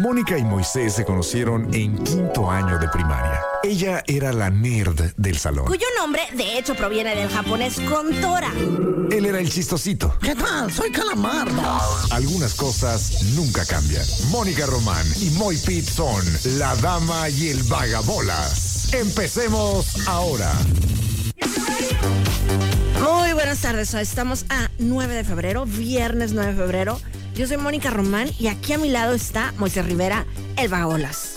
Mónica 0.00 0.38
y 0.38 0.44
Moisés 0.44 0.94
se 0.94 1.04
conocieron 1.04 1.68
en 1.74 2.02
quinto 2.02 2.50
año 2.50 2.78
de 2.78 2.88
primaria. 2.88 3.38
Ella 3.62 4.02
era 4.06 4.32
la 4.32 4.48
nerd 4.48 5.12
del 5.18 5.36
salón. 5.36 5.66
Cuyo 5.66 5.86
nombre, 5.98 6.22
de 6.32 6.58
hecho, 6.58 6.74
proviene 6.74 7.14
del 7.14 7.28
japonés 7.28 7.78
Kontora. 7.80 8.50
Él 9.10 9.26
era 9.26 9.38
el 9.38 9.50
chistosito. 9.50 10.16
¿Qué 10.22 10.34
tal? 10.34 10.72
Soy 10.72 10.90
Calamardo. 10.90 11.60
Algunas 12.12 12.54
cosas 12.54 13.24
nunca 13.34 13.66
cambian. 13.66 14.02
Mónica 14.30 14.64
Román 14.64 15.06
y 15.20 15.28
Moy 15.32 15.58
Pitt 15.58 15.84
son 15.84 16.24
la 16.58 16.74
dama 16.76 17.28
y 17.28 17.48
el 17.48 17.62
vagabolas. 17.64 18.94
Empecemos 18.94 20.08
ahora. 20.08 20.50
Muy 23.02 23.34
buenas 23.34 23.60
tardes, 23.60 23.92
estamos 23.92 24.46
a 24.48 24.70
9 24.78 25.14
de 25.14 25.24
febrero, 25.24 25.66
viernes 25.66 26.32
9 26.32 26.52
de 26.52 26.58
febrero. 26.58 27.00
Yo 27.40 27.46
soy 27.46 27.56
Mónica 27.56 27.88
Román 27.88 28.30
y 28.38 28.48
aquí 28.48 28.74
a 28.74 28.78
mi 28.78 28.90
lado 28.90 29.14
está 29.14 29.54
Moisés 29.56 29.86
Rivera, 29.86 30.26
el 30.58 30.68
vagabolas. 30.68 31.36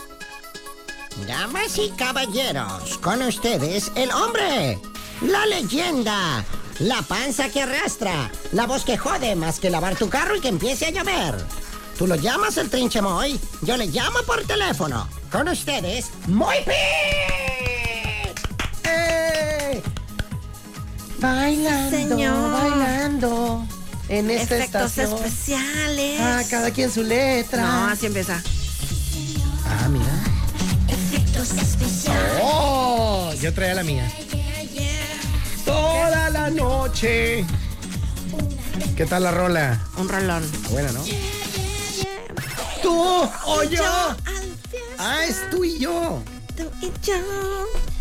Damas 1.26 1.78
y 1.78 1.92
caballeros, 1.92 2.98
con 2.98 3.22
ustedes 3.22 3.90
el 3.96 4.12
hombre, 4.12 4.78
la 5.22 5.46
leyenda, 5.46 6.44
la 6.80 7.02
panza 7.04 7.48
que 7.48 7.62
arrastra, 7.62 8.30
la 8.52 8.68
voz 8.68 8.84
que 8.84 8.98
jode 8.98 9.34
más 9.38 9.62
que 9.62 9.70
lavar 9.70 9.96
tu 9.96 10.10
carro 10.10 10.36
y 10.36 10.42
que 10.42 10.50
empiece 10.50 10.88
a 10.88 10.90
llover. 10.90 11.36
Tú 11.98 12.06
lo 12.06 12.16
llamas 12.16 12.58
el 12.58 12.70
trinche 12.70 13.02
Moy, 13.02 13.40
yo 13.62 13.78
le 13.78 13.86
llamo 13.86 14.20
por 14.28 14.44
teléfono. 14.44 15.08
Con 15.32 15.48
ustedes, 15.48 16.12
Moy 16.28 16.58
Pitt. 16.66 18.42
¡Eh! 18.84 19.82
Bailando, 21.20 21.98
señor. 21.98 22.52
bailando. 22.52 23.66
En 24.14 24.30
esta 24.30 24.58
Efectos 24.58 24.92
estación. 24.98 25.26
especiales. 25.26 26.20
Ah, 26.22 26.44
cada 26.48 26.70
quien 26.70 26.92
su 26.92 27.02
letra. 27.02 27.64
No, 27.64 27.88
así 27.88 28.06
empieza. 28.06 28.40
Ah, 29.66 29.90
mira. 29.90 30.06
¡Oh! 32.40 33.34
Yo 33.42 33.52
traía 33.56 33.74
la 33.74 33.84
mía. 33.84 34.12
Toda 35.66 36.30
la 36.30 36.52
noche. 36.52 37.44
¿Qué 38.96 39.06
tal 39.08 39.24
la 39.24 39.32
rola? 39.32 39.80
Un 39.98 40.08
rolón. 40.08 40.44
Buena, 40.70 40.92
¿no? 40.92 41.04
Tú 42.84 42.96
o 43.46 43.64
yo. 43.64 43.84
Ah, 45.00 45.26
es 45.28 45.50
tú 45.50 45.64
y 45.64 45.80
yo. 45.80 46.22
Tú 46.56 46.70
y 46.82 46.92
yo. 47.02 47.16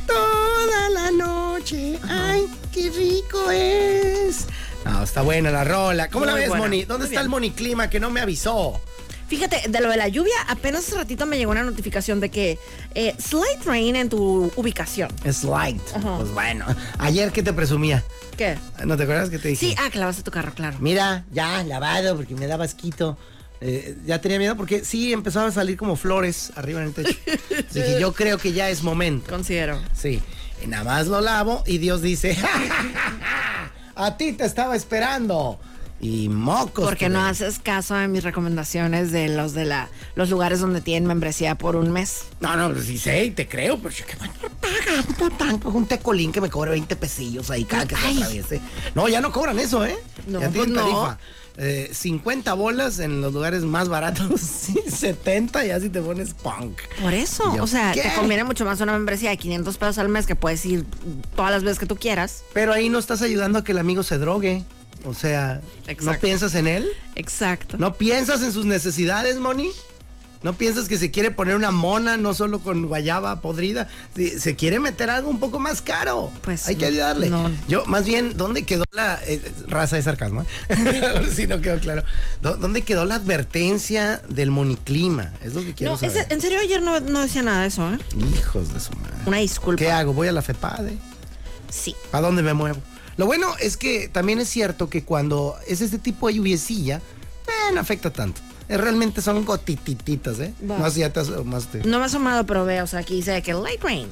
Toda 0.06 0.90
la 0.90 1.10
noche. 1.10 1.98
Ay, 2.06 2.46
qué 2.70 2.90
rico 2.90 3.50
es. 3.50 4.46
No, 4.84 5.02
está 5.02 5.22
buena 5.22 5.50
la 5.50 5.64
rola. 5.64 6.08
¿Cómo 6.08 6.24
la 6.26 6.34
ves, 6.34 6.48
buena. 6.48 6.64
Moni? 6.64 6.84
¿Dónde 6.84 7.06
Muy 7.06 7.14
está 7.14 7.22
el. 7.22 7.28
Moniclima 7.28 7.88
que 7.90 8.00
no 8.00 8.10
me 8.10 8.20
avisó? 8.20 8.80
Fíjate, 9.28 9.62
de 9.68 9.80
lo 9.80 9.88
de 9.88 9.96
la 9.96 10.08
lluvia, 10.08 10.34
apenas 10.48 10.86
hace 10.86 10.94
ratito 10.96 11.24
me 11.24 11.38
llegó 11.38 11.52
una 11.52 11.62
notificación 11.62 12.20
de 12.20 12.28
que 12.30 12.58
eh, 12.94 13.14
slight 13.18 13.64
rain 13.64 13.96
en 13.96 14.10
tu 14.10 14.52
ubicación. 14.56 15.10
Es 15.24 15.42
light. 15.44 15.80
Ajá. 15.94 16.16
Pues 16.18 16.30
bueno. 16.32 16.66
Ayer, 16.98 17.32
¿qué 17.32 17.42
te 17.42 17.52
presumía? 17.54 18.04
¿Qué? 18.36 18.58
¿No 18.84 18.96
te 18.96 19.04
acuerdas 19.04 19.30
que 19.30 19.38
te 19.38 19.48
dije? 19.48 19.68
Sí, 19.68 19.74
ah, 19.78 19.88
que 19.90 19.98
lavaste 19.98 20.22
tu 20.22 20.30
carro, 20.30 20.52
claro. 20.54 20.76
Mira, 20.80 21.24
ya 21.32 21.62
lavado 21.64 22.16
porque 22.16 22.34
me 22.34 22.46
daba 22.46 22.64
asquito. 22.64 23.16
Eh, 23.62 23.96
ya 24.04 24.20
tenía 24.20 24.38
miedo 24.38 24.56
porque 24.56 24.84
sí 24.84 25.12
empezaba 25.14 25.46
a 25.46 25.52
salir 25.52 25.76
como 25.78 25.96
flores 25.96 26.52
arriba 26.56 26.82
en 26.82 26.88
el 26.88 26.92
techo. 26.94 27.16
Dije, 27.72 27.98
yo 28.00 28.12
creo 28.12 28.36
que 28.36 28.52
ya 28.52 28.68
es 28.68 28.82
momento. 28.82 29.30
Considero. 29.30 29.80
Sí. 29.96 30.20
Y 30.62 30.66
nada 30.66 30.84
más 30.84 31.06
lo 31.06 31.20
lavo 31.22 31.62
y 31.66 31.78
Dios 31.78 32.02
dice, 32.02 32.34
"Ja, 32.36 32.48
ja, 32.48 32.58
ja, 32.58 32.92
ja, 33.20 33.72
a 33.94 34.16
ti 34.16 34.32
te 34.32 34.44
estaba 34.44 34.76
esperando. 34.76 35.58
Y 36.00 36.28
mocos. 36.28 36.84
Porque 36.84 37.04
que 37.04 37.08
no 37.08 37.24
haces 37.24 37.60
caso 37.60 37.94
de 37.94 38.08
mis 38.08 38.24
recomendaciones 38.24 39.12
de 39.12 39.28
los 39.28 39.52
de 39.54 39.64
la 39.64 39.88
los 40.16 40.30
lugares 40.30 40.58
donde 40.58 40.80
tienen 40.80 41.06
membresía 41.06 41.54
por 41.54 41.76
un 41.76 41.92
mes. 41.92 42.24
No, 42.40 42.56
no, 42.56 42.72
pues 42.72 42.86
sí 42.86 42.98
sé 42.98 43.26
y 43.26 43.30
te 43.30 43.46
creo, 43.46 43.78
pero 43.78 43.94
yo 43.94 44.04
que 44.04 44.16
bueno, 44.16 44.34
pagando 44.60 45.30
tanto. 45.36 45.68
Un 45.68 45.86
tecolín 45.86 46.32
que 46.32 46.40
me 46.40 46.50
cobre 46.50 46.72
20 46.72 46.96
pesillos 46.96 47.52
ahí 47.52 47.64
cada 47.64 47.86
que 47.86 47.94
se 47.94 48.08
atraviese. 48.08 48.60
No, 48.96 49.08
ya 49.08 49.20
no 49.20 49.30
cobran 49.30 49.60
eso, 49.60 49.86
¿eh? 49.86 49.96
No, 50.26 50.40
ya 50.40 50.50
pues 50.50 50.66
no. 50.66 50.80
tarifa. 50.80 51.18
Eh, 51.58 51.90
50 51.92 52.54
bolas 52.54 52.98
en 52.98 53.20
los 53.20 53.34
lugares 53.34 53.62
más 53.62 53.88
baratos, 53.88 54.40
sí, 54.40 54.74
70 54.88 55.66
ya 55.66 55.80
si 55.80 55.90
te 55.90 56.00
pones 56.00 56.34
punk. 56.34 56.78
Por 57.00 57.12
eso, 57.12 57.54
yo, 57.54 57.62
o 57.64 57.66
sea, 57.66 57.92
¿qué? 57.92 58.02
te 58.02 58.14
conviene 58.14 58.44
mucho 58.44 58.64
más 58.64 58.80
una 58.80 58.92
membresía 58.92 59.30
de 59.30 59.36
500 59.36 59.76
pesos 59.76 59.98
al 59.98 60.08
mes 60.08 60.26
que 60.26 60.34
puedes 60.34 60.64
ir 60.64 60.86
todas 61.36 61.50
las 61.50 61.62
veces 61.62 61.78
que 61.78 61.86
tú 61.86 61.96
quieras. 61.96 62.42
Pero 62.54 62.72
ahí 62.72 62.88
no 62.88 62.98
estás 62.98 63.20
ayudando 63.22 63.58
a 63.58 63.64
que 63.64 63.72
el 63.72 63.78
amigo 63.78 64.02
se 64.02 64.18
drogue. 64.18 64.64
O 65.04 65.14
sea, 65.14 65.60
¿no 66.00 66.18
piensas 66.20 66.54
en 66.54 66.68
él? 66.68 66.88
Exacto. 67.16 67.76
¿No 67.76 67.94
piensas 67.94 68.42
en 68.42 68.52
sus 68.52 68.64
necesidades, 68.64 69.36
Moni? 69.38 69.70
¿No 70.42 70.54
piensas 70.54 70.88
que 70.88 70.98
se 70.98 71.10
quiere 71.10 71.30
poner 71.30 71.54
una 71.54 71.70
mona, 71.70 72.16
no 72.16 72.34
solo 72.34 72.58
con 72.60 72.86
guayaba 72.86 73.40
podrida? 73.40 73.88
Se 74.38 74.56
quiere 74.56 74.80
meter 74.80 75.08
algo 75.08 75.30
un 75.30 75.38
poco 75.38 75.58
más 75.60 75.80
caro. 75.82 76.32
Pues, 76.42 76.66
Hay 76.66 76.74
que 76.76 76.86
ayudarle. 76.86 77.30
no. 77.30 77.50
Yo, 77.68 77.84
más 77.86 78.04
bien, 78.04 78.36
¿dónde 78.36 78.64
quedó 78.64 78.84
la 78.90 79.20
eh, 79.26 79.40
raza 79.68 79.96
de 79.96 80.02
sarcasmo? 80.02 80.44
eh? 80.68 81.22
si 81.34 81.46
no 81.46 81.60
quedó 81.60 81.78
claro. 81.78 82.02
¿Dó- 82.42 82.56
¿Dónde 82.56 82.82
quedó 82.82 83.04
la 83.04 83.14
advertencia 83.16 84.20
del 84.28 84.50
moniclima? 84.50 85.32
Es 85.42 85.54
lo 85.54 85.62
que 85.62 85.74
quiero 85.74 85.92
No, 85.92 85.98
saber. 85.98 86.16
ese- 86.16 86.34
en 86.34 86.40
serio 86.40 86.58
ayer 86.60 86.82
no, 86.82 86.98
no 87.00 87.20
decía 87.22 87.42
nada 87.42 87.62
de 87.62 87.68
eso, 87.68 87.92
¿eh? 87.92 87.98
Hijos 88.36 88.74
de 88.74 88.80
su 88.80 88.92
madre. 88.96 89.14
Una 89.26 89.36
disculpa. 89.38 89.78
¿Qué 89.78 89.90
hago? 89.92 90.12
¿Voy 90.12 90.26
a 90.28 90.32
la 90.32 90.42
FEPADE? 90.42 90.96
Sí. 91.70 91.94
¿A 92.10 92.20
dónde 92.20 92.42
me 92.42 92.52
muevo? 92.54 92.78
Lo 93.16 93.26
bueno 93.26 93.54
es 93.60 93.76
que 93.76 94.08
también 94.08 94.40
es 94.40 94.48
cierto 94.48 94.88
que 94.90 95.04
cuando 95.04 95.56
es 95.68 95.80
este 95.82 95.98
tipo 95.98 96.26
de 96.28 96.34
lluviecilla, 96.34 96.96
eh, 97.46 97.72
no 97.74 97.80
afecta 97.80 98.10
tanto. 98.10 98.40
Realmente 98.76 99.20
son 99.22 99.44
gotitititas, 99.44 100.38
¿eh? 100.40 100.54
Va. 100.68 100.78
No 100.78 100.84
sé 100.86 100.90
si 100.94 101.00
ya 101.00 101.12
te 101.12 101.20
asomaste. 101.20 101.82
No 101.84 101.98
me 101.98 102.04
he 102.04 102.06
asomado, 102.06 102.46
pero 102.46 102.64
veo, 102.64 102.84
o 102.84 102.86
sea, 102.86 103.00
aquí 103.00 103.16
dice 103.16 103.40
que 103.42 103.52
light 103.54 103.82
rain. 103.82 104.08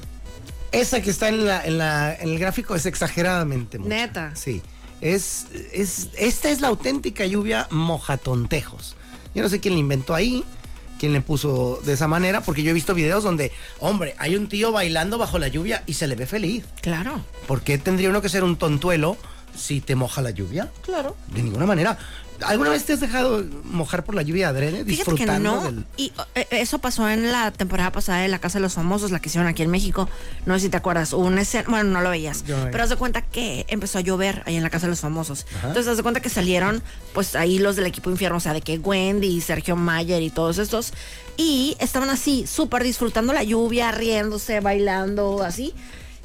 Esa 0.72 1.00
que 1.03 1.10
está 1.10 1.28
en, 1.28 1.44
la, 1.47 1.65
en, 1.65 1.78
la- 1.78 2.15
en 2.15 2.28
el 2.28 2.38
gráfico 2.38 2.75
es 2.75 2.87
exageradamente 2.87 3.78
mucha. 3.78 3.88
Neta. 3.88 4.37
Sí. 4.37 4.62
Es, 5.00 5.47
es, 5.72 6.09
esta 6.19 6.50
es 6.50 6.60
la 6.60 6.69
auténtica 6.69 7.25
lluvia 7.26 7.66
mojatontejos. 7.71 8.97
Yo 9.34 9.43
no 9.43 9.48
sé 9.48 9.60
quién 9.60 9.75
la 9.75 9.81
inventó 9.81 10.15
ahí, 10.15 10.44
quién 10.98 11.12
le 11.12 11.21
puso 11.22 11.81
de 11.84 11.94
esa 11.94 12.06
manera, 12.09 12.41
porque 12.42 12.62
yo 12.62 12.71
he 12.71 12.75
visto 12.75 12.94
videos 12.94 13.25
donde, 13.25 13.53
hombre, 13.78 14.15
hay 14.19 14.37
un 14.37 14.48
tío 14.48 14.72
bailando 14.72 15.16
bajo 15.19 15.38
la 15.38 15.48
lluvia 15.48 15.82
y 15.87 15.94
se 15.94 16.06
le 16.06 16.16
ve 16.16 16.27
feliz. 16.27 16.65
Claro. 16.82 17.25
¿Por 17.47 17.62
qué 17.62 17.78
tendría 17.78 18.10
uno 18.10 18.21
que 18.22 18.28
ser 18.28 18.44
un 18.44 18.56
tontuelo 18.56 19.16
si 19.56 19.81
te 19.81 19.94
moja 19.97 20.21
la 20.22 20.31
lluvia? 20.31 20.71
Claro. 20.82 21.16
De 21.34 21.42
ninguna 21.42 21.66
manera. 21.66 21.97
¿Alguna 22.47 22.71
vez 22.71 22.84
te 22.84 22.93
has 22.93 23.01
dejado 23.01 23.45
mojar 23.65 24.05
por 24.05 24.15
la 24.15 24.23
lluvia 24.23 24.49
adrede? 24.49 24.84
Fíjate 24.84 25.15
que 25.15 25.27
no. 25.27 25.62
del... 25.62 25.84
Y 25.97 26.12
eh, 26.34 26.47
eso 26.51 26.78
pasó 26.78 27.09
en 27.09 27.31
la 27.33 27.51
temporada 27.51 27.93
pasada 27.93 28.21
de 28.21 28.28
La 28.28 28.39
Casa 28.39 28.59
de 28.59 28.62
los 28.62 28.75
Famosos, 28.75 29.11
la 29.11 29.21
que 29.21 29.28
hicieron 29.28 29.49
aquí 29.49 29.62
en 29.62 29.71
México. 29.71 30.09
No 30.47 30.55
sé 30.55 30.61
si 30.61 30.69
te 30.69 30.77
acuerdas. 30.77 31.12
Hubo 31.12 31.25
una 31.27 31.43
escena, 31.43 31.65
bueno, 31.69 31.91
no 31.91 32.01
lo 32.01 32.11
veías. 32.11 32.45
Yo 32.45 32.56
pero 32.71 32.84
haz 32.84 32.91
de 32.91 32.97
cuenta 32.97 33.23
que 33.23 33.67
empezó 33.69 33.99
a 33.99 34.01
llover 34.01 34.43
ahí 34.47 34.56
en 34.56 34.62
la 34.62 34.71
Casa 34.71 34.87
de 34.87 34.91
los 34.91 35.01
Famosos. 35.01 35.47
Entonces, 35.62 35.87
haz 35.89 35.97
de 35.97 36.03
cuenta 36.03 36.21
que 36.21 36.28
salieron, 36.31 36.83
pues 37.12 37.34
ahí 37.37 37.59
los 37.59 37.77
del 37.77 37.87
equipo 37.87 38.11
infierno, 38.11 38.39
o 38.39 38.41
sea, 38.41 38.53
de 38.53 38.61
que 38.62 38.78
Wendy, 38.78 39.41
Sergio 39.41 39.77
Mayer 39.77 40.22
y 40.22 40.31
todos 40.31 40.59
estos. 40.59 40.93
Y 41.37 41.77
estaban 41.81 42.11
así, 42.11 42.47
súper 42.47 42.84
disfrutando 42.84 43.33
la 43.33 43.43
lluvia, 43.43 43.93
riéndose, 43.93 44.61
bailando, 44.61 45.43
así. 45.43 45.75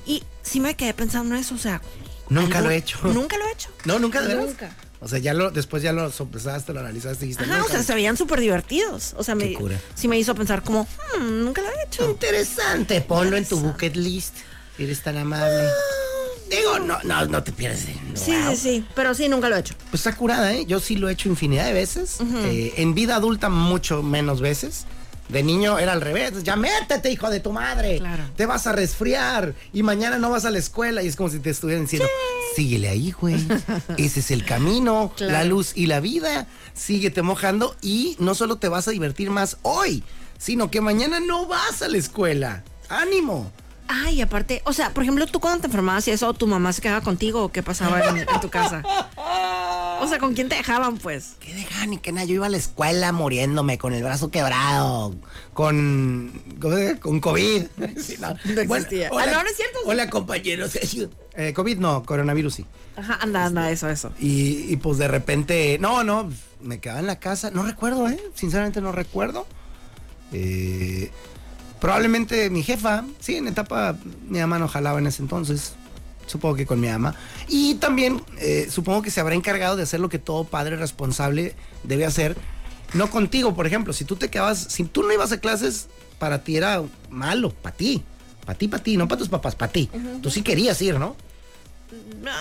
Y 0.05 0.23
sí 0.43 0.59
me 0.59 0.75
quedé 0.75 0.93
pensando 0.93 1.35
en 1.35 1.41
eso, 1.41 1.55
o 1.55 1.57
sea. 1.57 1.81
Nunca 2.29 2.57
algo- 2.57 2.69
lo 2.69 2.73
he 2.73 2.77
hecho. 2.77 2.99
Nunca 3.03 3.37
lo 3.37 3.45
he 3.47 3.51
hecho. 3.51 3.69
No, 3.85 3.99
nunca? 3.99 4.21
Nunca. 4.21 4.75
O 5.05 5.07
sea, 5.07 5.19
ya 5.19 5.35
lo, 5.35 5.51
después 5.51 5.83
ya 5.83 5.93
lo 5.93 6.11
sopesaste, 6.11 6.73
lo 6.73 6.79
analizaste 6.79 7.25
y 7.25 7.27
dijiste. 7.27 7.43
Ajá, 7.51 7.63
o 7.63 7.67
sea, 7.69 7.83
se 7.83 7.93
veían 7.93 8.17
súper 8.17 8.39
divertidos. 8.39 9.13
O 9.17 9.23
sea, 9.23 9.35
me, 9.35 9.53
cura. 9.53 9.79
sí 9.93 10.07
me 10.07 10.17
hizo 10.17 10.33
pensar 10.33 10.63
como, 10.63 10.87
"Hmm, 11.19 11.43
nunca 11.43 11.61
lo 11.61 11.67
he 11.69 11.83
hecho. 11.85 12.09
Interesante, 12.09 13.01
ponlo 13.01 13.37
en 13.37 13.45
tu 13.45 13.59
bucket 13.59 13.95
list. 13.95 14.33
Eres 14.79 15.03
tan 15.03 15.15
amable. 15.17 15.67
Digo, 16.49 16.79
no, 16.79 16.97
no, 17.03 17.23
no 17.27 17.43
te 17.43 17.51
pierdes. 17.51 17.85
de- 17.85 17.93
Sí, 18.15 18.31
wow. 18.35 18.49
sí, 18.51 18.57
sí, 18.57 18.85
pero 18.95 19.13
sí, 19.13 19.29
nunca 19.29 19.47
lo 19.47 19.57
he 19.57 19.59
hecho. 19.59 19.75
Pues 19.91 20.05
está 20.05 20.15
curada, 20.15 20.51
¿eh? 20.53 20.65
Yo 20.65 20.79
sí 20.79 20.95
lo 20.95 21.07
he 21.07 21.13
hecho 21.13 21.29
infinidad 21.29 21.65
de 21.67 21.73
veces. 21.73 22.17
Eh, 22.45 22.73
en 22.77 22.95
vida 22.95 23.15
adulta, 23.15 23.49
mucho 23.49 24.01
menos 24.01 24.41
veces. 24.41 24.85
De 25.29 25.41
niño 25.43 25.79
era 25.79 25.93
al 25.93 26.01
revés. 26.01 26.43
Ya 26.43 26.55
métete, 26.55 27.11
hijo 27.11 27.29
de 27.29 27.39
tu 27.39 27.51
madre. 27.51 27.97
Claro. 27.97 28.23
Te 28.35 28.45
vas 28.45 28.67
a 28.67 28.73
resfriar 28.73 29.53
y 29.73 29.81
mañana 29.83 30.17
no 30.19 30.29
vas 30.29 30.45
a 30.45 30.51
la 30.51 30.59
escuela. 30.59 31.01
Y 31.03 31.07
es 31.07 31.15
como 31.15 31.29
si 31.29 31.39
te 31.39 31.49
estuvieran 31.49 31.85
diciendo, 31.85 32.07
síguele 32.55 32.89
ahí, 32.89 33.11
güey. 33.11 33.35
Ese 33.97 34.19
es 34.19 34.31
el 34.31 34.45
camino, 34.45 35.11
Claro. 35.17 35.33
la 35.33 35.43
luz 35.43 35.71
y 35.75 35.87
la 35.87 35.99
vida. 35.99 36.47
Síguete 36.73 37.21
mojando 37.21 37.75
y 37.81 38.15
no 38.19 38.35
solo 38.35 38.57
te 38.57 38.67
vas 38.67 38.87
a 38.87 38.91
divertir 38.91 39.31
más 39.31 39.57
hoy, 39.63 40.03
sino 40.37 40.69
que 40.69 40.81
mañana 40.81 41.19
no 41.19 41.47
vas 41.47 41.81
a 41.81 41.87
la 41.87 41.97
escuela. 41.97 42.63
¡Ánimo! 42.89 43.51
Ay, 43.87 44.19
aparte, 44.21 44.63
o 44.65 44.73
sea, 44.73 44.91
por 44.95 45.03
ejemplo, 45.03 45.27
tú 45.27 45.39
cuando 45.39 45.61
te 45.61 45.67
enfermabas 45.67 46.07
y 46.07 46.11
eso, 46.11 46.33
tu 46.33 46.47
mamá 46.47 46.73
se 46.73 46.81
quedaba 46.81 47.01
contigo 47.01 47.43
o 47.43 47.51
qué 47.51 47.61
pasaba 47.61 48.01
en, 48.09 48.17
en 48.17 48.39
tu 48.41 48.49
casa. 48.49 48.81
O 50.01 50.07
sea, 50.07 50.19
¿con 50.19 50.33
quién 50.33 50.49
te 50.49 50.55
dejaban, 50.55 50.97
pues? 50.97 51.35
¿Qué 51.39 51.53
dejan 51.53 51.89
ni 51.91 51.97
que 51.97 52.11
nada? 52.11 52.25
Yo 52.25 52.35
iba 52.35 52.45
a 52.45 52.49
la 52.49 52.57
escuela 52.57 53.11
muriéndome 53.11 53.77
con 53.77 53.93
el 53.93 54.03
brazo 54.03 54.29
quebrado, 54.31 55.15
con, 55.53 56.31
con, 56.59 56.97
con 56.97 57.19
COVID. 57.19 57.63
Sí, 57.97 58.17
no. 58.19 58.35
No 58.53 58.61
existía. 58.61 59.09
Ah, 59.11 59.25
no, 59.25 59.43
no 59.43 59.49
es 59.49 59.55
cierto. 59.55 59.79
Hola, 59.85 60.09
compañeros. 60.09 60.77
Eh, 61.37 61.51
COVID 61.51 61.79
no, 61.79 62.03
coronavirus 62.03 62.53
sí. 62.53 62.65
Ajá, 62.95 63.19
anda, 63.21 63.43
anda, 63.43 63.69
eso, 63.69 63.89
eso. 63.89 64.13
Y, 64.21 64.71
y 64.71 64.77
pues 64.77 64.97
de 64.97 65.09
repente, 65.09 65.77
no, 65.81 66.05
no, 66.05 66.31
me 66.61 66.79
quedaba 66.79 67.01
en 67.01 67.07
la 67.07 67.19
casa. 67.19 67.51
No 67.51 67.63
recuerdo, 67.63 68.07
¿eh? 68.07 68.17
Sinceramente 68.35 68.79
no 68.79 68.93
recuerdo. 68.93 69.45
Eh, 70.31 71.11
probablemente 71.81 72.49
mi 72.49 72.63
jefa, 72.63 73.03
sí, 73.19 73.35
en 73.35 73.47
etapa 73.47 73.97
mi 74.29 74.39
mamá 74.39 74.59
no 74.59 74.67
jalaba 74.67 74.99
en 74.99 75.07
ese 75.07 75.21
entonces. 75.21 75.73
Supongo 76.25 76.55
que 76.55 76.65
con 76.65 76.79
mi 76.79 76.87
mamá. 76.87 77.15
Y 77.47 77.75
también 77.75 78.21
eh, 78.39 78.67
supongo 78.69 79.01
que 79.01 79.11
se 79.11 79.19
habrá 79.19 79.35
encargado 79.35 79.75
de 79.75 79.83
hacer 79.83 79.99
lo 79.99 80.09
que 80.09 80.19
todo 80.19 80.43
padre 80.43 80.75
responsable 80.75 81.55
debe 81.83 82.05
hacer. 82.05 82.35
No 82.93 83.09
contigo, 83.09 83.55
por 83.55 83.67
ejemplo. 83.67 83.93
Si 83.93 84.05
tú 84.05 84.15
te 84.15 84.29
quedabas, 84.29 84.59
si 84.69 84.83
tú 84.83 85.03
no 85.03 85.11
ibas 85.11 85.31
a 85.31 85.39
clases, 85.39 85.87
para 86.19 86.43
ti 86.43 86.57
era 86.57 86.83
malo, 87.09 87.51
para 87.51 87.75
ti. 87.75 88.03
Para 88.45 88.57
ti, 88.57 88.67
para 88.67 88.83
ti, 88.83 88.97
no 88.97 89.07
para 89.07 89.19
tus 89.19 89.29
papás, 89.29 89.55
para 89.55 89.71
ti. 89.71 89.89
Tú 90.21 90.29
sí 90.29 90.41
querías 90.41 90.81
ir, 90.81 90.99
¿no? 90.99 91.15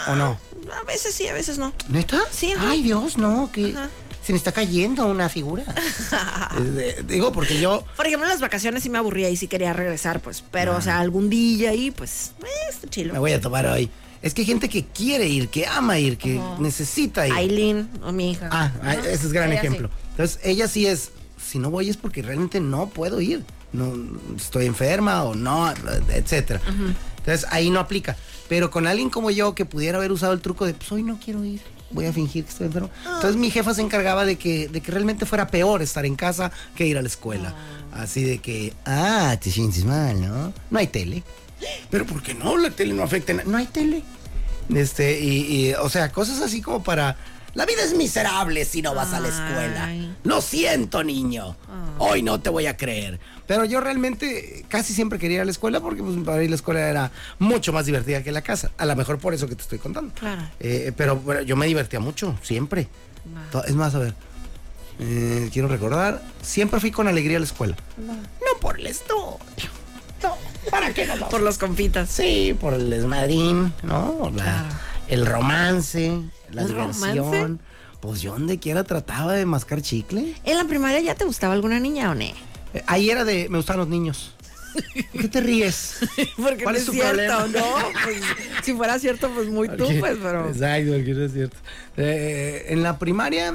¿O 0.09 0.15
no? 0.15 0.39
A 0.81 0.83
veces 0.85 1.15
sí, 1.15 1.29
a 1.29 1.35
veces 1.35 1.59
no. 1.59 1.73
¿Neta? 1.89 2.21
Sí, 2.31 2.53
ajá. 2.53 2.71
Ay, 2.71 2.83
Dios, 2.83 3.19
no, 3.19 3.51
que 3.53 3.71
Ajá. 3.71 3.91
Se 4.25 4.33
me 4.33 4.39
está 4.39 4.53
cayendo 4.53 5.07
una 5.07 5.29
figura. 5.29 5.65
Eh, 6.57 7.03
Digo, 7.09 7.33
porque 7.33 7.61
yo. 7.61 7.85
Por 7.97 8.07
ejemplo, 8.07 8.27
en 8.27 8.31
las 8.33 8.41
vacaciones 8.41 8.83
sí 8.83 8.89
me 8.91 8.99
aburría 8.99 9.29
y 9.29 9.37
sí 9.37 9.49
quería 9.49 9.73
regresar, 9.73 10.21
pues. 10.21 10.45
Pero, 10.53 10.77
o 10.77 10.81
sea, 10.81 11.01
algún 11.01 11.29
día 11.29 11.71
ahí, 11.71 11.91
pues, 11.91 12.33
eh, 12.43 12.75
Me 12.83 12.89
chilo. 12.91 13.15
voy 13.19 13.33
a 13.33 13.41
tomar 13.41 13.67
hoy. 13.67 13.91
Es 14.23 14.35
que 14.35 14.43
hay 14.43 14.47
gente 14.47 14.69
que 14.69 14.85
quiere 14.85 15.27
ir, 15.27 15.49
que 15.49 15.67
ama 15.67 15.99
ir, 15.99 16.17
que 16.17 16.41
necesita 16.61 17.27
ir. 17.27 17.35
Aileen, 17.35 17.91
o 18.05 18.13
mi 18.13 18.31
hija. 18.31 18.49
Ah, 18.53 18.73
ah, 18.83 18.95
ese 18.95 19.27
es 19.27 19.33
gran 19.33 19.51
Ella 19.51 19.61
sí. 19.61 19.67
ejemplo. 19.67 19.91
Entonces, 20.11 20.39
ella 20.45 20.69
sí 20.69 20.87
es, 20.87 21.11
si 21.45 21.59
no 21.59 21.71
voy 21.71 21.91
es 21.91 21.97
porque 21.97 22.23
realmente 22.23 22.61
no 22.61 22.89
puedo 22.89 23.21
ir. 23.21 23.45
No, 23.73 23.93
estoy 24.37 24.67
enferma 24.67 25.25
o 25.25 25.35
no, 25.35 25.71
etcétera. 26.11 26.61
Entonces, 27.19 27.47
ahí 27.51 27.69
no 27.69 27.81
aplica. 27.81 28.17
Pero 28.49 28.71
con 28.71 28.87
alguien 28.87 29.11
como 29.11 29.31
yo 29.31 29.55
que 29.55 29.65
pudiera 29.65 29.99
haber 29.99 30.13
usado 30.13 30.33
el 30.33 30.41
truco 30.41 30.65
de, 30.67 30.75
pues 30.75 30.91
hoy 30.93 31.03
no 31.03 31.19
quiero 31.23 31.45
ir, 31.45 31.61
voy 31.91 32.07
a 32.07 32.13
fingir 32.13 32.45
que 32.45 32.51
estoy 32.51 32.67
enfermo. 32.67 32.91
Entonces, 33.05 33.37
mi 33.37 33.51
jefa 33.51 33.75
se 33.75 33.83
encargaba 33.83 34.25
de 34.25 34.37
que, 34.37 34.69
de 34.69 34.81
que 34.81 34.93
realmente 34.93 35.27
fuera 35.27 35.47
peor 35.49 35.83
estar 35.83 36.05
en 36.07 36.17
casa 36.17 36.51
que 36.75 36.87
ir 36.87 36.99
a 36.99 37.03
la 37.03 37.09
escuela. 37.09 37.55
Así 37.93 38.23
de 38.23 38.39
que, 38.39 38.73
ah, 38.85 39.37
te 39.41 39.51
sientes 39.51 39.85
mal, 39.85 40.21
¿no? 40.21 40.53
No 40.71 40.79
hay 40.79 40.89
tele. 40.89 41.23
Pero 41.91 42.07
¿por 42.07 42.23
qué 42.23 42.35
no? 42.35 42.57
La 42.57 42.71
tele 42.71 42.95
no 42.95 43.03
afecta. 43.03 43.33
No 43.33 43.57
hay 43.57 43.67
tele. 43.67 44.03
Este, 44.75 45.21
y, 45.21 45.69
y, 45.69 45.75
o 45.75 45.89
sea, 45.89 46.11
cosas 46.11 46.41
así 46.41 46.61
como 46.61 46.83
para... 46.83 47.17
La 47.55 47.67
vida 47.67 47.83
es 47.85 47.95
miserable 47.97 48.65
si 48.65 48.83
no 48.83 48.95
vas 48.95 49.13
a 49.13 49.21
la 49.21 49.29
escuela. 49.29 49.89
Lo 50.25 50.41
siento, 50.41 51.05
niño. 51.05 51.57
Hoy 51.99 52.23
no 52.23 52.41
te 52.41 52.51
voy 52.51 52.67
a 52.67 52.77
creer. 52.77 53.21
Pero 53.47 53.65
yo 53.65 53.81
realmente 53.81 54.65
casi 54.69 54.93
siempre 54.95 55.19
quería 55.19 55.37
ir 55.37 55.41
a 55.43 55.45
la 55.45 55.51
escuela 55.51 55.81
porque 55.81 56.03
pues, 56.03 56.17
para 56.25 56.43
ir 56.43 56.49
a 56.49 56.51
la 56.51 56.57
escuela 56.57 56.81
era 56.89 57.13
mucho 57.39 57.73
más 57.73 57.87
divertida 57.87 58.23
que 58.23 58.33
la 58.33 58.43
casa. 58.43 58.71
A 58.79 58.87
lo 58.87 58.97
mejor 58.97 59.19
por 59.19 59.35
eso 59.35 59.47
que 59.49 59.55
te 59.55 59.63
estoy 59.63 59.79
contando. 59.79 60.13
Claro. 60.15 60.43
Eh, 60.61 60.93
pero 60.97 61.17
bueno, 61.17 61.43
yo 61.43 61.55
me 61.57 61.67
divertía 61.67 62.01
mucho, 62.01 62.37
siempre. 62.43 62.89
Es 63.67 63.75
más, 63.75 63.95
a 63.95 63.99
ver. 63.99 64.15
eh, 64.99 65.49
quiero 65.53 65.69
recordar, 65.69 66.23
siempre 66.43 66.81
fui 66.81 66.91
con 66.91 67.07
alegría 67.09 67.37
a 67.37 67.41
la 67.41 67.47
escuela. 67.47 67.77
No, 67.99 68.61
por 68.61 68.81
el 68.81 68.87
estudio. 68.87 69.39
No, 70.23 70.37
¿para 70.71 70.93
qué 70.95 71.07
no? 71.07 71.29
Por 71.29 71.43
los 71.43 71.59
confitas. 71.59 72.09
Sí, 72.11 72.57
por 72.59 72.75
el 72.75 72.89
desmadrín, 72.91 73.73
¿no? 73.83 74.31
La- 74.35 74.43
Claro. 74.43 74.69
El 75.07 75.27
romance, 75.27 76.19
la 76.55 76.63
¿El 76.63 76.69
diversión. 76.69 77.17
romance? 77.19 77.65
Pues 78.01 78.21
yo 78.21 78.33
donde 78.33 78.59
quiera 78.59 78.85
trataba 78.85 79.33
de 79.33 79.47
mascar 79.47 79.81
chicle. 79.81 80.35
¿En 80.45 80.59
la 80.59 80.65
primaria 80.65 81.01
ya 81.01 81.15
te 81.15 81.25
gustaba 81.25 81.55
alguna 81.55 81.81
niña 81.81 82.11
o 82.11 82.15
no? 82.15 82.21
Eh, 82.23 82.35
ahí 82.87 83.09
era 83.11 83.25
de, 83.25 83.49
me 83.49 83.57
gustan 83.59 83.79
los 83.79 83.89
niños. 83.89 84.35
¿Por 85.13 85.23
qué 85.23 85.29
te 85.29 85.41
ríes? 85.41 85.99
Porque 86.37 86.65
¿Cuál 86.65 86.75
no 86.75 86.79
es 86.79 86.81
es 86.81 86.87
tu 86.87 86.93
cierto, 86.93 87.13
problema? 87.15 87.47
¿no? 87.47 87.65
Pues, 88.05 88.17
si 88.63 88.75
fuera 88.75 88.99
cierto, 88.99 89.31
pues 89.31 89.49
muy 89.49 89.69
tú, 89.69 89.87
pues, 90.01 90.19
pero. 90.21 90.49
Exacto, 90.49 90.93
porque 90.93 91.15
no 91.15 91.25
es 91.25 91.33
cierto. 91.33 91.57
Eh, 91.97 92.67
en 92.69 92.83
la 92.83 92.99
primaria 92.99 93.55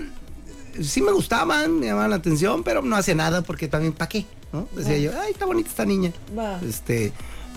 sí 0.81 1.02
me 1.02 1.12
gustaban, 1.12 1.80
me 1.80 1.88
llamaban 1.88 2.10
la 2.12 2.16
atención, 2.18 2.63
pero 2.63 2.81
no 2.81 2.95
hacía 2.95 3.16
nada 3.16 3.42
porque 3.42 3.68
también, 3.68 3.94
¿para 3.94 4.07
qué? 4.10 4.25
¿No? 4.54 4.68
Decía 4.75 4.98
yo, 4.98 5.12
ay, 5.19 5.31
está 5.31 5.45
bonita 5.45 5.69
esta 5.69 5.86
niña. 5.86 6.12
Va. 6.38 6.60
Este, 6.68 7.12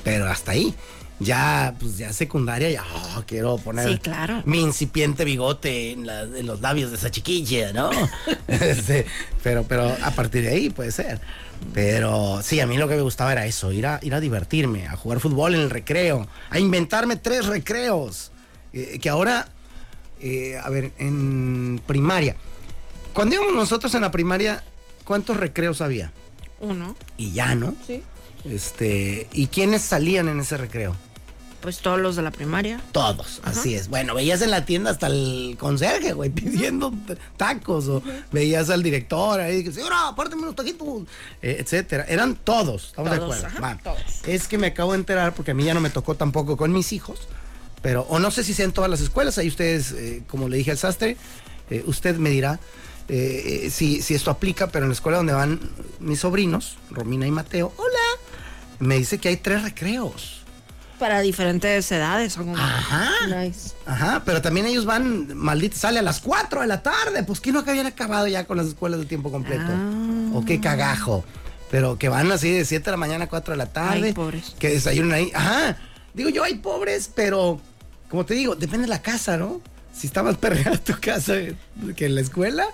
pero 0.04 0.26
hasta 0.26 0.52
ahí. 0.52 0.74
Ya, 1.22 1.74
pues 1.78 1.98
ya 1.98 2.12
secundaria, 2.12 2.70
ya 2.70 2.84
oh, 3.16 3.22
quiero 3.26 3.56
poner 3.58 3.88
Sí, 3.88 3.98
claro. 3.98 4.42
mi 4.46 4.60
incipiente 4.60 5.24
bigote 5.24 5.92
en, 5.92 6.06
la- 6.06 6.22
en 6.22 6.46
los 6.46 6.60
labios 6.60 6.90
de 6.90 6.96
esa 6.96 7.10
chiquilla, 7.10 7.72
¿no? 7.72 7.90
Este, 8.48 9.06
pero, 9.42 9.64
pero 9.64 9.94
a 10.02 10.10
partir 10.12 10.42
de 10.42 10.48
ahí 10.50 10.70
puede 10.70 10.90
ser. 10.92 11.20
Pero 11.74 12.40
sí, 12.42 12.58
a 12.60 12.66
mí 12.66 12.76
lo 12.76 12.88
que 12.88 12.96
me 12.96 13.02
gustaba 13.02 13.32
era 13.32 13.46
eso, 13.46 13.70
ir 13.72 13.86
a, 13.86 14.00
ir 14.02 14.14
a 14.14 14.20
divertirme, 14.20 14.88
a 14.88 14.96
jugar 14.96 15.20
fútbol 15.20 15.54
en 15.54 15.60
el 15.60 15.70
recreo, 15.70 16.26
a 16.50 16.58
inventarme 16.58 17.16
tres 17.16 17.46
recreos. 17.46 18.32
Eh, 18.72 18.98
que 19.00 19.08
ahora, 19.08 19.48
eh, 20.20 20.58
a 20.62 20.68
ver, 20.70 20.92
en 20.98 21.80
primaria. 21.86 22.36
Cuando 23.12 23.34
íbamos 23.36 23.54
nosotros 23.54 23.94
en 23.94 24.00
la 24.00 24.10
primaria, 24.10 24.64
¿cuántos 25.04 25.36
recreos 25.36 25.80
había? 25.82 26.10
Uno. 26.60 26.96
Y 27.16 27.32
ya, 27.32 27.54
¿no? 27.54 27.74
Sí. 27.86 28.02
Este, 28.44 29.28
¿y 29.32 29.46
quiénes 29.48 29.82
salían 29.82 30.28
en 30.28 30.40
ese 30.40 30.56
recreo? 30.56 30.96
Pues 31.62 31.78
todos 31.78 32.00
los 32.00 32.16
de 32.16 32.22
la 32.22 32.30
primaria. 32.30 32.80
Todos, 32.92 33.40
así 33.44 33.74
es. 33.74 33.88
Bueno, 33.88 34.14
veías 34.14 34.42
en 34.42 34.50
la 34.50 34.64
tienda 34.64 34.90
hasta 34.90 35.06
el 35.06 35.56
conserje, 35.58 36.12
güey, 36.12 36.28
pidiendo 36.34 36.92
tacos, 37.36 37.88
o 37.88 38.02
veías 38.32 38.68
al 38.68 38.82
director 38.82 39.40
ahí, 39.40 39.64
que 39.64 39.72
señora, 39.72 40.08
apárteme 40.08 40.42
unos 40.42 40.56
taquitos, 40.56 41.04
eh, 41.40 41.56
etcétera. 41.60 42.04
Eran 42.08 42.34
todos, 42.34 42.88
¿estamos 42.88 43.10
de 43.10 43.16
acuerdo? 43.16 43.46
ajá, 43.46 43.60
Va. 43.60 43.78
todos. 43.82 43.98
Es 44.26 44.48
que 44.48 44.58
me 44.58 44.66
acabo 44.66 44.92
de 44.92 44.98
enterar, 44.98 45.34
porque 45.34 45.52
a 45.52 45.54
mí 45.54 45.64
ya 45.64 45.72
no 45.72 45.80
me 45.80 45.90
tocó 45.90 46.16
tampoco 46.16 46.56
con 46.56 46.72
mis 46.72 46.92
hijos, 46.92 47.20
pero, 47.80 48.02
o 48.10 48.18
no 48.18 48.30
sé 48.30 48.44
si 48.44 48.54
sea 48.54 48.64
en 48.64 48.72
todas 48.72 48.90
las 48.90 49.00
escuelas, 49.00 49.38
ahí 49.38 49.48
ustedes, 49.48 49.92
eh, 49.92 50.22
como 50.26 50.48
le 50.48 50.56
dije 50.56 50.72
al 50.72 50.78
sastre, 50.78 51.16
eh, 51.70 51.82
usted 51.86 52.16
me 52.16 52.30
dirá 52.30 52.60
eh, 53.08 53.62
eh, 53.66 53.70
si, 53.70 54.00
si 54.02 54.14
esto 54.14 54.30
aplica, 54.30 54.68
pero 54.68 54.84
en 54.84 54.90
la 54.90 54.94
escuela 54.94 55.18
donde 55.18 55.32
van 55.32 55.60
mis 56.00 56.20
sobrinos, 56.20 56.76
Romina 56.90 57.26
y 57.26 57.30
Mateo, 57.30 57.72
hola, 57.76 57.98
me 58.78 58.96
dice 58.96 59.18
que 59.18 59.28
hay 59.28 59.36
tres 59.36 59.62
recreos. 59.62 60.41
Para 61.02 61.20
diferentes 61.20 61.90
edades. 61.90 62.34
Son. 62.34 62.56
Ajá. 62.56 63.10
Nice. 63.26 63.72
Ajá, 63.86 64.22
pero 64.24 64.40
también 64.40 64.66
ellos 64.66 64.84
van, 64.84 65.36
maldita, 65.36 65.76
sale 65.76 65.98
a 65.98 66.02
las 66.02 66.20
4 66.20 66.60
de 66.60 66.68
la 66.68 66.80
tarde. 66.80 67.24
Pues 67.24 67.40
que 67.40 67.50
no 67.50 67.64
que 67.64 67.70
habían 67.70 67.86
acabado 67.86 68.28
ya 68.28 68.44
con 68.44 68.56
las 68.56 68.66
escuelas 68.66 69.00
de 69.00 69.06
tiempo 69.06 69.32
completo. 69.32 69.64
Ah. 69.66 70.30
O 70.32 70.44
qué 70.44 70.60
cagajo. 70.60 71.24
Pero 71.72 71.98
que 71.98 72.08
van 72.08 72.30
así 72.30 72.52
de 72.52 72.64
7 72.64 72.84
de 72.84 72.90
la 72.92 72.96
mañana 72.96 73.24
a 73.24 73.28
4 73.28 73.54
de 73.54 73.58
la 73.58 73.66
tarde. 73.66 74.06
Ay, 74.06 74.12
pobres. 74.12 74.54
Que 74.60 74.68
desayunan 74.68 75.14
ahí. 75.14 75.32
Ajá. 75.34 75.76
Digo 76.14 76.28
yo, 76.28 76.44
hay 76.44 76.54
pobres, 76.54 77.10
pero 77.12 77.60
como 78.08 78.24
te 78.24 78.34
digo, 78.34 78.54
depende 78.54 78.82
de 78.82 78.90
la 78.90 79.02
casa, 79.02 79.36
¿no? 79.36 79.60
Si 79.92 80.06
está 80.06 80.22
más 80.22 80.36
perreada 80.38 80.78
tu 80.78 80.94
casa 81.00 81.34
que 81.96 82.06
en 82.06 82.14
la 82.14 82.20
escuela 82.20 82.64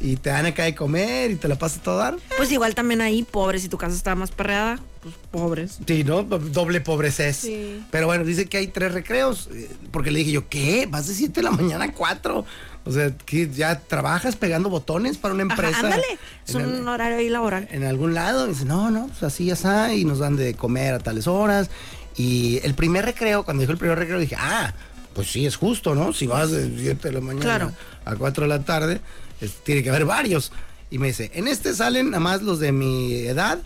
y 0.00 0.16
te 0.16 0.30
dan 0.30 0.46
acá 0.46 0.64
de 0.64 0.74
comer 0.74 1.30
y 1.30 1.36
te 1.36 1.48
la 1.48 1.56
pasas 1.56 1.82
todo 1.82 1.98
dar. 1.98 2.16
Pues 2.36 2.50
igual 2.52 2.74
también 2.74 3.00
ahí, 3.00 3.22
pobres, 3.22 3.62
si 3.62 3.68
tu 3.68 3.78
casa 3.78 3.94
está 3.96 4.14
más 4.14 4.30
perreada, 4.30 4.78
pues 5.02 5.14
pobres. 5.30 5.78
Sí, 5.86 6.04
¿no? 6.04 6.22
Doble 6.22 6.80
pobreces. 6.80 7.36
Sí. 7.36 7.82
Pero 7.90 8.06
bueno, 8.06 8.24
dice 8.24 8.46
que 8.46 8.58
hay 8.58 8.66
tres 8.66 8.92
recreos. 8.92 9.48
eh, 9.52 9.70
Porque 9.90 10.10
le 10.10 10.18
dije 10.20 10.32
yo, 10.32 10.48
¿qué? 10.48 10.86
¿Vas 10.90 11.06
de 11.06 11.14
7 11.14 11.32
de 11.40 11.42
la 11.44 11.50
mañana 11.52 11.84
a 11.86 11.92
4? 11.92 12.44
O 12.86 12.92
sea, 12.92 13.16
que 13.16 13.48
ya 13.48 13.78
trabajas 13.80 14.36
pegando 14.36 14.68
botones 14.68 15.16
para 15.16 15.32
una 15.32 15.44
Ajá, 15.44 15.54
empresa. 15.54 15.80
ándale. 15.80 16.04
Es 16.46 16.54
un 16.54 16.62
el- 16.62 16.88
horario 16.88 17.16
ahí 17.18 17.30
laboral. 17.30 17.66
en 17.70 17.84
algún 17.84 18.12
lado. 18.12 18.46
Y 18.46 18.50
dice, 18.50 18.66
no, 18.66 18.90
no, 18.90 19.06
pues 19.06 19.22
así 19.22 19.46
ya 19.46 19.54
está. 19.54 19.94
Y 19.94 20.04
nos 20.04 20.18
dan 20.18 20.36
de 20.36 20.52
comer 20.54 20.92
a 20.94 20.98
tales 20.98 21.26
horas. 21.26 21.70
Y 22.16 22.60
el 22.62 22.74
primer 22.74 23.04
recreo, 23.06 23.42
cuando 23.44 23.62
dijo 23.62 23.72
el 23.72 23.78
primer 23.78 23.98
recreo, 23.98 24.18
dije, 24.18 24.36
ah, 24.38 24.74
pues 25.14 25.30
sí, 25.30 25.46
es 25.46 25.56
justo, 25.56 25.94
¿no? 25.94 26.12
Si 26.12 26.26
vas 26.26 26.50
de 26.50 26.70
7 26.78 27.08
de 27.08 27.14
la 27.14 27.20
mañana 27.20 27.42
Claro. 27.44 27.72
a 28.04 28.16
4 28.16 28.42
de 28.44 28.48
la 28.48 28.64
tarde, 28.64 29.00
es- 29.40 29.56
tiene 29.64 29.82
que 29.82 29.90
haber 29.90 30.04
varios. 30.04 30.52
Y 30.90 30.98
me 30.98 31.08
dice, 31.08 31.30
en 31.34 31.48
este 31.48 31.74
salen 31.74 32.10
nada 32.10 32.20
más 32.20 32.42
los 32.42 32.60
de 32.60 32.72
mi 32.72 33.14
edad. 33.26 33.58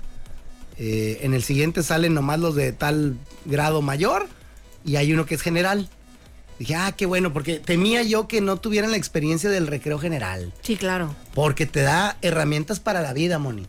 eh, 0.81 1.19
en 1.23 1.35
el 1.35 1.43
siguiente 1.43 1.83
salen 1.83 2.15
nomás 2.15 2.39
los 2.39 2.55
de 2.55 2.71
tal 2.73 3.17
grado 3.45 3.83
mayor. 3.83 4.29
Y 4.85 4.95
hay 4.95 5.13
uno 5.13 5.27
que 5.27 5.35
es 5.35 5.43
general. 5.43 5.89
Dije, 6.61 6.77
ah, 6.77 6.93
qué 6.97 7.05
bueno, 7.05 7.33
porque 7.33 7.59
temía 7.59 8.03
yo 8.05 8.29
que 8.29 8.41
no 8.41 8.59
tuvieran 8.59 8.93
la 8.93 8.97
experiencia 8.97 9.51
del 9.51 9.67
recreo 9.67 9.99
general. 9.99 10.53
Sí, 10.63 10.77
claro. 10.77 11.15
Porque 11.35 11.67
te 11.67 11.83
da 11.83 12.17
herramientas 12.23 12.79
para 12.81 13.01
la 13.01 13.13
vida, 13.13 13.39
Moni. 13.41 13.67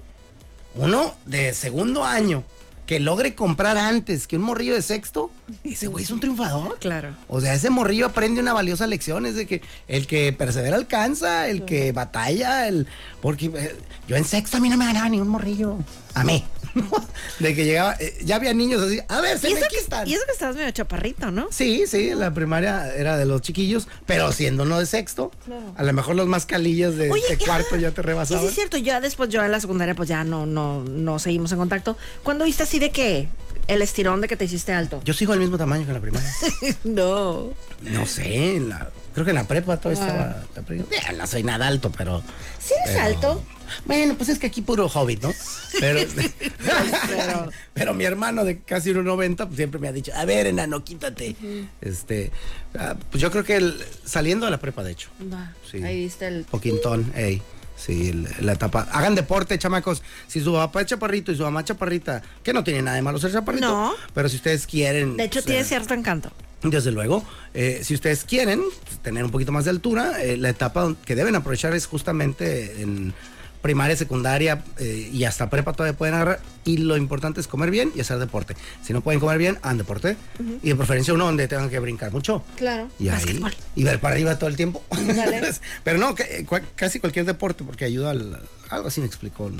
Uno 0.75 1.15
de 1.25 1.53
segundo 1.55 2.03
año 2.05 2.43
que 2.89 2.99
logre 2.99 3.35
comprar 3.35 3.77
antes 3.77 4.25
que 4.25 4.37
un 4.37 4.41
morrillo 4.41 4.73
de 4.73 4.81
sexto, 4.81 5.29
ese 5.63 5.85
güey 5.85 6.05
es 6.05 6.09
un 6.09 6.19
triunfador. 6.19 6.79
Claro. 6.79 7.09
O 7.27 7.39
sea, 7.39 7.53
ese 7.53 7.69
morrillo 7.69 8.07
aprende 8.07 8.41
una 8.41 8.51
valiosa 8.51 8.87
lección, 8.87 9.27
es 9.27 9.35
de 9.35 9.45
que 9.45 9.61
el 9.87 10.07
que 10.07 10.33
persevera 10.33 10.75
alcanza, 10.75 11.49
el 11.49 11.65
que 11.65 11.91
batalla, 11.91 12.67
el... 12.67 12.87
Porque 13.21 13.51
eh, 13.53 13.75
yo 14.07 14.15
en 14.15 14.25
sexto 14.25 14.57
a 14.57 14.59
mí 14.59 14.69
no 14.69 14.77
me 14.77 14.85
ganaba 14.85 15.07
ni 15.07 15.19
un 15.19 15.27
morrillo. 15.27 15.77
A 16.15 16.23
mí. 16.23 16.43
de 17.39 17.55
que 17.55 17.65
llegaba, 17.65 17.95
eh, 17.99 18.17
ya 18.23 18.35
había 18.35 18.53
niños 18.53 18.81
así, 18.81 18.99
a 19.07 19.21
ver, 19.21 19.37
se 19.39 19.49
Y 19.49 19.53
me 19.53 19.61
que, 19.61 19.67
quitan. 19.67 20.07
y 20.07 20.13
eso 20.13 20.23
que 20.25 20.31
estabas 20.33 20.55
medio 20.55 20.71
chaparrito, 20.71 21.31
¿no? 21.31 21.47
Sí, 21.51 21.85
sí, 21.87 22.11
la 22.15 22.33
primaria 22.33 22.93
era 22.95 23.17
de 23.17 23.25
los 23.25 23.41
chiquillos, 23.41 23.87
pero 24.05 24.31
siendo 24.31 24.63
uno 24.63 24.79
de 24.79 24.85
sexto, 24.85 25.31
a 25.75 25.83
lo 25.83 25.93
mejor 25.93 26.15
los 26.15 26.27
más 26.27 26.45
calillos 26.45 26.95
de, 26.95 27.09
Oye, 27.11 27.23
de 27.29 27.37
ya. 27.37 27.45
cuarto 27.45 27.75
ya 27.77 27.91
te 27.91 28.01
rebasaban. 28.01 28.43
sí 28.43 28.49
es 28.49 28.55
cierto, 28.55 28.77
ya 28.77 28.99
después 29.01 29.29
yo 29.29 29.43
en 29.43 29.51
la 29.51 29.59
secundaria 29.59 29.95
pues 29.95 30.09
ya 30.09 30.23
no, 30.23 30.45
no, 30.45 30.83
no 30.83 31.19
seguimos 31.19 31.51
en 31.51 31.57
contacto. 31.57 31.97
¿Cuándo 32.23 32.45
viste 32.45 32.63
así 32.63 32.79
de 32.79 32.91
que 32.91 33.27
el 33.69 33.81
estirón 33.81 34.21
de 34.21 34.27
que 34.27 34.35
te 34.35 34.45
hiciste 34.45 34.73
alto? 34.73 35.01
Yo 35.05 35.13
sigo 35.13 35.33
al 35.33 35.39
mismo 35.39 35.57
tamaño 35.57 35.83
que 35.83 35.89
en 35.91 35.95
la 35.95 36.01
primaria. 36.01 36.29
no. 36.83 37.53
No 37.81 38.05
sé, 38.05 38.55
en 38.57 38.69
la- 38.69 38.89
creo 39.13 39.25
que 39.25 39.31
en 39.31 39.35
la 39.35 39.47
prepa 39.47 39.77
todo 39.77 39.93
estaba. 39.93 40.43
Ah. 40.55 40.61
la 40.67 40.75
Eh, 40.75 40.85
no 41.17 41.27
soy 41.27 41.43
nada 41.43 41.67
alto, 41.67 41.91
pero. 41.95 42.21
¿Sí 42.59 42.73
eres 42.83 42.95
pero- 42.95 43.01
alto? 43.05 43.43
Bueno, 43.85 44.15
pues 44.15 44.29
es 44.29 44.39
que 44.39 44.47
aquí 44.47 44.63
puro 44.63 44.87
hobbit, 44.87 45.21
¿no? 45.21 45.31
Pero, 45.79 47.51
pero, 47.73 47.93
mi 47.93 48.03
hermano 48.03 48.43
de 48.43 48.59
casi 48.61 48.91
1.90 48.91 49.45
pues 49.45 49.55
siempre 49.57 49.79
me 49.79 49.87
ha 49.87 49.91
dicho, 49.91 50.11
a 50.15 50.25
ver, 50.25 50.47
enano, 50.47 50.83
quítate. 50.83 51.35
Este, 51.81 52.31
ah, 52.77 52.95
pues 53.11 53.21
yo 53.21 53.29
creo 53.31 53.43
que 53.43 53.55
el- 53.57 53.83
saliendo 54.03 54.45
de 54.45 54.51
la 54.51 54.59
prepa, 54.59 54.83
de 54.83 54.91
hecho. 54.93 55.09
Va, 55.31 55.53
Sí. 55.69 55.83
Ahí 55.83 55.99
viste 56.03 56.27
el. 56.27 56.45
O 56.51 56.59
quintón, 56.59 57.11
ey. 57.15 57.41
Sí, 57.79 58.11
la 58.41 58.53
etapa. 58.53 58.87
Hagan 58.91 59.15
deporte, 59.15 59.57
chamacos. 59.57 60.03
Si 60.27 60.41
su 60.41 60.53
papá 60.53 60.81
es 60.81 60.87
chaparrito 60.87 61.31
y 61.31 61.37
su 61.37 61.43
mamá 61.43 61.63
chaparrita, 61.63 62.21
que 62.43 62.51
no 62.51 62.63
tiene 62.63 62.81
nada 62.81 62.97
de 62.97 63.01
malo 63.01 63.17
ser 63.19 63.31
chaparrito. 63.31 63.67
No. 63.67 63.93
Pero 64.13 64.27
si 64.27 64.35
ustedes 64.35 64.67
quieren. 64.67 65.15
De 65.15 65.23
hecho, 65.23 65.41
tiene 65.41 65.63
cierto 65.63 65.93
encanto. 65.93 66.29
Desde 66.61 66.91
luego, 66.91 67.23
eh, 67.53 67.79
si 67.83 67.93
ustedes 67.93 68.25
quieren 68.25 68.61
tener 69.01 69.23
un 69.23 69.31
poquito 69.31 69.53
más 69.53 69.63
de 69.63 69.71
altura, 69.71 70.21
eh, 70.21 70.35
la 70.35 70.49
etapa 70.49 70.93
que 71.05 71.15
deben 71.15 71.35
aprovechar 71.35 71.73
es 71.73 71.85
justamente 71.85 72.81
en 72.81 73.13
primaria, 73.61 73.95
secundaria 73.95 74.63
eh, 74.77 75.09
y 75.11 75.23
hasta 75.25 75.49
prepa 75.49 75.73
todavía 75.73 75.97
pueden 75.97 76.15
agarrar. 76.15 76.39
Y 76.65 76.77
lo 76.77 76.95
importante 76.97 77.39
es 77.41 77.47
comer 77.47 77.71
bien 77.71 77.91
y 77.95 78.01
hacer 78.01 78.19
deporte. 78.19 78.55
Si 78.83 78.93
no 78.93 79.01
pueden 79.01 79.19
comer 79.19 79.37
bien, 79.37 79.57
hagan 79.61 79.77
deporte. 79.77 80.17
Y 80.63 80.69
de 80.69 80.75
preferencia 80.75 81.13
uno 81.13 81.25
donde 81.25 81.47
tengan 81.47 81.69
que 81.69 81.79
brincar 81.79 82.11
mucho. 82.11 82.43
Claro. 82.55 82.89
Y 82.99 83.09
ahí, 83.09 83.39
y 83.75 83.83
ver 83.83 83.99
para 83.99 84.15
arriba 84.15 84.37
todo 84.37 84.49
el 84.49 84.55
tiempo. 84.55 84.83
Pero 85.83 85.97
no, 85.97 86.15
que- 86.15 86.45
cua- 86.45 86.61
casi 86.75 86.99
cualquier 86.99 87.25
deporte, 87.25 87.63
porque 87.63 87.85
ayuda 87.85 88.11
al. 88.11 88.39
Algo 88.69 88.87
así 88.87 89.01
me 89.01 89.07
explicó. 89.07 89.51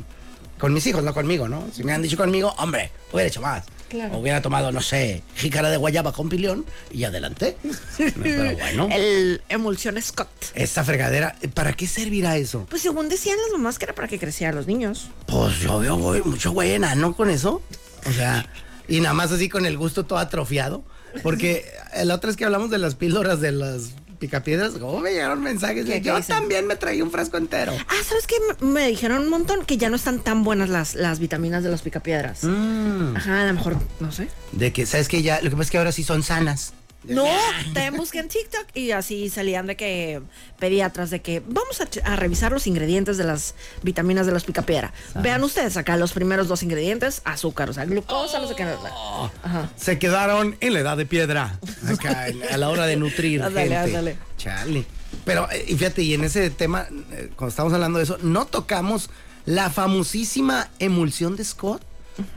Con 0.59 0.73
mis 0.73 0.85
hijos, 0.87 1.03
no 1.03 1.13
conmigo, 1.13 1.47
¿no? 1.47 1.67
Si 1.73 1.83
me 1.83 1.93
han 1.93 2.01
dicho 2.01 2.17
conmigo, 2.17 2.53
hombre, 2.57 2.91
hubiera 3.13 3.27
hecho 3.29 3.41
más. 3.41 3.63
Claro. 3.89 4.15
O 4.15 4.19
hubiera 4.19 4.41
tomado, 4.41 4.71
no 4.71 4.81
sé, 4.81 5.23
jícara 5.35 5.69
de 5.69 5.77
guayaba 5.77 6.13
con 6.13 6.29
pilión 6.29 6.65
y 6.91 7.03
adelante. 7.03 7.57
Pero 7.97 8.53
bueno, 8.55 8.87
El 8.91 9.41
emulsión 9.49 10.01
Scott. 10.01 10.29
esta 10.53 10.83
fregadera, 10.83 11.35
¿para 11.53 11.73
qué 11.73 11.87
servirá 11.87 12.37
eso? 12.37 12.65
Pues 12.69 12.81
según 12.83 13.09
decían 13.09 13.37
las 13.41 13.51
mamás 13.51 13.79
que 13.79 13.85
era 13.85 13.95
para 13.95 14.07
que 14.07 14.19
crecieran 14.19 14.55
los 14.55 14.67
niños. 14.67 15.09
Pues 15.25 15.59
yo 15.59 15.79
veo 15.79 15.95
güey, 15.97 16.21
mucho 16.21 16.51
güey 16.51 16.71
enano 16.73 17.15
con 17.15 17.29
eso. 17.29 17.61
O 18.05 18.11
sea, 18.11 18.47
y 18.87 19.01
nada 19.01 19.13
más 19.13 19.31
así 19.31 19.49
con 19.49 19.65
el 19.65 19.77
gusto 19.77 20.05
todo 20.05 20.19
atrofiado. 20.19 20.83
Porque 21.23 21.65
la 22.03 22.15
otra 22.15 22.27
vez 22.27 22.37
que 22.37 22.45
hablamos 22.45 22.69
de 22.69 22.77
las 22.77 22.93
píldoras 22.95 23.41
de 23.41 23.51
las 23.51 23.89
picapiedras, 24.19 24.73
¿cómo 24.73 24.99
me 24.99 25.11
llegaron 25.11 25.41
mensajes? 25.41 25.85
¿Qué- 25.85 25.93
qué 25.93 26.01
yo 26.01 26.21
también 26.21 26.67
me 26.67 26.75
traía 26.75 27.03
un 27.03 27.11
frasco 27.11 27.37
entero. 27.37 27.73
Ah, 27.87 27.95
¿sabes 28.07 28.27
qué? 28.27 28.35
Me- 28.63 28.87
dijeron 28.87 29.23
un 29.23 29.29
montón 29.29 29.65
que 29.65 29.77
ya 29.77 29.89
no 29.89 29.95
están 29.95 30.19
tan 30.19 30.43
buenas 30.43 30.69
las, 30.69 30.95
las 30.95 31.19
vitaminas 31.19 31.63
de 31.63 31.71
los 31.71 31.81
picapiedras. 31.81 32.43
Mm. 32.43 33.15
Ajá, 33.15 33.41
a 33.43 33.45
lo 33.47 33.53
mejor, 33.53 33.77
no 33.99 34.11
sé. 34.11 34.27
De 34.51 34.71
que, 34.73 34.85
¿sabes 34.85 35.07
que 35.07 35.21
Ya, 35.23 35.37
lo 35.41 35.49
que 35.49 35.55
pasa 35.55 35.63
es 35.63 35.71
que 35.71 35.77
ahora 35.77 35.91
sí 35.91 36.03
son 36.03 36.21
sanas. 36.23 36.73
No, 37.03 37.25
también 37.73 37.95
busqué 37.95 38.19
en 38.19 38.27
TikTok 38.27 38.67
y 38.73 38.91
así 38.91 39.29
salían 39.29 39.67
de 39.67 39.77
que 39.77 40.21
pediatras 40.59 41.09
de 41.09 41.21
que 41.21 41.41
vamos 41.47 41.81
a, 42.03 42.15
revisar 42.17 42.51
los 42.51 42.67
ingredientes 42.67 43.17
de 43.17 43.23
las 43.23 43.55
vitaminas 43.83 44.25
de 44.25 44.33
los 44.33 44.43
picapiedra. 44.43 44.93
Vean 45.15 45.43
ustedes 45.43 45.77
acá 45.77 45.95
los 45.95 46.11
primeros 46.11 46.49
dos 46.49 46.61
ingredientes, 46.61 47.21
azúcar, 47.23 47.69
o 47.69 47.73
sea, 47.73 47.85
glucosa, 47.85 48.39
no 48.39 48.47
sé 48.47 48.55
qué. 48.55 48.63
Ajá. 48.63 49.69
Se 49.77 49.97
quedaron 49.97 50.57
en 50.59 50.73
la 50.73 50.79
edad 50.79 50.97
de 50.97 51.05
piedra. 51.05 51.57
Acá, 51.87 52.27
a 52.51 52.57
la 52.57 52.69
hora 52.69 52.85
de 52.85 52.97
nutrir 52.97 53.43
Ándale, 53.43 53.69
gente. 53.69 53.85
ándale. 53.85 54.17
Chale. 54.37 54.85
Pero, 55.25 55.49
eh, 55.51 55.65
y 55.67 55.75
fíjate, 55.75 56.01
y 56.01 56.13
en 56.13 56.23
ese 56.23 56.49
tema, 56.49 56.87
eh, 57.11 57.29
cuando 57.35 57.49
estamos 57.49 57.73
hablando 57.73 57.97
de 57.97 58.03
eso, 58.03 58.17
no 58.21 58.45
tocamos 58.45 59.09
la 59.45 59.69
famosísima 59.69 60.69
emulsión 60.79 61.35
de 61.35 61.43
Scott. 61.45 61.81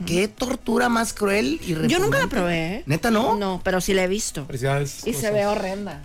Qué 0.05 0.27
tortura 0.27 0.89
más 0.89 1.13
cruel 1.13 1.59
y 1.63 1.69
Yo 1.69 1.77
nunca 1.99 2.17
la 2.19 2.23
repugnante. 2.23 2.27
probé. 2.29 2.75
¿eh? 2.75 2.83
¿Neta 2.85 3.11
no? 3.11 3.35
No, 3.35 3.61
pero 3.63 3.81
sí 3.81 3.93
la 3.93 4.03
he 4.03 4.07
visto. 4.07 4.45
Felicidades. 4.45 5.05
Y 5.07 5.13
se 5.13 5.31
ve 5.31 5.45
horrenda. 5.45 6.03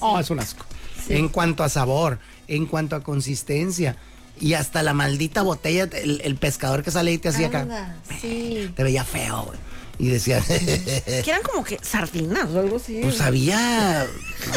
Oh, 0.00 0.18
es 0.18 0.30
un 0.30 0.40
asco. 0.40 0.64
En 1.08 1.28
cuanto 1.28 1.64
a 1.64 1.68
sabor, 1.68 2.18
en 2.48 2.66
cuanto 2.66 2.96
a 2.96 3.02
consistencia 3.02 3.96
y 4.40 4.54
hasta 4.54 4.82
la 4.82 4.94
maldita 4.94 5.42
botella, 5.42 5.84
el, 5.92 6.20
el 6.22 6.36
pescador 6.36 6.82
que 6.82 6.90
sale 6.90 7.12
y 7.12 7.18
te 7.18 7.28
hacía 7.30 7.48
acá, 7.48 7.96
sí. 8.20 8.70
te 8.76 8.82
veía 8.84 9.04
feo, 9.04 9.44
güey. 9.46 9.58
Y 9.98 10.08
decía, 10.08 10.40
Que 10.46 11.22
eran 11.26 11.42
como 11.42 11.64
que 11.64 11.78
sardinas 11.82 12.50
o 12.50 12.60
algo 12.60 12.76
así. 12.76 13.00
pues 13.02 13.16
sabía, 13.16 14.06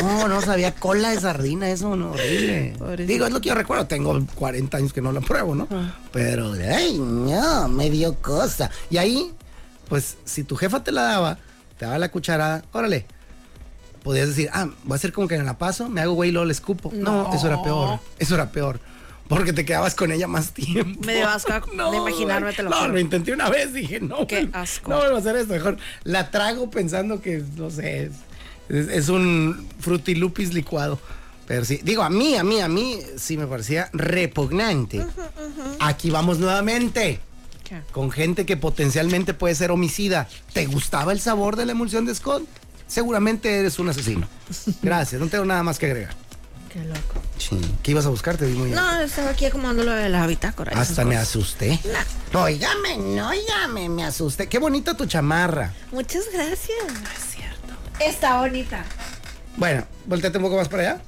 no, 0.02 0.28
no 0.28 0.42
sabía 0.42 0.76
cola 0.76 1.10
de 1.10 1.20
sardina, 1.20 1.70
eso 1.70 1.96
no, 1.96 2.12
horrible. 2.12 2.76
Pobrecito. 2.78 3.12
Digo, 3.12 3.26
es 3.26 3.34
lo 3.34 3.42
que 3.42 3.50
yo 3.50 3.56
recuerdo, 3.56 3.88
tengo 3.88 4.20
40 4.36 4.78
años 4.78 4.94
que 4.94 5.02
no 5.02 5.12
la 5.12 5.22
pruebo, 5.22 5.56
¿no? 5.56 5.68
Ah. 5.72 5.96
Pero, 6.12 6.54
ay, 6.54 6.98
no, 6.98 7.68
me 7.68 7.90
dio 7.90 8.16
cosa. 8.16 8.70
Y 8.90 8.98
ahí, 8.98 9.32
pues, 9.90 10.18
si 10.26 10.44
tu 10.44 10.56
jefa 10.56 10.84
te 10.84 10.92
la 10.92 11.04
daba, 11.04 11.40
te 11.78 11.86
daba 11.86 11.98
la 11.98 12.10
cucharada, 12.10 12.64
órale. 12.72 13.06
Podías 14.04 14.30
decir, 14.30 14.50
ah, 14.54 14.68
voy 14.84 14.94
a 14.94 14.96
hacer 14.96 15.12
como 15.14 15.28
que 15.28 15.38
me 15.38 15.44
la 15.44 15.58
paso, 15.58 15.88
me 15.88 16.02
hago 16.02 16.14
güey 16.14 16.30
y 16.30 16.34
luego 16.34 16.46
le 16.46 16.54
escupo. 16.54 16.92
No, 16.94 17.32
eso 17.34 17.48
era 17.48 17.62
peor, 17.62 18.00
eso 18.18 18.36
era 18.36 18.52
peor. 18.52 18.80
Porque 19.32 19.54
te 19.54 19.64
quedabas 19.64 19.96
con 19.96 20.12
ella 20.12 20.28
más 20.28 20.52
tiempo. 20.52 21.06
Me 21.06 21.16
dio 21.16 21.30
asco 21.30 21.54
de 21.92 21.98
imaginarme, 21.98 22.52
te 22.52 22.64
lo 22.64 22.70
No, 22.70 22.90
lo 22.90 23.00
intenté 23.00 23.32
una 23.32 23.50
vez, 23.50 23.72
dije, 23.72 24.02
no. 24.02 24.28
Qué 24.28 24.50
asco. 24.52 24.90
No 24.90 24.98
vuelvo 24.98 25.16
a 25.16 25.20
hacer 25.20 25.38
esto, 25.38 25.54
mejor 25.54 25.78
la 26.04 26.32
trago 26.32 26.70
pensando 26.70 27.22
que, 27.22 27.42
no 27.56 27.70
sé, 27.70 28.12
es, 28.68 29.08
un 29.08 29.70
frutilupis 29.80 30.54
licuado. 30.54 31.00
Pero 31.48 31.64
sí, 31.64 31.80
digo, 31.82 32.04
a 32.04 32.10
mí, 32.10 32.36
a 32.36 32.44
mí, 32.44 32.60
a 32.60 32.68
mí 32.68 33.00
sí 33.16 33.38
me 33.38 33.48
parecía 33.48 33.90
repugnante. 33.94 35.06
Aquí 35.80 36.12
vamos 36.12 36.38
nuevamente 36.40 37.22
¿Qué? 37.64 37.84
con 37.94 38.12
gente 38.12 38.46
que 38.46 38.58
potencialmente 38.58 39.34
puede 39.34 39.56
ser 39.56 39.72
homicida. 39.72 40.28
¿Te 40.52 40.66
gustaba 40.66 41.14
el 41.14 41.22
sabor 41.22 41.56
de 41.56 41.66
la 41.66 41.72
emulsión 41.72 42.06
de 42.06 42.14
Scott? 42.16 42.44
Seguramente 42.86 43.60
eres 43.60 43.80
un 43.80 43.88
asesino. 43.88 44.28
Gracias, 44.82 45.22
no 45.22 45.30
tengo 45.30 45.46
nada 45.46 45.64
más 45.64 45.80
que 45.80 45.86
agregar. 45.86 46.31
Qué 46.72 46.80
loco. 46.86 47.22
Sí. 47.38 47.60
¿Qué 47.84 47.92
ibas 47.92 48.06
a 48.06 48.10
buscar? 48.10 48.38
Te 48.38 48.46
vi 48.46 48.54
muy 48.54 48.70
No, 48.72 49.02
estaba 49.02 49.32
aquí 49.32 49.46
acomodando 49.46 49.84
lo 49.84 49.92
de 49.92 50.08
la 50.08 50.26
bitácora. 50.26 50.72
y 50.72 50.76
esas 50.76 50.92
Hasta 50.92 51.04
me 51.06 51.18
asusté. 51.18 51.80
Óigame, 52.34 52.98
no, 52.98 53.28
óigame, 53.30 53.90
me 53.90 54.06
asusté. 54.06 54.48
Qué 54.48 54.58
bonita 54.58 54.96
tu 54.96 55.06
chamarra. 55.06 55.74
Muchas 55.92 56.24
gracias. 56.32 56.78
es 57.18 57.36
cierto. 57.36 57.74
Está 58.00 58.40
bonita. 58.40 58.86
Bueno, 59.58 59.86
volteate 60.06 60.38
un 60.38 60.44
poco 60.46 60.56
más 60.56 60.70
para 60.70 60.84
allá. 60.84 61.02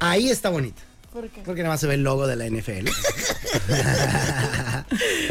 Ahí 0.00 0.30
está 0.30 0.48
bonita. 0.48 0.82
¿Por 1.12 1.28
qué? 1.28 1.42
Porque 1.42 1.62
nada 1.62 1.74
más 1.74 1.80
se 1.80 1.86
ve 1.86 1.94
el 1.94 2.02
logo 2.02 2.26
de 2.26 2.34
la 2.36 2.46
NFL. 2.46 2.88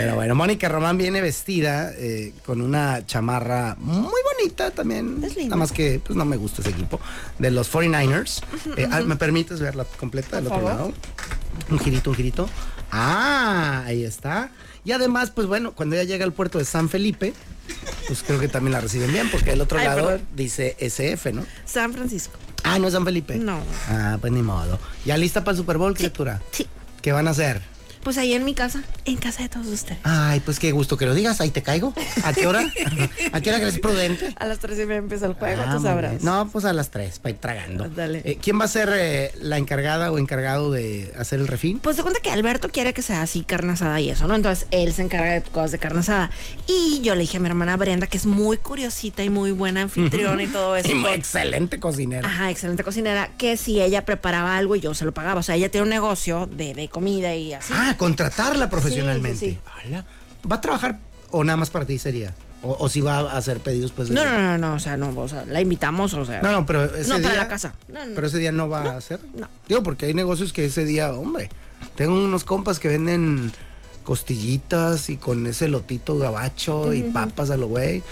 Pero 0.01 0.15
bueno, 0.15 0.35
Mónica 0.35 0.69
Román 0.69 0.97
viene 0.97 1.21
vestida 1.21 1.91
eh, 1.95 2.33
con 2.45 2.61
una 2.61 3.05
chamarra 3.05 3.75
muy 3.79 4.11
bonita 4.37 4.71
también. 4.71 5.23
Es 5.23 5.35
linda. 5.35 5.49
Nada 5.49 5.57
más 5.57 5.71
que 5.71 6.01
pues 6.03 6.15
no 6.17 6.25
me 6.25 6.37
gusta 6.37 6.61
ese 6.61 6.71
equipo. 6.71 6.99
De 7.39 7.51
los 7.51 7.71
49ers. 7.71 8.41
Eh, 8.77 8.87
ah, 8.91 9.01
¿Me 9.01 9.15
permites 9.15 9.59
verla 9.59 9.85
completa 9.97 10.37
del 10.37 10.47
otro 10.47 10.61
lado? 10.61 10.93
Un 11.69 11.79
girito, 11.79 12.09
un 12.09 12.15
girito. 12.15 12.49
Ah, 12.91 13.83
ahí 13.85 14.03
está. 14.03 14.51
Y 14.83 14.91
además, 14.91 15.31
pues 15.31 15.47
bueno, 15.47 15.73
cuando 15.73 15.95
ella 15.95 16.05
llega 16.05 16.25
al 16.25 16.33
puerto 16.33 16.57
de 16.57 16.65
San 16.65 16.89
Felipe, 16.89 17.33
pues 18.07 18.23
creo 18.23 18.39
que 18.39 18.47
también 18.47 18.73
la 18.73 18.81
reciben 18.81 19.11
bien, 19.11 19.29
porque 19.29 19.51
del 19.51 19.61
otro 19.61 19.77
Ay, 19.77 19.85
lado 19.85 20.07
perdón. 20.07 20.27
dice 20.35 20.75
SF, 20.79 21.33
¿no? 21.33 21.45
San 21.65 21.93
Francisco. 21.93 22.33
Ah, 22.63 22.79
no 22.79 22.87
es 22.87 22.93
San 22.93 23.05
Felipe. 23.05 23.35
No. 23.35 23.59
Ah, 23.89 24.17
pues 24.19 24.33
ni 24.33 24.41
modo. 24.41 24.79
¿Ya 25.05 25.17
lista 25.17 25.43
para 25.43 25.51
el 25.51 25.57
Super 25.57 25.77
Bowl, 25.77 25.93
criatura? 25.93 26.41
Sí. 26.51 26.67
¿Qué 27.01 27.11
van 27.11 27.27
a 27.27 27.31
hacer? 27.31 27.61
Pues 28.03 28.17
ahí 28.17 28.33
en 28.33 28.43
mi 28.45 28.53
casa, 28.55 28.81
en 29.05 29.17
casa 29.17 29.43
de 29.43 29.49
todos 29.49 29.67
ustedes. 29.67 29.99
Ay, 30.03 30.39
pues 30.39 30.59
qué 30.59 30.71
gusto 30.71 30.97
que 30.97 31.05
lo 31.05 31.13
digas. 31.13 31.39
Ahí 31.39 31.51
te 31.51 31.61
caigo. 31.61 31.93
¿A 32.23 32.33
qué 32.33 32.47
hora? 32.47 32.61
¿A 33.31 33.41
qué 33.41 33.49
hora 33.49 33.59
crees 33.59 33.79
prudente? 33.79 34.33
A 34.39 34.45
las 34.47 34.59
tres 34.59 34.77
y 34.79 34.85
media 34.85 34.97
empieza 34.97 35.27
el 35.27 35.33
juego, 35.33 35.61
Ah, 35.65 35.75
tú 35.75 35.83
sabrás. 35.83 36.23
No, 36.23 36.49
pues 36.51 36.65
a 36.65 36.73
las 36.73 36.89
tres, 36.89 37.19
para 37.19 37.31
ir 37.31 37.37
tragando. 37.37 37.87
Dale. 37.89 38.21
Eh, 38.25 38.37
¿Quién 38.41 38.59
va 38.59 38.65
a 38.65 38.67
ser 38.67 38.89
eh, 38.93 39.31
la 39.39 39.57
encargada 39.57 40.11
o 40.11 40.17
encargado 40.17 40.71
de 40.71 41.13
hacer 41.17 41.39
el 41.39 41.47
refín? 41.47 41.79
Pues 41.79 41.95
se 41.95 42.01
cuenta 42.01 42.19
que 42.21 42.31
Alberto 42.31 42.69
quiere 42.69 42.93
que 42.93 43.01
sea 43.03 43.21
así 43.21 43.41
carne 43.43 43.73
asada 43.73 43.99
y 43.99 44.09
eso, 44.09 44.27
¿no? 44.27 44.35
Entonces 44.35 44.67
él 44.71 44.93
se 44.93 45.03
encarga 45.03 45.33
de 45.33 45.41
cosas 45.43 45.71
de 45.71 45.77
carne 45.79 45.99
asada. 45.99 46.31
Y 46.67 47.01
yo 47.01 47.13
le 47.15 47.21
dije 47.21 47.37
a 47.37 47.39
mi 47.39 47.47
hermana 47.47 47.77
Brenda, 47.77 48.07
que 48.07 48.17
es 48.17 48.25
muy 48.25 48.57
curiosita 48.57 49.23
y 49.23 49.29
muy 49.29 49.51
buena 49.51 49.83
anfitriona 49.83 50.41
y 50.41 50.47
todo 50.47 50.75
eso. 50.77 50.89
Y 50.89 50.95
muy 50.95 51.03
pues, 51.03 51.17
excelente 51.19 51.79
cocinera. 51.79 52.27
Ajá, 52.27 52.49
excelente 52.49 52.83
cocinera, 52.83 53.29
que 53.37 53.57
si 53.57 53.79
ella 53.81 54.05
preparaba 54.05 54.57
algo 54.57 54.75
y 54.75 54.79
yo 54.81 54.93
se 54.95 55.05
lo 55.05 55.13
pagaba. 55.13 55.39
O 55.39 55.43
sea, 55.43 55.55
ella 55.55 55.69
tiene 55.69 55.83
un 55.83 55.89
negocio 55.89 56.47
de, 56.51 56.73
de 56.73 56.89
comida 56.89 57.35
y 57.35 57.53
así. 57.53 57.73
Ah, 57.75 57.90
contratarla 57.97 58.69
profesionalmente. 58.69 59.37
Sí, 59.39 59.59
sí. 59.85 59.95
¿Va 60.49 60.55
a 60.55 60.61
trabajar 60.61 60.99
o 61.31 61.43
nada 61.43 61.57
más 61.57 61.69
para 61.69 61.85
ti 61.85 61.97
sería? 61.99 62.33
O, 62.63 62.75
o 62.79 62.89
si 62.89 63.01
va 63.01 63.17
a 63.19 63.37
hacer 63.37 63.59
pedidos, 63.59 63.91
pues. 63.91 64.09
No, 64.11 64.23
no, 64.23 64.37
no, 64.39 64.57
no, 64.57 64.73
o 64.75 64.79
sea, 64.79 64.95
no, 64.97 65.09
o 65.19 65.27
sea, 65.27 65.45
la 65.45 65.61
invitamos, 65.61 66.13
o 66.13 66.25
sea. 66.25 66.41
No, 66.43 66.51
no, 66.51 66.65
pero 66.65 66.83
ese 66.95 67.09
No, 67.09 67.17
día. 67.17 67.29
para 67.29 67.41
la 67.41 67.47
casa. 67.47 67.73
No, 67.87 68.05
no. 68.05 68.13
Pero 68.13 68.27
ese 68.27 68.37
día 68.37 68.51
no 68.51 68.69
va 68.69 68.81
a 68.83 68.97
hacer. 68.97 69.19
no. 69.35 69.47
Digo, 69.67 69.81
porque 69.83 70.05
hay 70.05 70.13
negocios 70.13 70.53
que 70.53 70.65
ese 70.65 70.85
día, 70.85 71.11
hombre. 71.13 71.49
Tengo 71.95 72.13
unos 72.13 72.43
compas 72.43 72.77
que 72.79 72.87
venden 72.89 73.51
costillitas 74.03 75.09
y 75.09 75.17
con 75.17 75.47
ese 75.47 75.67
lotito 75.67 76.17
gabacho 76.17 76.93
y 76.93 77.01
papas 77.03 77.49
a 77.49 77.57
lo 77.57 77.67
güey. 77.67 78.03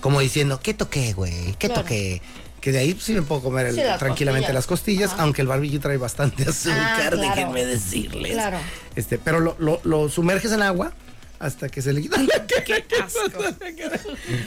Como 0.00 0.20
diciendo, 0.20 0.60
¿qué 0.62 0.72
toqué, 0.72 1.12
güey? 1.12 1.54
¿Qué 1.58 1.66
Claro. 1.68 1.82
toqué? 1.82 2.22
Que 2.60 2.72
de 2.72 2.78
ahí 2.78 2.96
sí 3.00 3.12
me 3.12 3.22
puedo 3.22 3.40
comer 3.42 3.66
el- 3.66 3.74
Sí, 3.76 3.80
las 3.82 3.98
tranquilamente 3.98 4.46
costillas. 4.52 4.54
las 4.54 4.66
costillas, 4.66 5.10
aunque 5.18 5.42
el 5.42 5.48
barbillo 5.48 5.78
trae 5.80 5.96
bastante 5.96 6.42
azúcar, 6.48 6.78
Ah, 6.80 6.96
claro. 7.00 7.16
déjenme 7.18 7.64
decirles. 7.64 8.32
Claro. 8.32 8.58
Este, 8.96 9.18
pero 9.18 9.38
lo, 9.40 9.54
lo- 9.58 9.80
lo 9.84 10.08
sumerges 10.08 10.50
en 10.52 10.62
agua 10.62 10.92
hasta 11.38 11.68
que 11.68 11.80
se 11.82 11.92
le 11.92 12.02
quita 12.02 12.20
la 12.20 12.46
Qué 12.46 12.74
asco. 13.02 13.38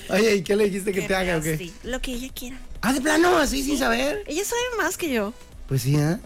Oye, 0.09 0.35
¿y 0.35 0.41
qué 0.43 0.55
le 0.55 0.65
dijiste 0.65 0.91
que 0.91 1.03
te 1.03 1.15
haga 1.15 1.37
o 1.37 1.41
qué? 1.41 1.51
nasty. 1.51 1.73
Lo 1.83 2.01
que 2.01 2.11
ella 2.13 2.27
quiera. 2.33 2.57
Ah, 2.81 2.91
de 2.93 2.99
plano, 3.01 3.37
así 3.37 3.63
sin 3.63 3.77
saber. 3.77 4.23
Ella 4.27 4.43
sabe 4.43 4.61
más 4.77 4.97
que 4.97 5.09
yo. 5.13 5.33
Pues 5.67 5.83
sí, 5.83 5.95
¿eh? 5.95 6.17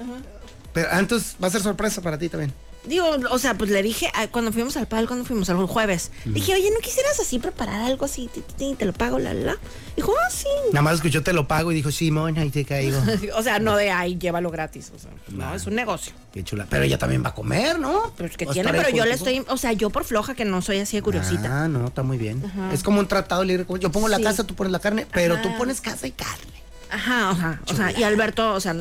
Pero 0.73 0.87
ah, 0.91 0.99
entonces 0.99 1.35
va 1.41 1.47
a 1.47 1.51
ser 1.51 1.61
sorpresa 1.61 2.01
para 2.01 2.17
ti 2.17 2.29
también. 2.29 2.51
Digo, 2.87 3.05
o 3.31 3.39
sea, 3.39 3.55
pues 3.57 3.69
le 3.71 3.81
dije, 3.83 4.09
ah, 4.13 4.27
cuando 4.27 4.51
fuimos 4.51 4.77
al 4.77 4.87
pal, 4.87 5.07
cuando 5.07 5.25
fuimos 5.25 5.49
el 5.49 5.55
jueves, 5.65 6.11
dije, 6.25 6.53
oye, 6.53 6.69
¿no 6.71 6.79
quisieras 6.79 7.19
así 7.19 7.39
preparar 7.39 7.81
algo 7.81 8.05
así? 8.05 8.29
Ti, 8.33 8.41
ti, 8.41 8.53
ti, 8.57 8.75
Te 8.77 8.85
lo 8.85 8.93
pago, 8.93 9.19
la, 9.19 9.33
la. 9.33 9.57
Dijo, 9.95 10.13
ah, 10.17 10.29
sí. 10.29 10.47
Nada 10.71 10.81
más 10.81 10.95
escuchó 10.95 11.23
te 11.23 11.33
lo 11.33 11.47
pago 11.47 11.71
y 11.71 11.75
dijo, 11.75 11.91
Simón, 11.91 12.37
ahí 12.37 12.49
te 12.49 12.65
caigo. 12.65 12.99
o 13.35 13.43
sea, 13.43 13.59
no 13.59 13.75
de 13.75 13.91
ahí, 13.91 14.17
llévalo 14.17 14.51
gratis. 14.51 14.91
O 14.95 14.99
sea, 14.99 15.11
no, 15.29 15.55
es 15.55 15.65
un 15.65 15.75
negocio. 15.75 16.13
Qué 16.33 16.43
chula. 16.43 16.67
Pero 16.69 16.83
ella 16.83 16.97
también 16.97 17.23
va 17.23 17.29
a 17.29 17.33
comer, 17.35 17.79
¿no? 17.79 18.11
Pues 18.17 18.37
que 18.37 18.45
Va 18.45 18.51
a 18.51 18.53
tiene, 18.53 18.71
pero 18.71 18.89
yo 18.89 19.05
le 19.05 19.13
estoy, 19.13 19.43
o 19.47 19.57
sea, 19.57 19.71
yo 19.73 19.89
por 19.89 20.03
floja 20.03 20.35
que 20.35 20.45
no 20.45 20.61
soy 20.61 20.79
así 20.79 20.97
de 20.97 21.01
curiosita. 21.03 21.63
Ah, 21.63 21.67
no, 21.67 21.87
está 21.87 22.03
muy 22.03 22.17
bien. 22.17 22.43
Es 22.73 22.83
como 22.83 22.99
un 22.99 23.07
tratado 23.07 23.43
libre. 23.43 23.65
Yo 23.79 23.91
pongo 23.91 24.07
la 24.07 24.17
Sí. 24.17 24.23
casa, 24.23 24.43
tú 24.43 24.55
pones 24.55 24.71
la 24.71 24.79
carne, 24.79 25.07
pero 25.11 25.41
tú 25.41 25.49
Ajá. 25.49 25.57
pones 25.57 25.81
casa 25.81 26.07
y 26.07 26.11
carne. 26.11 26.64
Ajá, 26.89 27.29
ajá. 27.31 27.61
O 27.69 27.75
sea, 27.75 27.97
y 27.97 28.03
Alberto, 28.03 28.53
o 28.53 28.59
sea, 28.59 28.75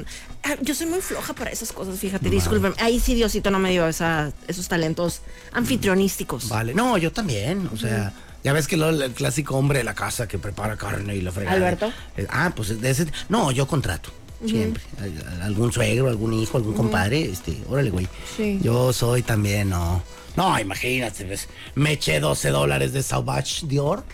ah, 0.44 0.54
yo 0.62 0.74
soy 0.74 0.86
muy 0.86 1.00
floja 1.00 1.32
para 1.34 1.50
esas 1.50 1.72
cosas, 1.72 1.98
fíjate, 1.98 2.30
discúlpeme. 2.30 2.74
Ahí 2.78 3.00
sí 3.00 3.14
Diosito 3.14 3.50
no 3.50 3.58
me 3.58 3.70
dio 3.70 3.86
esa, 3.88 4.32
esos 4.48 4.68
talentos 4.68 5.20
anfitrionísticos. 5.52 6.48
Vale. 6.48 6.74
No, 6.74 6.98
yo 6.98 7.12
también. 7.12 7.68
O 7.72 7.76
sea, 7.76 8.12
ya 8.42 8.52
ves 8.52 8.68
que 8.68 8.76
lo- 8.76 8.90
el 8.90 9.12
clásico 9.12 9.56
hombre 9.56 9.78
de 9.78 9.84
la 9.84 9.94
casa 9.94 10.28
que 10.28 10.38
prepara 10.38 10.76
carne 10.76 11.16
y 11.16 11.20
la 11.22 11.32
fregada. 11.32 11.56
¿Alberto? 11.56 11.92
Eh, 12.16 12.26
ah, 12.30 12.52
pues 12.54 12.80
de 12.80 12.90
ese. 12.90 13.06
No, 13.28 13.50
yo 13.50 13.66
contrato. 13.66 14.10
Siempre. 14.46 14.82
Al- 15.00 15.42
Algún 15.42 15.72
suegro, 15.72 16.08
algún 16.08 16.34
hijo, 16.34 16.58
algún 16.58 16.74
compadre. 16.74 17.22
Este, 17.24 17.56
órale, 17.68 17.90
güey. 17.90 18.06
Sí. 18.36 18.60
Yo 18.62 18.92
soy 18.92 19.22
también, 19.22 19.70
no. 19.70 20.02
No, 20.36 20.58
imagínate, 20.58 21.24
ves, 21.24 21.48
me 21.76 21.92
eché 21.92 22.18
12 22.20 22.50
dólares 22.50 22.92
de 22.92 23.02
Sauvage 23.02 23.66
Dior 23.66 24.04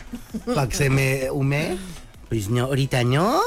para 0.46 0.68
que 0.68 0.76
se 0.76 0.90
me 0.90 1.30
hume. 1.30 1.78
Pues 2.28 2.48
no, 2.48 2.66
ahorita 2.66 3.02
no. 3.04 3.40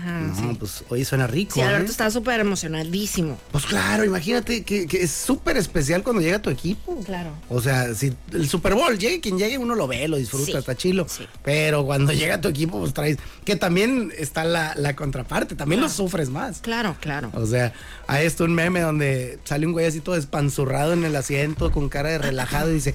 Ajá, 0.00 0.20
no, 0.20 0.54
pues 0.54 0.82
hoy 0.88 1.04
suena 1.04 1.26
rico. 1.26 1.54
Sí, 1.54 1.60
Alberto 1.60 1.88
¿eh? 1.88 1.90
está 1.90 2.10
súper 2.10 2.40
emocionadísimo. 2.40 3.38
Pues 3.52 3.66
claro, 3.66 4.04
imagínate 4.04 4.62
que, 4.62 4.86
que 4.86 5.02
es 5.02 5.10
súper 5.10 5.56
especial 5.56 6.02
cuando 6.02 6.22
llega 6.22 6.40
tu 6.40 6.48
equipo. 6.50 6.98
Claro. 7.04 7.30
O 7.48 7.60
sea, 7.60 7.94
si 7.94 8.12
el 8.32 8.48
Super 8.48 8.74
Bowl 8.74 8.98
llegue, 8.98 9.20
quien 9.20 9.38
llegue, 9.38 9.58
uno 9.58 9.74
lo 9.74 9.86
ve, 9.86 10.08
lo 10.08 10.16
disfruta, 10.16 10.46
Sí, 10.46 10.52
está 10.56 10.74
chilo. 10.74 11.06
sí. 11.08 11.26
Pero 11.44 11.84
cuando 11.84 12.12
llega 12.14 12.40
tu 12.40 12.48
equipo, 12.48 12.78
pues 12.80 12.94
traes. 12.94 13.18
Que 13.44 13.56
también 13.56 14.12
está 14.16 14.44
la, 14.44 14.74
la 14.76 14.96
contraparte, 14.96 15.54
también 15.54 15.80
lo 15.80 15.88
sufres 15.88 16.30
más. 16.30 16.60
Claro, 16.60 16.96
claro. 17.00 17.30
O 17.34 17.46
sea, 17.46 17.72
hay 18.06 18.26
esto 18.26 18.44
un 18.44 18.54
meme 18.54 18.80
donde 18.80 19.38
sale 19.44 19.66
un 19.66 19.72
güey 19.72 19.86
así 19.86 20.00
todo 20.00 20.16
espanzurrado 20.16 20.92
en 20.94 21.04
el 21.04 21.14
asiento, 21.16 21.70
con 21.72 21.88
cara 21.88 22.08
de 22.10 22.18
relajado 22.18 22.70
y 22.70 22.74
dice. 22.74 22.94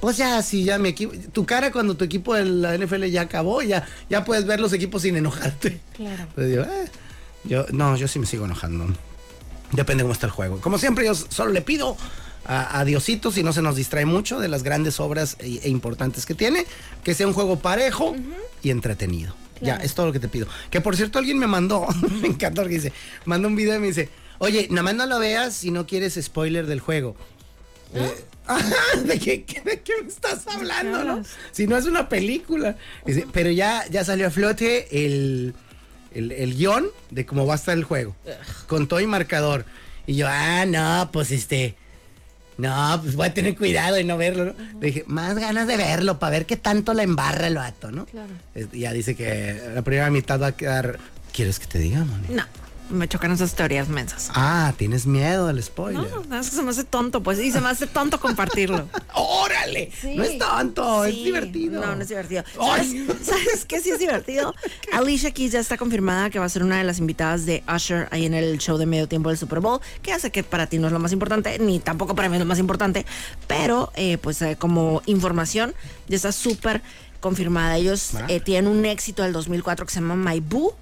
Pues 0.00 0.16
ya, 0.16 0.40
si 0.42 0.64
ya 0.64 0.78
mi 0.78 0.90
equipo, 0.90 1.12
tu 1.32 1.44
cara 1.44 1.72
cuando 1.72 1.96
tu 1.96 2.04
equipo 2.04 2.34
de 2.34 2.44
la 2.44 2.76
NFL 2.76 3.04
ya 3.06 3.22
acabó, 3.22 3.62
ya, 3.62 3.86
ya 4.08 4.24
puedes 4.24 4.46
ver 4.46 4.60
los 4.60 4.72
equipos 4.72 5.02
sin 5.02 5.16
enojarte. 5.16 5.80
Claro. 5.94 6.22
Entonces 6.22 6.50
digo, 6.50 6.62
eh, 6.62 6.90
yo, 7.44 7.66
no, 7.72 7.96
yo 7.96 8.06
sí 8.06 8.18
me 8.18 8.26
sigo 8.26 8.44
enojando. 8.44 8.86
Depende 9.72 10.04
cómo 10.04 10.12
está 10.12 10.26
el 10.26 10.32
juego. 10.32 10.60
Como 10.60 10.78
siempre, 10.78 11.04
yo 11.04 11.14
solo 11.14 11.50
le 11.50 11.62
pido 11.62 11.96
a, 12.46 12.78
a 12.78 12.84
Diosito, 12.84 13.32
si 13.32 13.42
no 13.42 13.52
se 13.52 13.60
nos 13.60 13.76
distrae 13.76 14.06
mucho 14.06 14.38
de 14.38 14.48
las 14.48 14.62
grandes 14.62 15.00
obras 15.00 15.36
e, 15.40 15.60
e 15.62 15.68
importantes 15.68 16.26
que 16.26 16.34
tiene, 16.34 16.64
que 17.02 17.14
sea 17.14 17.26
un 17.26 17.34
juego 17.34 17.58
parejo 17.58 18.14
y 18.62 18.70
entretenido. 18.70 19.34
Ya, 19.60 19.74
es 19.76 19.94
todo 19.94 20.06
lo 20.06 20.12
que 20.12 20.20
te 20.20 20.28
pido. 20.28 20.46
Que 20.70 20.80
por 20.80 20.96
cierto, 20.96 21.18
alguien 21.18 21.38
me 21.38 21.48
mandó, 21.48 21.86
me 22.22 22.28
encantó 22.28 22.62
que 22.62 22.68
dice, 22.68 22.92
mandó 23.24 23.48
un 23.48 23.56
video 23.56 23.74
y 23.74 23.80
me 23.80 23.88
dice, 23.88 24.08
oye, 24.38 24.68
nada 24.70 24.84
más 24.84 24.94
no 24.94 25.06
lo 25.06 25.18
veas 25.18 25.54
si 25.54 25.70
no 25.70 25.86
quieres 25.86 26.18
spoiler 26.22 26.66
del 26.66 26.80
juego. 26.80 27.16
Eh, 27.94 28.24
¿De 29.04 29.18
qué, 29.18 29.44
de 29.64 29.80
qué 29.80 29.92
me 30.02 30.08
estás 30.08 30.46
hablando, 30.46 31.04
no? 31.04 31.22
Si 31.52 31.66
no 31.66 31.76
es 31.76 31.86
una 31.86 32.08
película. 32.08 32.76
Pero 33.32 33.50
ya, 33.50 33.84
ya 33.90 34.04
salió 34.04 34.28
a 34.28 34.30
flote 34.30 35.04
el, 35.04 35.54
el, 36.14 36.32
el 36.32 36.56
guion 36.56 36.88
de 37.10 37.26
cómo 37.26 37.46
va 37.46 37.54
a 37.54 37.56
estar 37.56 37.76
el 37.76 37.84
juego. 37.84 38.16
Con 38.66 38.88
todo 38.88 39.00
y 39.00 39.06
marcador. 39.06 39.64
Y 40.06 40.16
yo, 40.16 40.26
ah, 40.28 40.64
no, 40.66 41.10
pues 41.12 41.30
este. 41.30 41.76
No, 42.56 42.98
pues 43.02 43.14
voy 43.14 43.28
a 43.28 43.34
tener 43.34 43.56
cuidado 43.56 43.94
de 43.94 44.02
no 44.02 44.16
verlo, 44.16 44.46
¿no? 44.46 44.54
Le 44.80 44.88
dije, 44.88 45.04
más 45.06 45.38
ganas 45.38 45.68
de 45.68 45.76
verlo 45.76 46.18
para 46.18 46.30
ver 46.30 46.46
qué 46.46 46.56
tanto 46.56 46.92
la 46.92 47.04
embarra 47.04 47.46
el 47.46 47.54
vato, 47.54 47.92
¿no? 47.92 48.04
Claro. 48.06 48.30
Ya 48.72 48.92
dice 48.92 49.14
que 49.14 49.60
la 49.74 49.82
primera 49.82 50.10
mitad 50.10 50.40
va 50.40 50.48
a 50.48 50.56
quedar. 50.56 50.98
¿Quieres 51.32 51.60
que 51.60 51.66
te 51.66 51.78
diga, 51.78 52.04
Moni? 52.04 52.26
No, 52.30 52.42
me 52.90 53.08
chocan 53.08 53.32
esas 53.32 53.54
teorías 53.54 53.88
mensas. 53.88 54.30
Ah, 54.34 54.72
tienes 54.76 55.06
miedo 55.06 55.48
al 55.48 55.56
No, 55.56 55.62
spoiler. 55.62 56.10
no, 56.28 56.38
es 56.40 56.50
que 56.50 56.56
se 56.56 56.62
me 56.62 56.70
hace 56.70 56.84
tonto, 56.84 57.22
pues, 57.22 57.38
y 57.38 57.50
se 57.52 57.60
me 57.60 57.68
hace 57.68 57.86
tonto 57.86 58.18
compartirlo. 58.20 58.88
¡Órale! 59.14 59.90
No 60.14 60.22
es 60.22 60.38
tonto, 60.38 61.04
es 61.04 61.14
divertido. 61.14 61.80
No, 61.80 61.94
no 61.96 62.02
es 62.02 62.08
divertido. 62.08 62.44
Ay. 62.60 63.06
¿Sabes, 63.06 63.26
¿Sabes 63.26 63.64
qué 63.66 63.80
sí 63.80 63.90
es 63.90 63.98
divertido? 63.98 64.54
Alicia 64.92 65.30
Keys 65.32 65.52
ya 65.52 65.60
está 65.60 65.76
confirmada 65.76 66.30
que 66.30 66.38
va 66.38 66.44
a 66.44 66.48
ser 66.48 66.62
una 66.62 66.78
de 66.78 66.84
las 66.84 66.98
invitadas 66.98 67.46
de 67.46 67.62
Usher 67.72 68.08
ahí 68.10 68.26
en 68.26 68.34
el 68.34 68.58
show 68.58 68.78
de 68.78 68.86
medio 68.86 69.08
tiempo 69.08 69.28
del 69.28 69.38
Super 69.38 69.60
Bowl, 69.60 69.80
que 70.02 70.12
hace 70.12 70.30
que 70.30 70.42
para 70.42 70.66
ti 70.66 70.78
no 70.78 70.86
es 70.86 70.92
lo 70.92 70.98
más 70.98 71.12
importante, 71.12 71.58
ni 71.58 71.78
tampoco 71.80 72.14
para 72.14 72.28
mí 72.28 72.36
es 72.36 72.40
lo 72.40 72.46
más 72.46 72.58
importante, 72.58 73.04
pero 73.46 73.92
eh, 73.96 74.18
pues 74.18 74.40
eh, 74.42 74.56
como 74.58 75.02
información 75.06 75.74
ya 76.08 76.16
está 76.16 76.32
súper 76.32 76.82
confirmada. 77.20 77.76
Ellos 77.76 78.14
Ah. 78.14 78.26
eh, 78.28 78.40
tienen 78.40 78.70
un 78.70 78.84
éxito 78.86 79.22
del 79.22 79.32
2004 79.32 79.84
que 79.86 79.92
se 79.92 80.00
llama 80.00 80.14
My 80.16 80.40
Boo 80.40 80.74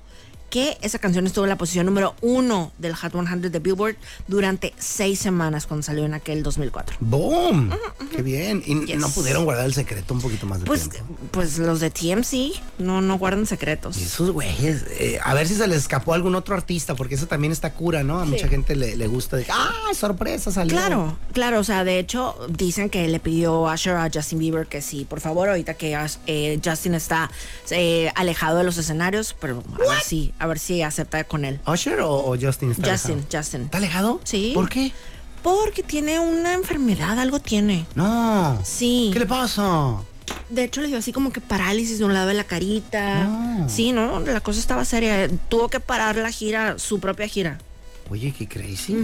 que 0.50 0.78
esa 0.82 0.98
canción 0.98 1.26
estuvo 1.26 1.44
en 1.44 1.50
la 1.50 1.56
posición 1.58 1.86
número 1.86 2.14
uno 2.20 2.72
del 2.78 2.94
Hot 2.94 3.12
100 3.12 3.42
de 3.50 3.58
Billboard 3.58 3.96
durante 4.28 4.72
seis 4.78 5.18
semanas 5.18 5.66
cuando 5.66 5.82
salió 5.82 6.04
en 6.04 6.14
aquel 6.14 6.42
2004. 6.42 6.96
¡Boom! 7.00 7.70
¡Qué 8.14 8.22
bien! 8.22 8.62
Y 8.64 8.86
Yes. 8.86 8.98
no 8.98 9.08
pudieron 9.10 9.44
guardar 9.44 9.66
el 9.66 9.74
secreto 9.74 10.14
un 10.14 10.20
poquito 10.20 10.46
más 10.46 10.60
de 10.60 10.66
Pues, 10.66 10.88
tiempo. 10.88 11.14
pues 11.32 11.58
los 11.58 11.80
de 11.80 11.90
TMC 11.90 12.52
no, 12.78 13.00
no 13.00 13.18
guardan 13.18 13.46
secretos. 13.46 13.96
Y 13.98 14.04
esos 14.04 14.30
güeyes, 14.30 14.84
eh, 14.98 15.18
a 15.22 15.34
ver 15.34 15.48
si 15.48 15.54
se 15.54 15.66
les 15.66 15.78
escapó 15.78 16.14
algún 16.14 16.34
otro 16.34 16.54
artista, 16.54 16.94
porque 16.94 17.16
eso 17.16 17.26
también 17.26 17.52
está 17.52 17.72
cura, 17.72 18.02
¿no? 18.04 18.20
A 18.20 18.24
mucha 18.24 18.48
gente 18.48 18.76
le, 18.76 18.96
le 18.96 19.06
gusta 19.08 19.36
de, 19.36 19.46
¡ah, 19.50 19.72
sorpresa, 19.94 20.52
salió! 20.52 20.72
Claro, 20.76 21.18
claro, 21.32 21.58
o 21.60 21.64
sea, 21.64 21.82
de 21.84 21.98
hecho 21.98 22.36
dicen 22.48 22.88
que 22.90 23.08
le 23.08 23.18
pidió 23.20 23.62
Usher 23.62 23.94
a 23.96 24.08
Justin 24.12 24.38
Bieber 24.38 24.66
que 24.66 24.80
sí, 24.82 25.04
por 25.04 25.20
favor, 25.20 25.48
ahorita 25.48 25.74
que 25.74 25.98
eh, 26.26 26.60
Justin 26.64 26.94
está 26.94 27.30
eh, 27.70 28.10
alejado 28.14 28.58
de 28.58 28.64
los 28.64 28.76
escenarios, 28.78 29.34
pero 29.40 29.62
a 29.74 29.90
ver 29.90 30.00
si, 30.04 30.32
a 30.46 30.48
ver 30.48 30.58
si 30.58 30.82
acepta 30.82 31.22
con 31.24 31.44
él. 31.44 31.60
¿Usher 31.66 32.00
o, 32.00 32.10
o 32.12 32.36
Justin 32.40 32.70
está 32.72 32.92
Justin, 32.92 33.12
alejado? 33.18 33.38
Justin. 33.42 33.62
¿Está 33.62 33.78
alejado? 33.78 34.20
Sí. 34.24 34.52
¿Por 34.54 34.68
qué? 34.68 34.92
Porque 35.42 35.82
tiene 35.82 36.18
una 36.18 36.54
enfermedad, 36.54 37.18
algo 37.18 37.38
tiene. 37.40 37.86
No. 37.94 38.58
Sí. 38.64 39.10
¿Qué 39.12 39.20
le 39.20 39.26
pasa? 39.26 39.96
De 40.50 40.64
hecho, 40.64 40.80
le 40.80 40.88
dio 40.88 40.98
así 40.98 41.12
como 41.12 41.30
que 41.32 41.40
parálisis 41.40 41.98
de 41.98 42.04
un 42.04 42.14
lado 42.14 42.28
de 42.28 42.34
la 42.34 42.44
carita. 42.44 43.24
No. 43.24 43.68
Sí, 43.68 43.92
¿no? 43.92 44.18
La 44.20 44.40
cosa 44.40 44.58
estaba 44.58 44.84
seria. 44.84 45.28
Tuvo 45.48 45.68
que 45.68 45.78
parar 45.80 46.16
la 46.16 46.30
gira, 46.32 46.78
su 46.78 46.98
propia 47.00 47.28
gira. 47.28 47.58
Oye, 48.10 48.32
qué 48.36 48.46
crazy. 48.48 48.94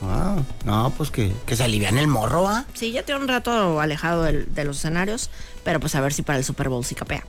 Wow. 0.00 0.44
No, 0.64 0.92
pues 0.96 1.10
que, 1.10 1.32
que 1.46 1.56
se 1.56 1.64
alivian 1.64 1.98
el 1.98 2.06
morro, 2.06 2.46
¿ah? 2.48 2.64
Sí, 2.74 2.92
ya 2.92 3.02
tiene 3.04 3.20
un 3.20 3.28
rato 3.28 3.80
alejado 3.80 4.22
del- 4.22 4.52
de 4.54 4.64
los 4.64 4.78
escenarios, 4.78 5.30
pero 5.64 5.80
pues 5.80 5.94
a 5.96 6.00
ver 6.00 6.12
si 6.12 6.22
para 6.22 6.38
el 6.38 6.44
Super 6.44 6.68
Bowl 6.68 6.84
sí 6.84 6.94
capea. 6.94 7.24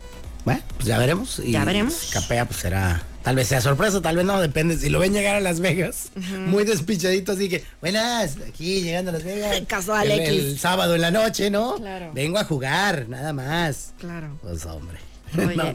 Bueno, 0.45 0.61
pues 0.77 0.85
ya 0.87 0.97
veremos. 0.99 1.39
Y 1.43 1.51
Ya 1.51 1.65
veremos. 1.65 2.09
Capea, 2.13 2.45
pues 2.45 2.59
será. 2.59 3.01
Tal 3.23 3.35
vez 3.35 3.47
sea 3.47 3.61
sorpresa, 3.61 4.01
tal 4.01 4.15
vez 4.15 4.25
no, 4.25 4.39
depende. 4.41 4.77
Si 4.77 4.89
lo 4.89 4.99
ven 4.99 5.13
llegar 5.13 5.35
a 5.35 5.39
Las 5.39 5.59
Vegas, 5.59 6.11
muy 6.47 6.63
despichadito, 6.63 7.33
así 7.33 7.49
que, 7.49 7.63
buenas, 7.79 8.37
aquí 8.47 8.81
llegando 8.81 9.11
a 9.11 9.13
Las 9.13 9.23
Vegas. 9.23 9.61
Casual 9.67 10.09
el, 10.09 10.19
X. 10.21 10.29
el 10.29 10.59
sábado 10.59 10.95
en 10.95 11.01
la 11.01 11.11
noche, 11.11 11.49
¿no? 11.51 11.75
Claro. 11.75 12.11
Vengo 12.13 12.39
a 12.39 12.45
jugar, 12.45 13.07
nada 13.09 13.31
más. 13.31 13.93
Claro. 13.99 14.39
Pues 14.41 14.65
hombre. 14.65 14.97
Oye, 15.37 15.55
no, 15.55 15.73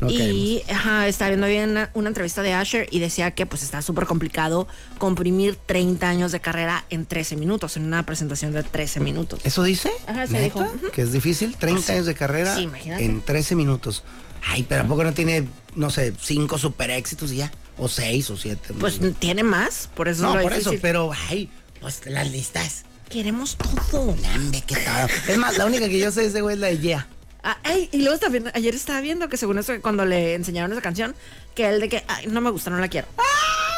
no 0.00 0.10
y 0.10 0.62
ajá, 0.68 1.06
estaba 1.06 1.30
viendo 1.30 1.46
bien 1.46 1.70
una, 1.70 1.90
una 1.94 2.08
entrevista 2.08 2.42
de 2.42 2.52
Asher 2.52 2.88
y 2.90 2.98
decía 2.98 3.30
que 3.30 3.46
pues 3.46 3.62
está 3.62 3.80
súper 3.80 4.06
complicado 4.06 4.66
comprimir 4.98 5.56
30 5.56 6.08
años 6.08 6.32
de 6.32 6.40
carrera 6.40 6.84
en 6.90 7.06
13 7.06 7.36
minutos, 7.36 7.76
en 7.76 7.84
una 7.84 8.04
presentación 8.04 8.52
de 8.52 8.64
13 8.64 9.00
minutos. 9.00 9.40
¿Eso 9.44 9.62
dice? 9.62 9.90
Ajá, 10.06 10.26
se 10.26 10.40
dijo. 10.40 10.66
Que 10.92 11.02
es 11.02 11.12
difícil, 11.12 11.56
30 11.56 11.92
años 11.92 12.06
de 12.06 12.14
carrera 12.14 12.56
Sí, 12.56 12.68
en 12.86 13.20
13 13.20 13.54
minutos. 13.54 14.02
Ay, 14.44 14.64
pero 14.68 14.82
¿a 14.82 14.86
poco 14.86 15.04
no 15.04 15.12
tiene, 15.14 15.46
no 15.74 15.90
sé, 15.90 16.12
cinco 16.20 16.58
super 16.58 16.90
éxitos 16.90 17.32
y 17.32 17.36
ya? 17.36 17.52
O 17.78 17.88
seis 17.88 18.28
o 18.30 18.36
siete. 18.36 18.74
Pues 18.78 19.00
no, 19.00 19.10
tiene 19.12 19.42
más, 19.42 19.88
por 19.94 20.08
eso 20.08 20.22
no 20.22 20.30
es 20.30 20.36
lo 20.36 20.42
por 20.42 20.52
eso, 20.52 20.72
pero, 20.80 21.10
ay, 21.28 21.50
pues 21.80 22.04
las 22.06 22.30
listas. 22.30 22.84
Queremos 23.08 23.56
todo. 23.90 24.16
Nambe, 24.22 24.62
qué 24.66 24.76
todo. 24.76 25.06
Es 25.28 25.38
más, 25.38 25.58
la 25.58 25.66
única 25.66 25.88
que 25.88 25.98
yo 25.98 26.10
sé 26.10 26.22
de 26.22 26.26
ese 26.28 26.40
güey 26.40 26.54
es 26.54 26.60
la 26.60 26.68
de 26.68 26.78
Yeah. 26.78 27.06
Ah, 27.42 27.58
ay, 27.64 27.88
y 27.92 28.02
luego 28.02 28.18
también, 28.18 28.50
ayer 28.54 28.74
estaba 28.74 29.00
viendo 29.00 29.28
que 29.28 29.36
según 29.36 29.58
eso, 29.58 29.72
cuando 29.82 30.04
le 30.04 30.34
enseñaron 30.34 30.72
esa 30.72 30.80
canción, 30.80 31.14
que 31.54 31.68
él 31.68 31.80
de 31.80 31.88
que, 31.88 32.04
ay, 32.06 32.26
no 32.28 32.40
me 32.40 32.50
gusta, 32.50 32.70
no 32.70 32.78
la 32.78 32.88
quiero. 32.88 33.08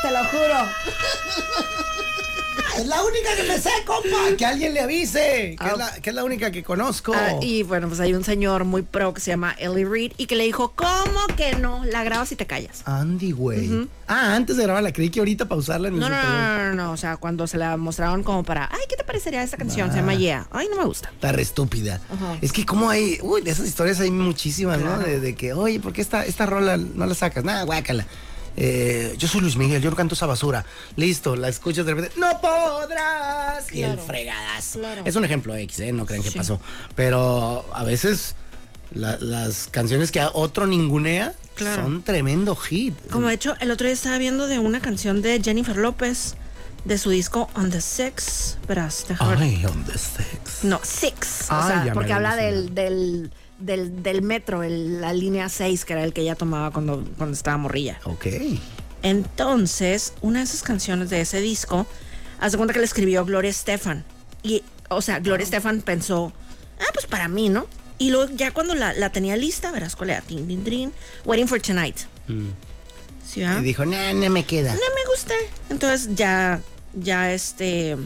Te 0.02 0.10
lo 0.10 0.22
juro. 0.26 0.68
Es 2.76 2.86
la 2.86 3.02
única 3.04 3.36
que 3.36 3.42
me 3.44 3.58
sé, 3.58 3.70
compa. 3.86 4.36
Que 4.36 4.44
alguien 4.44 4.74
le 4.74 4.80
avise. 4.80 5.56
Que, 5.58 5.66
es, 5.66 5.78
la, 5.78 5.92
que 6.00 6.10
es 6.10 6.16
la 6.16 6.24
única 6.24 6.50
que 6.50 6.62
conozco. 6.62 7.12
Ah, 7.14 7.34
y 7.40 7.62
bueno, 7.62 7.88
pues 7.88 8.00
hay 8.00 8.14
un 8.14 8.24
señor 8.24 8.64
muy 8.64 8.82
pro 8.82 9.14
que 9.14 9.20
se 9.20 9.30
llama 9.30 9.54
Ellie 9.58 9.84
Reed 9.84 10.12
y 10.16 10.26
que 10.26 10.36
le 10.36 10.44
dijo, 10.44 10.72
¿cómo 10.74 11.26
que 11.36 11.54
no? 11.56 11.84
La 11.84 12.02
grabas 12.04 12.32
y 12.32 12.36
te 12.36 12.46
callas. 12.46 12.82
Andy, 12.84 13.32
güey. 13.32 13.88
Ah, 14.08 14.34
antes 14.34 14.56
de 14.56 14.64
grabarla, 14.64 14.92
creí 14.92 15.10
que 15.10 15.20
ahorita 15.20 15.46
pausarla 15.46 15.88
en 15.88 15.94
el 15.94 16.00
No, 16.00 16.08
no, 16.08 16.22
no, 16.22 16.58
no, 16.58 16.74
no, 16.74 16.92
o 16.92 16.96
sea, 16.96 17.16
cuando 17.16 17.46
se 17.46 17.56
la 17.58 17.76
mostraron 17.76 18.22
como 18.22 18.42
para, 18.44 18.68
ay, 18.70 18.82
¿qué 18.88 18.96
te 18.96 19.04
parecería 19.04 19.42
esta 19.42 19.56
canción? 19.56 19.90
Se 19.90 19.98
llama 19.98 20.14
Yeah. 20.14 20.46
Ay, 20.50 20.68
no 20.70 20.76
me 20.76 20.84
gusta. 20.84 21.10
Está 21.10 21.32
re 21.32 21.42
estúpida. 21.42 22.00
Ajá. 22.12 22.38
Es 22.40 22.52
que 22.52 22.66
como 22.66 22.90
hay, 22.90 23.18
uy, 23.22 23.40
de 23.42 23.50
esas 23.50 23.66
historias 23.66 24.00
hay 24.00 24.10
muchísimas, 24.10 24.80
¿no? 24.80 24.98
De, 24.98 25.20
de 25.20 25.34
que, 25.34 25.52
oye, 25.52 25.80
¿por 25.80 25.92
qué 25.92 26.00
esta, 26.02 26.24
esta 26.24 26.46
rola 26.46 26.76
no 26.76 27.06
la 27.06 27.14
sacas? 27.14 27.44
Nada, 27.44 27.62
guácala. 27.62 28.06
Eh, 28.56 29.14
yo 29.18 29.28
soy 29.28 29.40
Luis 29.40 29.56
Miguel, 29.56 29.82
yo 29.82 29.90
no 29.90 29.96
canto 29.96 30.14
esa 30.14 30.26
basura. 30.26 30.64
Listo, 30.96 31.36
la 31.36 31.48
escuchas 31.48 31.84
de 31.86 31.94
repente, 31.94 32.18
no 32.18 32.40
podrás. 32.40 33.72
Y 33.72 33.82
el 33.82 33.98
fregadas. 33.98 34.70
Claro. 34.74 35.02
Es 35.04 35.16
un 35.16 35.24
ejemplo 35.24 35.54
X, 35.56 35.80
¿eh? 35.80 35.92
No 35.92 36.06
crean 36.06 36.22
que 36.22 36.30
pasó. 36.32 36.60
Pero 36.94 37.64
a 37.72 37.84
veces 37.84 38.34
la- 38.92 39.18
las 39.18 39.68
canciones 39.70 40.10
que 40.12 40.20
a 40.20 40.30
otro 40.32 40.66
ningunea 40.66 41.34
Claro. 41.56 41.82
son 41.84 42.02
tremendo 42.02 42.54
hit. 42.56 42.94
Como 43.10 43.28
de 43.28 43.34
hecho, 43.34 43.54
el 43.60 43.70
otro 43.70 43.86
día 43.86 43.94
estaba 43.94 44.18
viendo 44.18 44.46
de 44.46 44.58
una 44.58 44.80
canción 44.80 45.22
de 45.22 45.40
Jennifer 45.42 45.76
López 45.76 46.34
de 46.84 46.98
su 46.98 47.10
disco 47.10 47.48
On 47.54 47.70
the 47.70 47.80
Six. 47.80 48.58
Verás. 48.68 49.06
Ay, 49.20 49.64
on 49.66 49.84
the 49.84 49.96
sex. 49.98 50.62
No, 50.64 50.80
Six. 50.82 51.46
o 51.50 51.54
Ay, 51.54 51.66
sea, 51.68 51.76
ya 51.78 51.84
me 51.86 51.92
porque 51.94 52.12
habla 52.12 52.36
del, 52.36 52.74
del, 52.74 53.32
del, 53.58 54.02
del 54.02 54.22
metro, 54.22 54.62
el- 54.62 55.00
la 55.00 55.12
línea 55.12 55.48
6, 55.48 55.84
que 55.84 55.92
era 55.94 56.04
el 56.04 56.12
que 56.12 56.22
ella 56.22 56.34
tomaba 56.34 56.70
cuando, 56.72 57.04
cuando 57.16 57.34
estaba 57.36 57.56
morrilla. 57.56 58.00
Ok. 58.04 58.26
Entonces, 59.02 60.14
una 60.22 60.38
de 60.40 60.44
esas 60.46 60.62
canciones 60.62 61.10
de 61.10 61.20
ese 61.20 61.40
disco, 61.40 61.86
haz 62.40 62.52
de 62.52 62.58
cuenta 62.58 62.72
que 62.72 62.80
le 62.80 62.86
escribió 62.86 63.24
Gloria 63.24 63.50
Estefan. 63.50 64.04
Y, 64.42 64.62
o 64.88 65.02
sea, 65.02 65.18
Gloria 65.20 65.44
Estefan 65.44 65.82
pensó, 65.82 66.32
ah, 66.80 66.90
pues 66.92 67.06
para 67.06 67.28
mí, 67.28 67.48
¿no? 67.48 67.66
Y 67.98 68.10
luego 68.10 68.32
ya 68.34 68.50
cuando 68.52 68.74
la, 68.74 68.92
la 68.94 69.10
tenía 69.10 69.36
lista, 69.36 69.70
verás 69.70 69.94
cuál 69.94 70.10
era, 70.10 70.20
tin, 70.22 70.48
tin, 70.48 70.64
tin, 70.64 70.92
Waiting 71.24 71.46
for 71.48 71.60
Tonight. 71.60 71.96
¿Sí, 73.26 73.40
verdad? 73.40 73.60
Y 73.60 73.64
dijo, 73.64 73.84
no, 73.84 74.14
no 74.14 74.30
me 74.30 74.44
queda. 74.44 74.72
No 74.74 74.80
me 74.80 75.10
gusta. 75.10 75.34
Entonces 75.70 76.08
ya, 76.14 76.60
ya 76.94 77.32
este, 77.32 77.96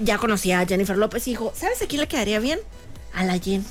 ya 0.00 0.18
conocía 0.18 0.60
a 0.60 0.66
Jennifer 0.66 0.96
López 0.96 1.26
y 1.26 1.30
dijo, 1.32 1.52
¿sabes 1.56 1.82
a 1.82 1.86
quién 1.86 2.00
le 2.00 2.08
quedaría 2.08 2.38
bien? 2.38 2.60
A 3.12 3.24
la 3.24 3.38
Jen. 3.38 3.64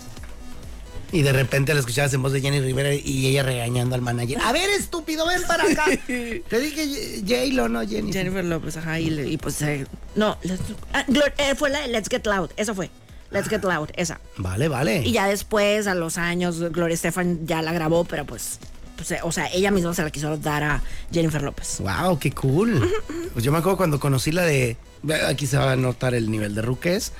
Y 1.13 1.21
de 1.21 1.32
repente 1.32 1.73
la 1.73 1.80
escuchabas 1.80 2.13
en 2.13 2.21
voz 2.23 2.34
de 2.34 2.41
Jenny 2.41 2.60
Rivera 2.60 2.93
y 2.93 3.28
ella 3.28 3.43
regañando 3.43 3.95
al 3.95 4.02
manager. 4.02 4.39
A 4.41 4.52
ver, 4.52 4.69
estúpido, 4.71 5.26
ven 5.28 5.41
para 5.47 5.63
acá. 5.63 5.86
Te 6.08 6.60
dije 6.60 7.21
J-Lo, 7.21 7.69
no 7.69 7.88
Jenny. 7.88 8.12
Jennifer 8.12 8.43
López, 8.43 8.76
ajá, 8.78 8.99
y, 8.99 9.10
le- 9.12 9.28
y 9.30 9.38
pues, 9.38 9.62
eh, 9.62 9.86
no, 10.15 10.38
let's- 10.43 10.60
ah, 10.91 11.06
eh, 11.38 11.54
fue 11.56 11.69
la 11.69 11.82
de 11.82 11.88
Let's 11.89 12.10
Get 12.10 12.26
Loud, 12.26 12.49
eso 12.58 12.73
fue, 12.76 12.89
Let's 13.32 13.47
Get 13.47 13.63
Loud, 13.63 13.89
esa. 13.95 14.19
Vale, 14.38 14.67
vale. 14.67 15.04
Y 15.06 15.12
ya 15.13 15.28
después, 15.28 15.86
a 15.88 15.93
los 15.95 16.17
años, 16.17 16.60
Gloria 16.71 16.95
Estefan 16.95 17.45
ya 17.45 17.62
la 17.62 17.73
grabó, 17.73 18.06
pero 18.06 18.26
pues, 18.26 18.58
pues, 18.95 19.12
eh, 19.12 19.19
o 19.23 19.32
sea, 19.32 19.47
ella 19.54 19.69
misma 19.69 19.93
se 19.93 20.02
la 20.02 20.10
quiso 20.10 20.36
dar 20.38 20.63
a 20.63 20.82
Jennifer 21.12 21.41
López. 21.43 21.78
Wow, 21.80 22.17
qué 22.17 22.32
cool. 22.32 22.91
Pues 23.34 23.45
yo 23.45 23.52
me 23.52 23.60
acuerdo 23.60 23.78
cuando 23.78 23.99
conocí 23.99 24.32
la 24.32 24.43
de. 24.43 24.78
Aquí 25.28 25.45
se 25.47 25.58
va 25.58 25.73
a 25.73 25.76
notar 25.76 26.15
el 26.15 26.32
nivel 26.32 26.56
de 26.56 26.62
ruques. 26.63 27.12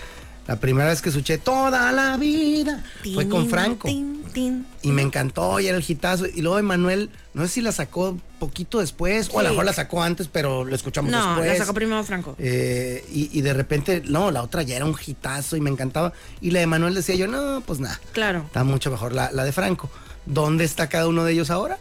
La 0.48 0.58
primera 0.58 0.90
vez 0.90 1.02
que 1.02 1.10
escuché 1.10 1.38
toda 1.38 1.92
la 1.92 2.18
vida 2.18 2.84
fue 3.14 3.30
con 3.30 3.50
Franco. 3.50 3.88
Y 3.90 4.92
me 4.92 5.02
encantó 5.04 5.60
y 5.60 5.68
era 5.68 5.78
el 5.78 5.86
hitazo. 5.88 6.26
Y 6.26 6.42
luego 6.42 6.58
Emanuel, 6.60 7.12
no 7.34 7.44
sé 7.44 7.50
si 7.50 7.62
la 7.62 7.72
sacó 7.72 8.18
poquito 8.40 8.80
después, 8.80 9.30
o 9.32 9.40
a 9.40 9.44
lo 9.44 9.50
mejor 9.52 9.64
la 9.66 9.74
sacó 9.74 10.02
antes, 10.04 10.28
pero 10.28 10.66
lo 10.66 10.76
escuchamos 10.76 11.12
No, 11.12 11.28
después. 11.36 11.48
la 11.48 11.58
sacó 11.58 11.74
primero 11.74 12.04
Franco. 12.04 12.36
Eh, 12.40 13.06
y, 13.12 13.30
y 13.38 13.42
de 13.42 13.54
repente, 13.54 14.02
no, 14.06 14.32
la 14.32 14.42
otra 14.42 14.64
ya 14.64 14.76
era 14.76 14.86
un 14.86 14.96
hitazo 15.06 15.56
y 15.56 15.62
me 15.62 15.70
encantaba. 15.70 16.14
Y 16.42 16.52
la 16.52 16.60
de 16.60 16.68
Manuel 16.68 16.96
decía 16.96 17.16
yo, 17.16 17.28
no, 17.28 17.62
pues 17.66 17.80
nada. 17.80 18.00
Claro. 18.12 18.44
Está 18.46 18.64
mucho 18.64 18.92
mejor 18.92 19.14
la, 19.14 19.32
la 19.32 19.44
de 19.46 19.52
Franco. 19.52 19.90
¿Dónde 20.26 20.64
está 20.66 20.90
cada 20.90 21.08
uno 21.08 21.24
de 21.24 21.34
ellos 21.34 21.50
ahora? 21.52 21.78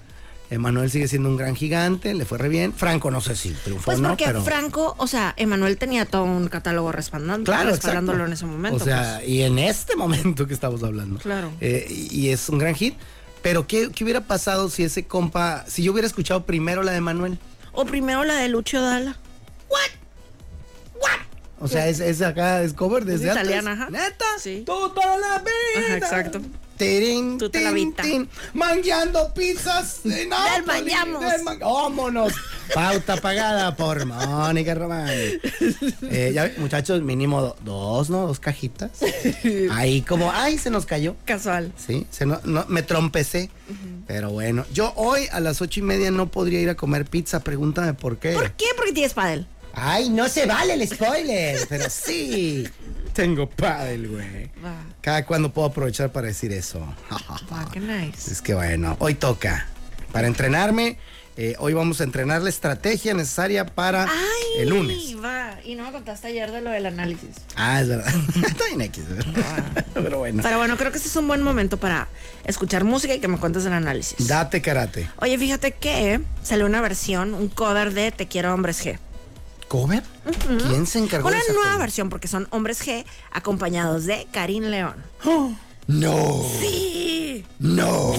Emanuel 0.53 0.91
sigue 0.91 1.09
siendo 1.09 1.29
un 1.29 1.37
gran 1.37 1.57
gigante, 1.57 2.15
le 2.15 2.25
fue 2.25 2.39
re 2.39 2.49
bien. 2.49 2.73
Franco 2.73 3.11
no 3.11 3.21
sé 3.21 3.37
si 3.37 3.51
triunfó 3.51 3.87
Pues 3.87 3.99
o 3.99 4.03
no, 4.03 4.09
porque 4.11 4.27
pero... 4.27 4.43
Franco, 4.43 4.95
o 4.99 5.07
sea, 5.07 5.35
Emanuel 5.37 5.79
tenía 5.79 6.05
todo 6.05 6.25
un 6.25 6.49
catálogo 6.49 6.93
respaldando, 6.93 7.51
Claro, 7.51 7.71
respaldándolo 7.71 8.27
en 8.27 8.35
ese 8.35 8.45
momento. 8.45 8.77
O 8.77 8.85
sea, 8.85 9.25
y 9.25 9.43
en 9.43 9.59
este 9.59 9.97
momento 9.97 10.47
que 10.47 10.55
estamos 10.55 10.83
hablando. 10.83 11.19
Claro. 11.21 11.53
Eh, 11.61 11.87
y, 11.89 12.29
es 12.29 12.49
un 12.49 12.59
gran 12.59 12.75
hit. 12.75 12.97
Pero 13.41 13.67
¿qué, 13.67 13.91
¿qué 13.91 14.05
hubiera 14.05 14.21
pasado 14.21 14.69
si 14.71 14.85
ese 14.85 15.07
compa, 15.07 15.65
si 15.67 15.83
yo 15.83 15.93
hubiera 15.93 16.07
escuchado 16.07 16.45
primero 16.45 16.83
la 16.83 16.93
de 16.93 17.01
Manuel? 17.01 17.39
pues. 17.73 17.73
o 17.73 17.85
primero 17.85 18.23
la 18.23 18.35
de 18.37 18.49
Lucho 18.49 18.81
Dalla. 18.81 19.17
O 21.63 21.69
sea, 21.69 21.87
es, 21.89 22.01
es 22.01 22.21
acá, 22.23 22.61
es 22.63 22.75
cover 22.75 23.05
desde 23.05 23.27
Es 23.27 23.31
antes. 23.31 23.45
italiana, 23.45 23.73
ajá. 23.73 23.89
¿Neta? 23.89 24.25
Sí. 24.37 24.65
Toda 24.67 25.17
la 25.17 25.39
vida. 25.39 25.87
Ajá, 25.87 25.97
exacto. 25.97 26.41
Tin, 26.83 27.39
vita. 27.75 28.03
tin. 28.03 28.29
Mangueando 28.55 29.33
pizzas. 29.35 30.01
Del 30.05 30.29
man- 30.29 31.59
Vámonos. 31.61 32.33
Pauta 32.75 33.17
pagada 33.19 33.77
por 33.77 34.05
Mónica 34.07 34.75
Román. 34.75 35.09
Eh, 35.11 36.33
ya, 36.35 36.51
muchachos, 36.59 37.03
mínimo 37.03 37.41
do- 37.43 37.57
dos, 37.65 38.11
¿no? 38.11 38.27
Dos 38.27 38.41
cajitas. 38.41 38.91
Ahí 39.73 40.03
como, 40.03 40.31
ay, 40.33 40.59
se 40.59 40.71
nos 40.71 40.87
cayó. 40.87 41.17
Casual. 41.25 41.73
Sí, 41.77 42.07
se 42.11 42.27
no, 42.27 42.41
no- 42.45 42.65
me 42.69 42.83
trompecé. 42.83 43.51
Pero 44.07 44.31
bueno, 44.31 44.65
yo 44.73 44.93
hoy 44.97 45.27
a 45.33 45.41
las 45.41 45.61
ocho 45.61 45.81
y 45.81 45.83
media 45.83 46.11
no 46.11 46.29
podría 46.29 46.61
ir 46.61 46.69
a 46.71 46.75
comer 46.75 47.05
pizza. 47.07 47.41
Pregúntame 47.41 47.95
por 47.95 48.19
qué. 48.19 48.33
¿Por 48.33 48.51
qué? 48.53 48.67
Porque 48.77 48.93
tienes 48.93 49.15
padel. 49.15 49.47
Ay, 49.75 50.11
no 50.11 50.29
se 50.29 50.45
vale 50.45 50.75
el 50.75 50.87
spoiler, 50.87 51.67
pero 51.69 51.89
sí. 51.89 52.69
Tengo 53.13 53.49
pádel, 53.49 54.09
güey. 54.09 54.47
Va, 54.65 54.75
Cada 55.01 55.25
cuando 55.27 55.53
puedo 55.53 55.69
aprovechar 55.69 56.11
para 56.13 56.29
decir 56.29 56.53
eso. 56.53 56.81
qué 57.73 57.81
nice. 57.81 58.31
Es 58.33 58.41
que 58.41 58.55
bueno, 58.55 58.97
hoy 59.01 59.15
toca. 59.15 59.67
Para 60.13 60.27
entrenarme, 60.27 60.99
eh, 61.37 61.55
hoy 61.59 61.73
vamos 61.73 62.01
a 62.01 62.05
entrenar 62.05 62.43
la 62.43 62.51
estrategia 62.51 63.15
necesaria 63.15 63.65
para 63.67 64.05
Ay, 64.05 64.61
el 64.61 64.69
lunes. 64.71 65.17
va. 65.23 65.59
Y 65.65 65.75
no 65.75 65.85
me 65.85 65.93
contaste 65.93 66.27
ayer 66.29 66.51
de 66.51 66.61
lo 66.61 66.71
del 66.71 66.87
análisis. 66.87 67.37
Ah, 67.57 67.81
es 67.81 67.89
verdad. 67.89 68.13
Está 68.47 68.65
bien 68.67 68.81
X, 68.83 69.05
¿verdad? 69.09 69.85
Pero 69.95 70.19
bueno. 70.19 70.43
Pero 70.43 70.59
bueno, 70.59 70.77
creo 70.77 70.91
que 70.91 70.97
este 70.99 71.09
es 71.09 71.17
un 71.17 71.29
buen 71.29 71.43
momento 71.43 71.77
para 71.79 72.09
escuchar 72.45 72.85
música 72.85 73.15
y 73.15 73.21
que 73.21 73.29
me 73.29 73.39
cuentes 73.39 73.65
el 73.65 73.73
análisis. 73.73 74.27
Date 74.27 74.61
karate. 74.61 75.09
Oye, 75.19 75.39
fíjate 75.39 75.73
que 75.73 76.21
salió 76.43 76.67
una 76.67 76.81
versión, 76.81 77.33
un 77.35 77.49
cover 77.49 77.93
de 77.95 78.11
Te 78.13 78.27
quiero 78.27 78.53
hombres 78.53 78.85
G. 78.85 78.99
¿Cover? 79.73 80.03
¿Quién 80.69 80.87
se 80.87 80.99
encargó 80.99 81.29
Una 81.29 81.39
de 81.39 81.43
esa 81.45 81.55
nueva 81.55 81.69
cover? 81.71 81.81
versión 81.81 82.11
porque 82.11 82.29
son 82.29 82.47
hombres 82.51 82.87
G 82.87 83.07
acompañados 83.33 84.05
de 84.05 84.27
Karim 84.31 84.65
León. 84.65 84.97
No, 85.89 86.45
Sí, 86.61 87.45
no. 87.59 88.13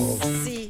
sí. 0.44 0.70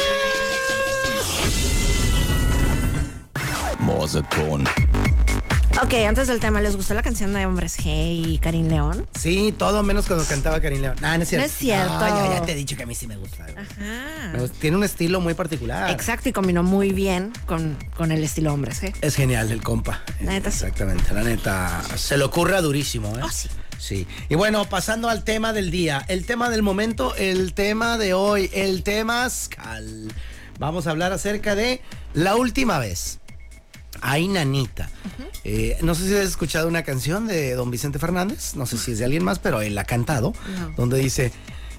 Morseton. 4.01 4.63
Ok, 5.83 5.93
antes 6.07 6.27
del 6.27 6.39
tema, 6.39 6.59
¿les 6.59 6.75
gustó 6.75 6.95
la 6.95 7.03
canción 7.03 7.33
de 7.35 7.45
Hombres 7.45 7.77
G 7.77 7.85
y 8.33 8.39
Karim 8.39 8.67
León? 8.67 9.07
Sí, 9.13 9.53
todo 9.55 9.83
menos 9.83 10.07
cuando 10.07 10.25
cantaba 10.25 10.59
Karim 10.59 10.81
León. 10.81 10.95
Ah, 11.03 11.17
no 11.17 11.23
es 11.23 11.29
cierto. 11.29 11.45
No 11.45 11.51
es 11.53 11.55
cierto. 11.55 11.93
Ah, 11.99 12.09
ya, 12.09 12.39
ya 12.39 12.41
te 12.43 12.53
he 12.53 12.55
dicho 12.55 12.75
que 12.75 12.81
a 12.81 12.85
mí 12.87 12.95
sí 12.95 13.05
me 13.05 13.15
gusta. 13.15 13.45
Ajá. 13.45 14.31
Pero 14.31 14.49
Tiene 14.49 14.77
un 14.77 14.83
estilo 14.83 15.21
muy 15.21 15.35
particular. 15.35 15.91
Exacto, 15.91 16.29
y 16.29 16.31
combinó 16.31 16.63
muy 16.63 16.93
bien 16.93 17.31
con, 17.45 17.77
con 17.95 18.11
el 18.11 18.23
estilo 18.23 18.51
Hombres 18.51 18.81
G. 18.81 18.91
Es 19.01 19.15
genial 19.15 19.51
el 19.51 19.61
compa. 19.61 20.01
La 20.21 20.31
neta 20.31 20.49
sí. 20.49 20.65
Exactamente, 20.65 21.13
la 21.13 21.21
neta. 21.21 21.83
Se 21.95 22.17
le 22.17 22.23
ocurre 22.23 22.59
durísimo, 22.59 23.15
¿eh? 23.19 23.21
Oh, 23.23 23.29
sí. 23.29 23.49
Sí. 23.77 24.07
Y 24.29 24.35
bueno, 24.35 24.65
pasando 24.65 25.09
al 25.09 25.23
tema 25.23 25.53
del 25.53 25.69
día, 25.69 26.03
el 26.07 26.25
tema 26.25 26.49
del 26.49 26.63
momento, 26.63 27.13
el 27.17 27.53
tema 27.53 27.99
de 27.99 28.15
hoy, 28.15 28.49
el 28.51 28.81
tema 28.81 29.29
Scal. 29.29 30.11
Vamos 30.57 30.85
a 30.85 30.91
hablar 30.91 31.11
acerca 31.11 31.55
de 31.55 31.81
la 32.15 32.35
última 32.35 32.77
vez. 32.77 33.20
Ay, 34.01 34.27
nanita. 34.27 34.89
Eh, 35.43 35.77
no 35.81 35.95
sé 35.95 36.07
si 36.07 36.15
has 36.15 36.25
escuchado 36.25 36.67
una 36.67 36.83
canción 36.83 37.27
de 37.27 37.53
don 37.53 37.71
Vicente 37.71 37.99
Fernández, 37.99 38.55
no 38.55 38.65
sé 38.65 38.77
si 38.77 38.91
es 38.91 38.99
de 38.99 39.05
alguien 39.05 39.23
más, 39.23 39.39
pero 39.39 39.61
él 39.61 39.75
la 39.75 39.81
ha 39.81 39.85
cantado, 39.85 40.33
donde 40.75 40.99
dice, 40.99 41.31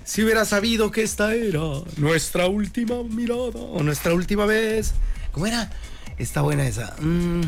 si 0.04 0.22
hubiera 0.22 0.44
sabido 0.44 0.90
que 0.90 1.02
esta 1.02 1.34
era 1.34 1.60
nuestra 1.96 2.46
última 2.46 3.02
mirada 3.02 3.58
o 3.58 3.82
nuestra 3.82 4.14
última 4.14 4.46
vez. 4.46 4.92
¿Cómo 5.32 5.46
era? 5.46 5.70
Está 6.18 6.42
buena 6.42 6.66
esa. 6.66 6.94
Mm, 7.00 7.42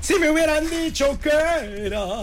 si 0.00 0.18
me 0.18 0.30
hubieran 0.30 0.68
dicho 0.68 1.18
que 1.20 1.30
era 1.30 2.20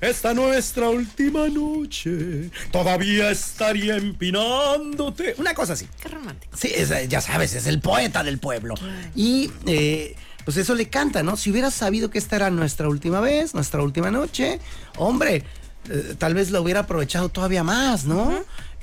esta 0.00 0.34
nuestra 0.34 0.88
última 0.88 1.48
noche, 1.48 2.50
todavía 2.70 3.30
estaría 3.30 3.96
empinándote. 3.96 5.34
Una 5.38 5.54
cosa 5.54 5.72
así. 5.72 5.88
Qué 6.00 6.08
romántico. 6.08 6.56
Sí, 6.56 6.70
es, 6.74 6.92
ya 7.08 7.20
sabes, 7.20 7.54
es 7.54 7.66
el 7.66 7.80
poeta 7.80 8.22
del 8.22 8.38
pueblo. 8.38 8.74
Y 9.14 9.50
eh, 9.66 10.14
pues 10.44 10.56
eso 10.56 10.74
le 10.74 10.88
canta, 10.88 11.22
¿no? 11.22 11.36
Si 11.36 11.50
hubieras 11.50 11.74
sabido 11.74 12.10
que 12.10 12.18
esta 12.18 12.36
era 12.36 12.50
nuestra 12.50 12.88
última 12.88 13.20
vez, 13.20 13.54
nuestra 13.54 13.82
última 13.82 14.10
noche, 14.10 14.58
hombre, 14.96 15.44
eh, 15.90 16.14
tal 16.18 16.34
vez 16.34 16.50
lo 16.50 16.62
hubiera 16.62 16.80
aprovechado 16.80 17.28
todavía 17.28 17.62
más, 17.64 18.04
¿no? 18.04 18.32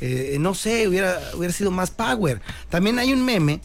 Eh, 0.01 0.37
no 0.39 0.53
sé, 0.55 0.87
hubiera, 0.87 1.19
hubiera 1.35 1.53
sido 1.53 1.71
más 1.71 1.91
power. 1.91 2.41
También 2.69 2.99
hay 2.99 3.11
un 3.13 3.23
meme, 3.25 3.59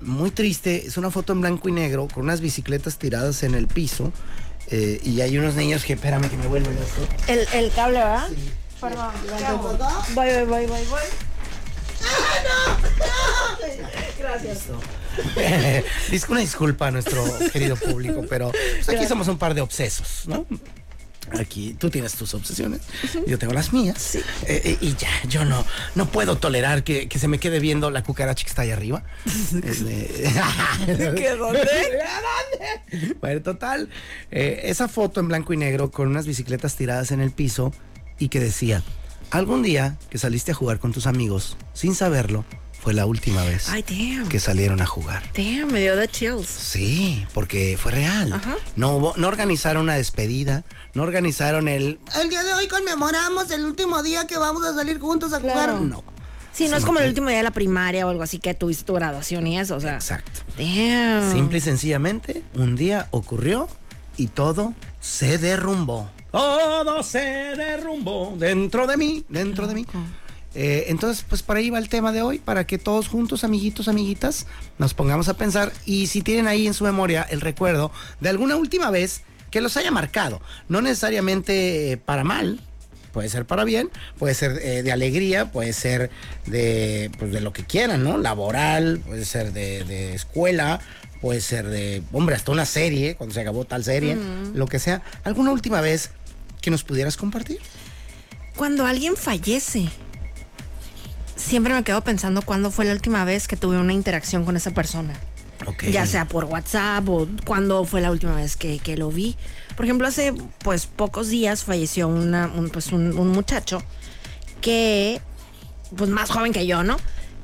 muy 0.00 0.30
triste. 0.30 0.86
Es 0.86 0.96
una 0.96 1.10
foto 1.10 1.32
en 1.32 1.40
blanco 1.40 1.68
y 1.68 1.72
negro 1.72 2.08
con 2.12 2.24
unas 2.24 2.40
bicicletas 2.40 2.98
tiradas 2.98 3.42
en 3.42 3.54
el 3.54 3.66
piso. 3.66 4.12
eh, 4.70 4.98
y 5.04 5.20
hay 5.20 5.36
unos 5.38 5.54
niños 5.54 5.84
que, 5.84 5.92
espérame 5.92 6.28
que 6.30 6.36
me 6.38 6.46
vuelven 6.46 6.72
esto. 6.78 7.06
El, 7.26 7.46
el 7.52 7.70
cable, 7.72 7.98
¿verdad? 7.98 8.28
Perdón. 8.80 9.10
Voy, 10.14 10.26
voy, 10.26 10.44
voy, 10.46 10.66
voy, 10.66 10.84
voy. 10.88 11.00
Disco 14.42 14.80
una 16.28 16.40
disculpa 16.40 16.88
a 16.88 16.90
nuestro 16.90 17.24
querido 17.52 17.76
público, 17.76 18.24
pero 18.28 18.50
pues, 18.50 18.88
aquí 18.88 19.06
somos 19.06 19.28
un 19.28 19.38
par 19.38 19.54
de 19.54 19.60
obsesos, 19.60 20.24
¿no? 20.26 20.46
Aquí 21.32 21.74
tú 21.78 21.88
tienes 21.88 22.14
tus 22.14 22.34
obsesiones, 22.34 22.82
yo 23.26 23.38
tengo 23.38 23.54
las 23.54 23.72
mías. 23.72 24.14
Eh, 24.14 24.22
eh, 24.46 24.78
y 24.80 24.94
ya, 24.94 25.08
yo 25.26 25.44
no, 25.44 25.64
no 25.94 26.06
puedo 26.06 26.36
tolerar 26.36 26.84
que, 26.84 27.08
que 27.08 27.18
se 27.18 27.28
me 27.28 27.38
quede 27.38 27.60
viendo 27.60 27.90
la 27.90 28.02
cucaracha 28.02 28.44
que 28.44 28.50
está 28.50 28.62
ahí 28.62 28.70
arriba. 28.70 29.02
Este, 29.64 30.30
¿Qué, 30.86 31.30
dónde? 31.38 31.66
Bueno, 33.20 33.42
total, 33.42 33.88
eh, 34.30 34.62
esa 34.64 34.88
foto 34.88 35.20
en 35.20 35.28
blanco 35.28 35.52
y 35.52 35.56
negro 35.56 35.90
con 35.90 36.08
unas 36.08 36.26
bicicletas 36.26 36.76
tiradas 36.76 37.10
en 37.10 37.20
el 37.20 37.30
piso 37.30 37.72
y 38.18 38.28
que 38.28 38.40
decía, 38.40 38.82
algún 39.38 39.62
día 39.62 39.96
que 40.10 40.18
saliste 40.18 40.52
a 40.52 40.54
jugar 40.54 40.78
con 40.78 40.92
tus 40.92 41.06
amigos, 41.06 41.56
sin 41.72 41.94
saberlo, 41.94 42.44
fue 42.82 42.92
la 42.92 43.06
última 43.06 43.42
vez 43.44 43.68
Ay, 43.70 43.82
que 44.28 44.38
salieron 44.40 44.82
a 44.82 44.86
jugar. 44.86 45.22
Damn, 45.34 45.72
me 45.72 45.80
dio 45.80 45.96
de 45.96 46.06
chills. 46.08 46.46
Sí, 46.46 47.26
porque 47.32 47.78
fue 47.80 47.92
real. 47.92 48.32
Ajá. 48.32 48.56
No, 48.76 48.96
hubo- 48.98 49.14
no 49.16 49.26
organizaron 49.28 49.84
una 49.84 49.94
despedida, 49.94 50.64
no 50.92 51.02
organizaron 51.02 51.66
el... 51.68 51.98
El 52.20 52.28
día 52.28 52.42
de 52.42 52.52
hoy 52.52 52.68
conmemoramos 52.68 53.50
el 53.52 53.64
último 53.64 54.02
día 54.02 54.26
que 54.26 54.36
vamos 54.36 54.64
a 54.66 54.74
salir 54.74 54.98
juntos 55.00 55.32
a 55.32 55.40
jugar. 55.40 55.80
No, 55.80 56.04
Sí, 56.52 56.68
no 56.68 56.76
es 56.76 56.84
como 56.84 57.00
el 57.00 57.08
último 57.08 57.28
día 57.28 57.38
de 57.38 57.42
la 57.42 57.50
primaria 57.50 58.06
o 58.06 58.10
algo 58.10 58.22
así 58.22 58.38
que 58.38 58.54
tuviste 58.54 58.84
tu 58.84 58.92
graduación 58.94 59.44
y 59.48 59.58
eso, 59.58 59.74
o 59.74 59.80
sea. 59.80 59.94
exacto. 59.94 60.42
Damn. 60.56 61.32
Simple 61.32 61.58
y 61.58 61.60
sencillamente, 61.60 62.44
un 62.54 62.76
día 62.76 63.08
ocurrió 63.10 63.66
y 64.16 64.28
todo 64.28 64.72
se 65.00 65.38
derrumbó. 65.38 66.08
Todo 66.34 67.04
se 67.04 67.20
derrumbó 67.20 68.34
dentro 68.36 68.88
de 68.88 68.96
mí, 68.96 69.24
dentro 69.28 69.68
de 69.68 69.74
mí. 69.76 69.86
Eh, 70.56 70.86
entonces, 70.88 71.24
pues 71.28 71.44
por 71.44 71.56
ahí 71.56 71.70
va 71.70 71.78
el 71.78 71.88
tema 71.88 72.10
de 72.10 72.22
hoy, 72.22 72.40
para 72.40 72.66
que 72.66 72.76
todos 72.76 73.06
juntos, 73.06 73.44
amiguitos, 73.44 73.86
amiguitas, 73.86 74.48
nos 74.76 74.94
pongamos 74.94 75.28
a 75.28 75.34
pensar 75.34 75.72
y 75.86 76.08
si 76.08 76.22
tienen 76.22 76.48
ahí 76.48 76.66
en 76.66 76.74
su 76.74 76.82
memoria 76.82 77.22
el 77.22 77.40
recuerdo 77.40 77.92
de 78.18 78.30
alguna 78.30 78.56
última 78.56 78.90
vez 78.90 79.22
que 79.52 79.60
los 79.60 79.76
haya 79.76 79.92
marcado, 79.92 80.42
no 80.68 80.82
necesariamente 80.82 81.92
eh, 81.92 81.96
para 81.98 82.24
mal, 82.24 82.58
puede 83.12 83.28
ser 83.28 83.44
para 83.44 83.62
bien, 83.62 83.90
puede 84.18 84.34
ser 84.34 84.58
eh, 84.60 84.82
de 84.82 84.90
alegría, 84.90 85.52
puede 85.52 85.72
ser 85.72 86.10
de, 86.46 87.12
pues, 87.16 87.30
de 87.30 87.42
lo 87.42 87.52
que 87.52 87.62
quieran, 87.62 88.02
¿no? 88.02 88.18
Laboral, 88.18 88.98
puede 89.06 89.24
ser 89.24 89.52
de, 89.52 89.84
de 89.84 90.14
escuela, 90.14 90.80
puede 91.20 91.40
ser 91.40 91.68
de, 91.68 92.02
hombre, 92.12 92.34
hasta 92.34 92.52
una 92.52 92.66
serie, 92.66 93.14
cuando 93.14 93.34
se 93.34 93.40
acabó 93.40 93.64
tal 93.64 93.82
serie, 93.82 94.18
lo 94.52 94.66
que 94.66 94.78
sea. 94.78 95.00
¿Alguna 95.22 95.52
última 95.52 95.80
vez 95.80 96.10
que 96.64 96.70
nos 96.70 96.82
pudieras 96.82 97.16
compartir? 97.16 97.58
Cuando 98.56 98.86
alguien 98.86 99.16
fallece, 99.16 99.88
siempre 101.36 101.74
me 101.74 101.84
quedo 101.84 102.02
pensando 102.02 102.42
cuándo 102.42 102.70
fue 102.70 102.86
la 102.86 102.92
última 102.92 103.24
vez 103.24 103.46
que 103.46 103.56
tuve 103.56 103.78
una 103.78 103.92
interacción 103.92 104.44
con 104.44 104.56
esa 104.56 104.72
persona. 104.72 105.14
Ya 105.90 106.06
sea 106.06 106.26
por 106.26 106.44
WhatsApp 106.44 107.08
o 107.08 107.28
cuándo 107.44 107.84
fue 107.84 108.00
la 108.00 108.10
última 108.10 108.34
vez 108.34 108.56
que, 108.56 108.78
que 108.78 108.96
lo 108.96 109.10
vi. 109.10 109.36
Por 109.76 109.84
ejemplo, 109.84 110.06
hace 110.06 110.34
pues 110.62 110.86
pocos 110.86 111.28
días 111.28 111.64
falleció 111.64 112.08
una, 112.08 112.46
un, 112.46 112.70
pues, 112.70 112.92
un, 112.92 113.16
un 113.16 113.28
muchacho 113.28 113.82
que, 114.60 115.20
pues 115.96 116.10
más 116.10 116.30
joven 116.30 116.52
que 116.52 116.66
yo, 116.66 116.82
¿no? 116.82 116.96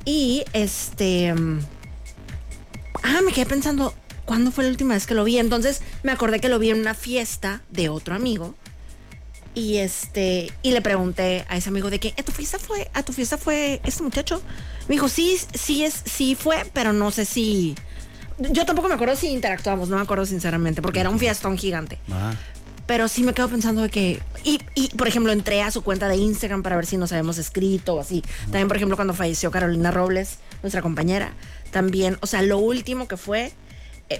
Y 0.05 0.43
este... 0.53 1.33
Ah, 3.03 3.21
me 3.25 3.31
quedé 3.31 3.45
pensando, 3.45 3.93
¿cuándo 4.25 4.51
fue 4.51 4.63
la 4.63 4.69
última 4.69 4.93
vez 4.93 5.07
que 5.07 5.15
lo 5.15 5.23
vi? 5.23 5.37
Entonces 5.39 5.81
me 6.03 6.11
acordé 6.11 6.39
que 6.39 6.49
lo 6.49 6.59
vi 6.59 6.69
en 6.69 6.79
una 6.79 6.93
fiesta 6.93 7.61
de 7.69 7.89
otro 7.89 8.15
amigo. 8.15 8.55
Y 9.53 9.77
este, 9.77 10.51
y 10.61 10.71
le 10.71 10.81
pregunté 10.81 11.45
a 11.49 11.57
ese 11.57 11.69
amigo 11.69 11.89
de 11.89 11.99
que, 11.99 12.13
¿a 12.17 12.23
tu 12.23 12.31
fiesta 12.31 12.57
fue, 12.57 12.89
a 12.93 13.03
tu 13.03 13.11
fiesta 13.11 13.37
fue 13.37 13.81
este 13.83 14.01
muchacho? 14.03 14.41
Me 14.87 14.95
dijo, 14.95 15.09
sí, 15.09 15.37
sí 15.53 15.83
es, 15.83 16.01
sí 16.05 16.35
fue, 16.35 16.65
pero 16.73 16.93
no 16.93 17.11
sé 17.11 17.25
si. 17.25 17.75
Yo 18.39 18.65
tampoco 18.65 18.87
me 18.87 18.95
acuerdo 18.95 19.15
si 19.15 19.27
interactuamos, 19.27 19.89
no 19.89 19.97
me 19.97 20.01
acuerdo 20.01 20.25
sinceramente, 20.25 20.81
porque 20.81 20.99
era 21.01 21.09
un 21.09 21.19
fiestón 21.19 21.57
gigante. 21.57 21.99
Ah, 22.11 22.33
Pero 22.87 23.07
sí 23.07 23.23
me 23.23 23.33
quedo 23.33 23.49
pensando 23.49 23.81
de 23.81 23.89
que. 23.89 24.21
Y, 24.43 24.59
y, 24.73 24.87
por 24.95 25.07
ejemplo, 25.07 25.31
entré 25.31 25.61
a 25.61 25.69
su 25.69 25.83
cuenta 25.83 26.07
de 26.07 26.15
Instagram 26.15 26.63
para 26.63 26.77
ver 26.77 26.85
si 26.85 26.97
nos 26.97 27.11
habíamos 27.11 27.37
escrito 27.37 27.95
o 27.95 27.99
así. 27.99 28.23
También, 28.45 28.67
por 28.67 28.77
ejemplo, 28.77 28.95
cuando 28.95 29.13
falleció 29.13 29.51
Carolina 29.51 29.91
Robles, 29.91 30.37
nuestra 30.63 30.81
compañera, 30.81 31.33
también, 31.71 32.17
o 32.21 32.27
sea, 32.27 32.41
lo 32.41 32.57
último 32.57 33.07
que 33.07 33.17
fue, 33.17 33.51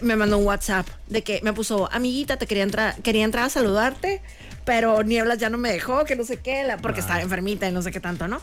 me 0.02 0.16
mandó 0.16 0.38
un 0.38 0.46
WhatsApp 0.46 0.88
de 1.08 1.24
que 1.24 1.40
me 1.44 1.54
puso, 1.54 1.92
amiguita, 1.92 2.38
te 2.38 2.48
quería 2.48 2.64
entrar, 2.64 2.96
quería 3.02 3.24
entrar 3.24 3.46
a 3.46 3.50
saludarte, 3.50 4.22
pero 4.66 5.04
Nieblas 5.04 5.38
ya 5.40 5.50
no 5.50 5.58
me 5.58 5.72
dejó, 5.72 6.06
que 6.06 6.16
no 6.16 6.24
sé 6.24 6.38
qué, 6.38 6.64
la- 6.64 6.78
porque 6.78 7.00
estaba 7.02 7.22
enfermita 7.22 7.68
y 7.68 7.72
no 7.72 7.82
sé 7.82 7.92
qué 7.92 8.00
tanto, 8.00 8.28
¿no? 8.28 8.42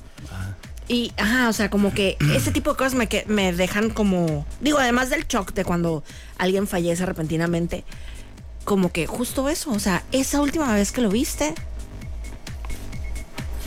Y, 0.88 1.12
ajá, 1.18 1.48
o 1.48 1.52
sea, 1.52 1.68
como 1.70 1.92
que 1.92 2.16
ese 2.34 2.50
tipo 2.50 2.70
de 2.72 2.76
cosas 2.78 2.94
me, 2.94 3.08
que, 3.08 3.24
me 3.26 3.52
dejan 3.52 3.90
como, 3.90 4.46
digo, 4.61 4.78
además 4.78 5.11
del 5.11 5.26
shock 5.26 5.52
de 5.52 5.64
cuando 5.64 6.02
alguien 6.38 6.66
fallece 6.66 7.04
repentinamente, 7.04 7.84
como 8.64 8.90
que 8.90 9.06
justo 9.06 9.48
eso, 9.48 9.70
o 9.70 9.78
sea, 9.78 10.02
esa 10.12 10.40
última 10.40 10.74
vez 10.74 10.90
que 10.92 11.00
lo 11.02 11.11
viste, 11.11 11.54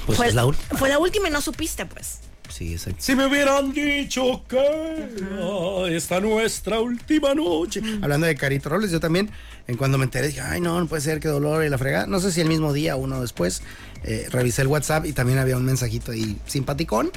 pues 0.05 0.17
fue, 0.17 0.27
es 0.27 0.33
la 0.35 0.45
última. 0.45 0.79
fue 0.79 0.89
la 0.89 0.97
última 0.99 1.27
y 1.27 1.31
no 1.31 1.41
supiste, 1.41 1.85
pues. 1.85 2.19
Sí, 2.51 2.73
exacto. 2.73 2.99
Si 3.01 3.15
me 3.15 3.25
hubieran 3.27 3.71
dicho 3.73 4.43
que 4.47 5.95
esta 5.95 6.19
nuestra 6.19 6.79
última 6.79 7.33
noche. 7.33 7.81
Hablando 8.01 8.27
de 8.27 8.35
Carito 8.35 8.69
Robles, 8.69 8.91
yo 8.91 8.99
también, 8.99 9.29
en 9.67 9.77
cuando 9.77 9.97
me 9.97 10.03
enteré, 10.05 10.27
dije, 10.27 10.41
ay, 10.41 10.61
no, 10.61 10.79
no 10.79 10.87
puede 10.87 11.01
ser, 11.01 11.19
qué 11.19 11.27
dolor 11.27 11.63
y 11.65 11.69
la 11.69 11.77
fregada. 11.77 12.05
No 12.07 12.19
sé 12.19 12.31
si 12.31 12.41
el 12.41 12.47
mismo 12.47 12.73
día 12.73 12.95
o 12.95 12.99
uno 12.99 13.21
después, 13.21 13.61
eh, 14.03 14.27
revisé 14.31 14.63
el 14.63 14.67
WhatsApp 14.67 15.05
y 15.05 15.13
también 15.13 15.37
había 15.39 15.57
un 15.57 15.65
mensajito 15.65 16.11
ahí 16.11 16.37
simpaticón. 16.45 17.11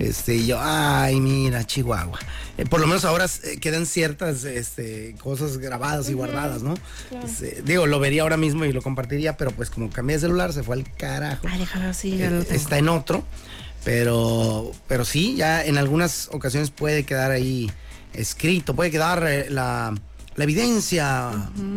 este, 0.00 0.34
y 0.36 0.46
yo, 0.46 0.58
ay, 0.60 1.20
mira, 1.20 1.64
Chihuahua. 1.64 2.18
Eh, 2.58 2.66
por 2.66 2.80
lo 2.80 2.86
menos 2.86 3.04
ahora 3.04 3.26
eh, 3.44 3.58
quedan 3.60 3.86
ciertas 3.86 4.44
este, 4.44 5.14
cosas 5.20 5.58
grabadas 5.58 6.08
y 6.08 6.12
guardadas, 6.12 6.62
¿no? 6.62 6.74
Este, 7.24 7.62
digo, 7.64 7.86
lo 7.86 7.98
vería 8.00 8.22
ahora 8.22 8.36
mismo 8.36 8.64
y 8.64 8.72
lo 8.72 8.82
compartiría, 8.82 9.36
pero 9.36 9.50
pues 9.50 9.70
como 9.70 9.90
cambié 9.90 10.16
de 10.16 10.20
celular, 10.20 10.52
se 10.52 10.62
fue 10.62 10.76
al 10.76 10.84
carajo. 10.96 11.46
Ay, 11.50 11.58
déjame 11.60 11.86
ver 11.86 11.94
si 11.94 12.16
ya 12.16 12.26
Eh, 12.26 12.30
lo 12.30 12.42
tengo. 12.44 12.54
está 12.54 12.78
en 12.78 12.88
otro, 12.88 13.24
pero, 13.84 14.72
pero 14.88 15.04
sí, 15.04 15.36
ya 15.36 15.64
en 15.64 15.78
algunas 15.78 16.28
ocasiones 16.32 16.70
puede 16.70 17.04
quedar 17.04 17.30
ahí 17.30 17.70
escrito, 18.14 18.74
puede 18.74 18.90
quedar 18.90 19.24
eh, 19.26 19.50
la, 19.50 19.94
la 20.36 20.44
evidencia 20.44 21.30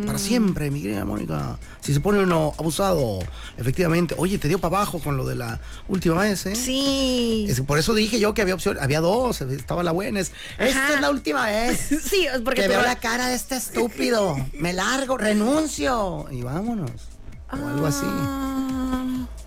para 0.06 0.18
siempre, 0.18 0.70
mi 0.70 0.82
querida 0.82 1.04
Mónica. 1.04 1.58
Si 1.80 1.92
se 1.94 2.00
pone 2.00 2.20
uno 2.20 2.54
abusado, 2.58 3.20
efectivamente, 3.56 4.14
oye, 4.18 4.38
te 4.38 4.48
dio 4.48 4.58
para 4.58 4.76
abajo 4.76 4.98
con 4.98 5.16
lo 5.16 5.26
de 5.26 5.36
la 5.36 5.60
última 5.86 6.22
vez, 6.22 6.44
¿eh? 6.46 6.56
Sí. 6.56 7.46
Es 7.48 7.60
por 7.60 7.78
eso 7.78 7.94
dije 7.94 8.18
yo 8.18 8.34
que 8.34 8.42
había 8.42 8.54
opción, 8.54 8.78
había 8.80 9.00
dos, 9.00 9.40
estaba 9.42 9.82
la 9.82 9.92
buena. 9.92 10.20
es, 10.20 10.32
Esta 10.58 10.94
es 10.94 11.00
la 11.00 11.10
última 11.10 11.46
vez. 11.46 11.88
Sí, 12.08 12.26
porque 12.44 12.68
veo 12.68 12.82
la 12.82 12.96
cara 12.96 13.28
de 13.28 13.34
este 13.34 13.56
estúpido. 13.56 14.36
Me 14.54 14.72
largo, 14.72 15.18
renuncio. 15.18 16.26
Y 16.30 16.42
vámonos. 16.42 17.17
O 17.52 17.56
algo 17.68 17.86
así. 17.86 18.04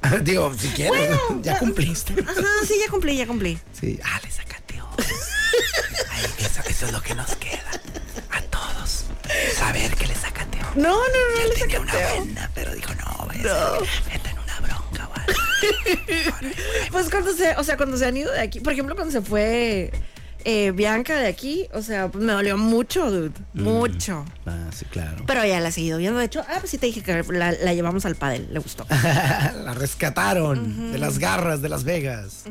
Ah, 0.02 0.18
Digo, 0.22 0.54
si 0.58 0.68
quieres, 0.70 1.12
ya 1.42 1.58
cumpliste. 1.60 2.14
Ajá, 2.22 2.42
sí, 2.68 2.76
ya 2.84 2.90
cumplí, 2.92 3.16
ya 3.18 3.28
cumplí. 3.28 3.60
Sí, 3.80 4.00
ah, 4.04 4.20
le 4.24 4.32
sacateó. 4.32 4.88
Ay, 4.98 6.26
eso, 6.40 6.62
eso 6.68 6.86
es 6.88 6.92
lo 6.92 7.02
que 7.02 7.16
nos 7.16 7.36
queda 7.36 7.72
a 8.32 8.42
todos. 8.44 9.06
Saber 9.58 9.94
que 9.96 10.08
le 10.08 10.16
sacateó. 10.16 10.62
No, 10.76 10.90
no, 10.90 10.96
no, 10.98 11.42
Él 11.44 11.50
le 11.50 11.56
tenía 11.56 11.80
una 11.80 11.92
sacateo. 11.92 12.18
buena, 12.26 12.52
pero 12.56 12.74
dijo, 12.74 12.94
no, 12.96 13.28
meta 13.28 14.30
en 14.32 14.40
una 14.40 14.60
bronca, 14.60 15.08
¿vale? 15.08 15.34
Pues 16.92 17.10
cuando 17.10 17.34
se, 17.34 17.56
o 17.56 17.64
sea, 17.64 17.78
cuando 17.78 17.98
se 17.98 18.06
han 18.06 18.18
ido 18.18 18.32
de 18.32 18.42
aquí, 18.42 18.60
por 18.60 18.74
ejemplo, 18.74 18.96
cuando 18.96 19.12
se 19.12 19.22
fue 19.22 19.92
eh, 20.45 20.71
Bianca 20.71 21.19
de 21.19 21.27
aquí, 21.27 21.67
o 21.73 21.82
sea, 21.82 22.08
pues 22.10 22.23
me 22.23 22.34
dolió 22.34 22.58
mucho, 22.58 23.10
dude, 23.12 23.32
mucho. 23.54 24.25
Ah, 24.45 24.67
sí, 24.73 24.86
claro. 24.86 25.23
Pero 25.27 25.45
ya 25.45 25.60
la 25.60 25.69
he 25.69 25.71
seguido 25.71 25.97
viendo. 25.97 26.19
De 26.19 26.25
hecho, 26.25 26.41
ah, 26.49 26.58
pues 26.60 26.71
sí 26.71 26.77
te 26.77 26.86
dije 26.88 27.01
que 27.04 27.23
la, 27.34 27.51
la 27.51 27.73
llevamos 27.73 28.06
al 28.06 28.15
pádel, 28.15 28.47
le 28.51 28.60
gustó. 28.60 28.86
la 28.89 29.73
rescataron 29.75 30.91
de 30.91 30.97
las 30.97 31.19
garras 31.19 31.62
de 31.62 31.69
Las 31.69 31.84
Vegas. 31.84 32.43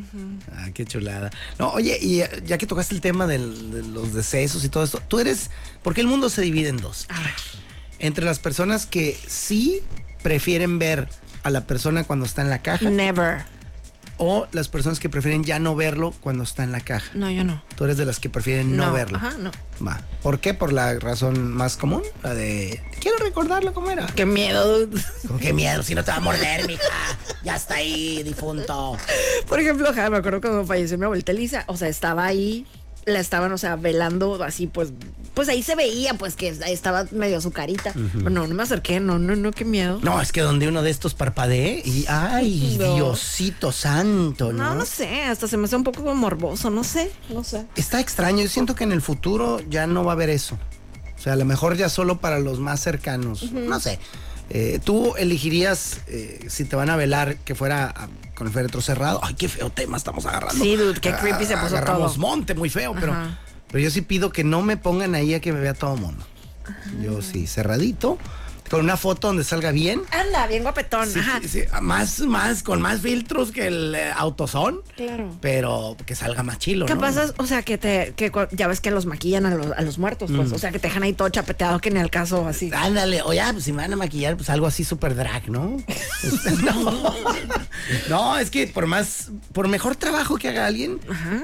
Ah, 0.53 0.69
qué 0.75 0.85
chulada. 0.85 1.31
No, 1.59 1.71
oye, 1.71 1.99
y 2.01 2.21
eh, 2.21 2.31
ya 2.45 2.59
que 2.59 2.67
tocaste 2.67 2.95
el 2.95 3.01
tema 3.01 3.27
del- 3.27 3.71
de 3.71 3.83
los 3.83 4.15
decesos 4.15 4.65
y 4.65 4.69
todo 4.69 4.85
esto, 4.85 5.01
tú 5.09 5.19
eres, 5.19 5.51
porque 5.83 6.01
el 6.01 6.07
mundo 6.07 6.29
se 6.31 6.43
divide 6.43 6.69
en 6.69 6.77
dos. 6.79 7.07
A 7.09 7.19
ver. 7.21 7.31
Entre 7.99 8.25
las 8.25 8.39
personas 8.39 8.87
que 8.87 9.19
sí 9.27 9.81
prefieren 10.23 10.79
ver 10.79 11.09
a 11.43 11.51
la 11.51 11.67
persona 11.67 12.05
cuando 12.05 12.25
está 12.27 12.43
en 12.43 12.51
la 12.51 12.61
caja 12.63 12.89
Never. 12.91 13.45
O 14.21 14.47
las 14.53 14.69
personas 14.69 15.01
que 15.01 15.09
prefieren 15.09 15.45
ya 15.45 15.59
no 15.59 15.75
verlo 15.75 16.13
cuando 16.21 16.45
está 16.45 16.63
en 16.63 16.73
la 16.73 16.81
caja. 16.81 17.11
No, 17.15 17.31
yo 17.31 17.43
no. 17.43 17.63
Tú 17.75 17.85
eres 17.85 17.97
de 17.97 18.05
las 18.05 18.21
que 18.21 18.29
prefieren 18.29 18.77
no, 18.77 18.93
verlo. 18.93 19.17
Ajá, 19.17 19.33
no. 19.39 19.51
Va. 19.85 20.03
¿Por 20.23 20.41
qué? 20.41 20.53
Por 20.53 20.75
la 20.75 20.99
razón 20.99 21.55
más 21.55 21.79
común, 21.79 22.03
la 22.23 22.35
de 22.35 22.83
quiero 23.01 23.17
recordarlo 23.17 23.73
como 23.73 23.91
era. 23.91 24.07
Qué 24.09 24.27
miedo. 24.27 24.87
Con 25.27 25.39
qué 25.39 25.55
miedo, 25.55 25.83
si 25.83 25.95
no 25.95 26.05
te 26.05 26.11
va 26.11 26.19
a 26.19 26.21
morder, 26.21 26.67
mija. 26.67 26.83
Ya 27.43 27.57
está 27.57 27.77
ahí, 27.77 28.23
difunto. 28.23 28.99
Por 29.49 29.59
ejemplo, 29.59 29.89
ajá, 29.89 30.11
me 30.11 30.19
acuerdo 30.19 30.43
cuando 30.43 30.67
falleció 30.67 30.99
mi 30.99 31.05
abuelita 31.05 31.33
Elisa, 31.33 31.65
o 31.67 31.79
sea, 31.79 31.89
estaba 31.89 32.27
ahí 32.27 32.67
la 33.07 33.21
estaban, 33.21 33.53
o 33.53 33.59
sea, 33.59 33.77
velando 33.77 34.43
así, 34.43 34.67
pues, 34.67 34.93
pues 35.35 35.49
ahí 35.49 35.63
se 35.63 35.75
veía, 35.75 36.15
pues 36.15 36.37
que 36.37 36.49
estaba 36.49 37.07
medio 37.13 37.41
su 37.41 37.51
carita. 37.51 37.93
No, 37.95 38.47
no 38.47 38.55
me 38.55 38.63
acerqué, 38.63 39.01
no, 39.01 39.19
no, 39.19 39.37
no, 39.37 39.53
qué 39.53 39.65
miedo. 39.65 39.99
No, 40.03 40.21
es 40.21 40.33
que 40.33 40.41
donde 40.41 40.69
uno 40.69 40.83
de 40.83 40.91
estos 40.91 41.15
parpadee 41.15 41.83
y 41.85 42.05
¡ay, 42.09 42.77
No. 42.79 42.95
Diosito 42.95 43.73
santo! 43.73 44.53
¿no? 44.53 44.65
No, 44.65 44.75
no 44.75 44.85
sé, 44.85 45.23
hasta 45.23 45.49
se 45.49 45.57
me 45.57 45.65
hace 45.65 45.77
un 45.77 45.85
poco 45.85 46.03
como 46.03 46.15
morboso, 46.15 46.71
no 46.71 46.85
sé, 46.85 47.11
no 47.31 47.45
sé. 47.45 47.67
Está 47.77 48.01
extraño. 48.01 48.43
Yo 48.43 48.49
siento 48.49 48.75
que 48.75 48.85
en 48.85 48.93
el 48.93 49.03
futuro 49.03 49.61
ya 49.69 49.87
no 49.87 50.05
va 50.05 50.13
a 50.13 50.15
haber 50.15 50.31
eso. 50.31 50.59
O 51.17 51.23
sea, 51.23 51.35
a 51.35 51.37
lo 51.37 51.45
mejor 51.45 51.77
ya 51.77 51.89
solo 51.89 52.19
para 52.21 52.39
los 52.39 52.61
más 52.61 52.81
cercanos. 52.81 53.53
No 53.53 53.79
sé. 53.79 53.99
Eh, 54.51 54.81
¿Tú 54.83 55.15
elegirías, 55.17 56.01
eh, 56.09 56.45
si 56.49 56.65
te 56.65 56.75
van 56.77 56.91
a 56.91 56.97
velar, 56.97 57.37
que 57.37 57.55
fuera 57.55 57.95
con 58.35 58.49
el 58.49 58.53
féretro 58.53 58.81
cerrado? 58.81 59.21
Ay, 59.23 59.35
qué 59.35 59.49
feo 59.49 59.71
tema 59.71 59.97
estamos 59.97 60.27
agarrando. 60.27 60.63
Sí, 60.63 60.75
dude, 60.77 61.01
qué 61.01 61.13
creepy 61.15 61.45
se 61.45 61.57
puso 61.57 61.77
Agarramos 61.77 62.15
todo. 62.15 62.21
monte, 62.21 62.55
muy 62.55 62.69
feo, 62.69 62.95
pero, 62.99 63.13
Ajá. 63.13 63.39
pero 63.69 63.79
yo 63.79 63.91
sí 63.91 64.03
pido 64.03 64.33
que 64.33 64.43
no 64.43 64.61
me 64.63 64.77
pongan 64.77 65.15
ahí 65.15 65.35
a 65.35 65.41
que 65.41 65.53
me 65.53 65.61
vea 65.61 65.75
todo 65.75 65.97
mundo. 65.97 66.25
Yo 67.01 67.23
sí, 67.23 67.47
cerradito, 67.47 68.19
con 68.71 68.81
una 68.81 68.97
foto 68.97 69.27
donde 69.27 69.43
salga 69.45 69.73
bien. 69.73 70.03
Anda, 70.13 70.47
bien 70.47 70.63
guapetón, 70.63 71.09
Sí, 71.11 71.19
ajá. 71.19 71.41
sí, 71.43 71.49
sí, 71.49 71.63
más, 71.83 72.21
más, 72.21 72.63
con 72.63 72.81
más 72.81 73.01
filtros 73.01 73.51
que 73.51 73.67
el 73.67 73.95
eh, 73.95 74.13
autosón, 74.17 74.81
Claro. 74.97 75.37
pero 75.41 75.97
que 76.07 76.15
salga 76.15 76.43
más 76.45 76.59
chilo, 76.59 76.87
¿Qué 76.87 76.95
¿no? 76.95 77.01
pasa? 77.01 77.33
O 77.39 77.47
sea, 77.47 77.63
que 77.63 77.79
te, 77.79 78.13
que 78.17 78.31
ya 78.53 78.69
ves 78.69 78.81
que 78.81 78.91
los 78.93 79.07
maquillan 79.07 79.47
a 79.47 79.55
los, 79.57 79.73
a 79.77 79.83
los 79.83 79.99
muertos, 79.99 80.31
Mm. 80.31 80.37
pues. 80.37 80.53
O 80.53 80.59
sea, 80.59 80.71
que 80.71 80.79
te 80.79 80.87
dejan 80.89 81.03
ahí 81.03 81.13
todo 81.13 81.29
chapeteado 81.31 81.81
que 81.81 81.91
ni 81.91 81.99
al 81.99 82.11
caso 82.11 82.47
así. 82.47 82.71
Ándale, 82.75 83.23
o 83.23 83.33
ya, 83.33 83.53
pues 83.53 83.65
si 83.65 83.73
me 83.73 83.79
van 83.83 83.93
a 83.93 83.97
maquillar, 83.97 84.37
pues 84.37 84.49
algo 84.51 84.67
así 84.67 84.85
súper 84.85 85.15
drag, 85.17 85.51
¿no? 85.51 85.77
Este, 86.23 86.53
no. 86.63 87.15
No, 88.09 88.39
es 88.39 88.51
que 88.51 88.67
por 88.67 88.87
más, 88.87 89.31
por 89.53 89.67
mejor 89.69 89.97
trabajo 89.97 90.37
que 90.37 90.49
haga 90.49 90.67
alguien, 90.67 91.01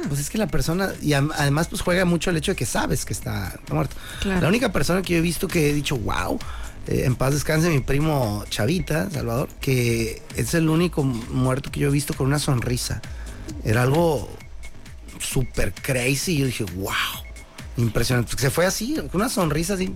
pues 0.09 0.21
es 0.21 0.31
que 0.31 0.39
la 0.39 0.47
persona, 0.47 0.93
y 1.03 1.13
además 1.15 1.69
pues 1.69 1.81
juega 1.83 2.05
mucho 2.05 2.31
el 2.31 2.37
hecho 2.37 2.53
de 2.53 2.57
que 2.57 2.67
sabes 2.67 3.05
que 3.05 3.13
está 3.13 3.59
muerto. 3.71 3.97
Claro. 4.21 4.43
La 4.43 4.49
única 4.49 4.71
persona 4.73 5.03
que 5.03 5.15
yo 5.15 5.19
he 5.19 5.23
visto 5.23 5.49
que 5.49 5.71
he 5.71 5.73
dicho, 5.73 5.97
wow, 5.97 6.39
eh, 6.87 7.05
en 7.05 7.17
paz 7.17 7.35
descanse 7.35 7.69
mi 7.69 7.81
primo 7.81 8.45
Chavita, 8.49 9.11
Salvador, 9.11 9.49
que 9.61 10.23
es 10.37 10.55
el 10.55 10.69
único 10.69 11.03
muerto 11.03 11.71
que 11.71 11.81
yo 11.81 11.89
he 11.89 11.93
visto 11.93 12.15
con 12.15 12.27
una 12.27 12.39
sonrisa. 12.39 13.03
Era 13.65 13.83
algo 13.83 14.29
súper 15.19 15.73
crazy 15.73 16.35
y 16.35 16.39
yo 16.39 16.47
dije, 16.47 16.65
wow, 16.77 16.93
impresionante. 17.77 18.31
Porque 18.31 18.43
se 18.43 18.51
fue 18.51 18.67
así, 18.67 18.95
con 19.11 19.21
una 19.21 19.29
sonrisa 19.29 19.75
así, 19.75 19.93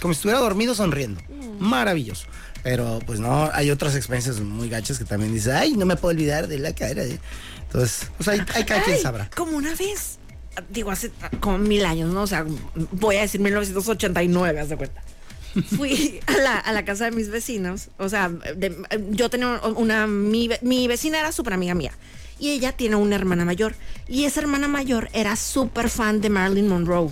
como 0.00 0.12
si 0.12 0.18
estuviera 0.18 0.40
dormido 0.40 0.74
sonriendo. 0.74 1.20
Maravilloso. 1.58 2.26
Pero 2.62 2.98
pues 3.06 3.20
no, 3.20 3.48
hay 3.52 3.70
otras 3.70 3.94
experiencias 3.94 4.40
muy 4.40 4.68
gachas 4.68 4.98
que 4.98 5.04
también 5.04 5.32
dice, 5.32 5.52
ay, 5.52 5.74
no 5.74 5.86
me 5.86 5.96
puedo 5.96 6.12
olvidar 6.12 6.48
de 6.48 6.58
la 6.58 6.74
cara. 6.74 7.04
de-". 7.04 7.20
Entonces, 7.62 8.10
pues 8.16 8.28
hay, 8.28 8.40
hay 8.54 8.64
cada 8.64 8.82
quien 8.82 8.96
Ay, 8.96 9.02
sabrá. 9.02 9.30
Como 9.34 9.56
una 9.56 9.74
vez, 9.74 10.18
digo, 10.68 10.90
hace 10.90 11.12
como 11.40 11.58
mil 11.58 11.84
años, 11.84 12.12
¿no? 12.12 12.22
O 12.22 12.26
sea, 12.26 12.44
voy 12.92 13.16
a 13.16 13.20
decir 13.22 13.40
1989, 13.40 14.60
haz 14.60 14.68
de 14.68 14.76
cuenta. 14.76 15.02
Fui 15.76 16.20
a 16.26 16.32
la, 16.38 16.56
a 16.58 16.72
la 16.72 16.84
casa 16.84 17.06
de 17.06 17.10
mis 17.12 17.28
vecinos, 17.30 17.88
o 17.98 18.08
sea, 18.08 18.28
de- 18.28 18.76
yo 19.10 19.30
tenía 19.30 19.60
una, 19.76 20.06
mi, 20.06 20.50
mi 20.62 20.86
vecina 20.88 21.18
era 21.18 21.32
súper 21.32 21.52
amiga 21.54 21.74
mía 21.74 21.92
y 22.38 22.50
ella 22.50 22.72
tiene 22.72 22.96
una 22.96 23.16
hermana 23.16 23.44
mayor 23.44 23.74
y 24.08 24.24
esa 24.24 24.40
hermana 24.40 24.68
mayor 24.68 25.08
era 25.14 25.36
súper 25.36 25.88
fan 25.88 26.20
de 26.20 26.28
Marilyn 26.30 26.68
Monroe. 26.68 27.10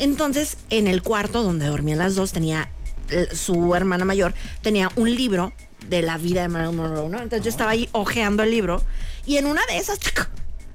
Entonces, 0.00 0.56
en 0.70 0.86
el 0.86 1.02
cuarto 1.02 1.42
donde 1.42 1.66
dormían 1.66 1.98
las 1.98 2.14
dos, 2.14 2.32
tenía 2.32 2.68
eh, 3.10 3.28
su 3.32 3.74
hermana 3.74 4.04
mayor, 4.04 4.34
tenía 4.62 4.90
un 4.96 5.14
libro 5.14 5.52
de 5.88 6.02
la 6.02 6.18
vida 6.18 6.42
de 6.42 6.48
Marilyn 6.48 6.76
Monroe, 6.76 7.08
¿no? 7.08 7.18
Entonces 7.20 7.42
yo 7.44 7.50
estaba 7.50 7.70
ahí 7.72 7.88
ojeando 7.92 8.42
el 8.42 8.50
libro 8.50 8.82
y 9.26 9.36
en 9.36 9.46
una 9.46 9.64
de 9.66 9.78
esas. 9.78 9.98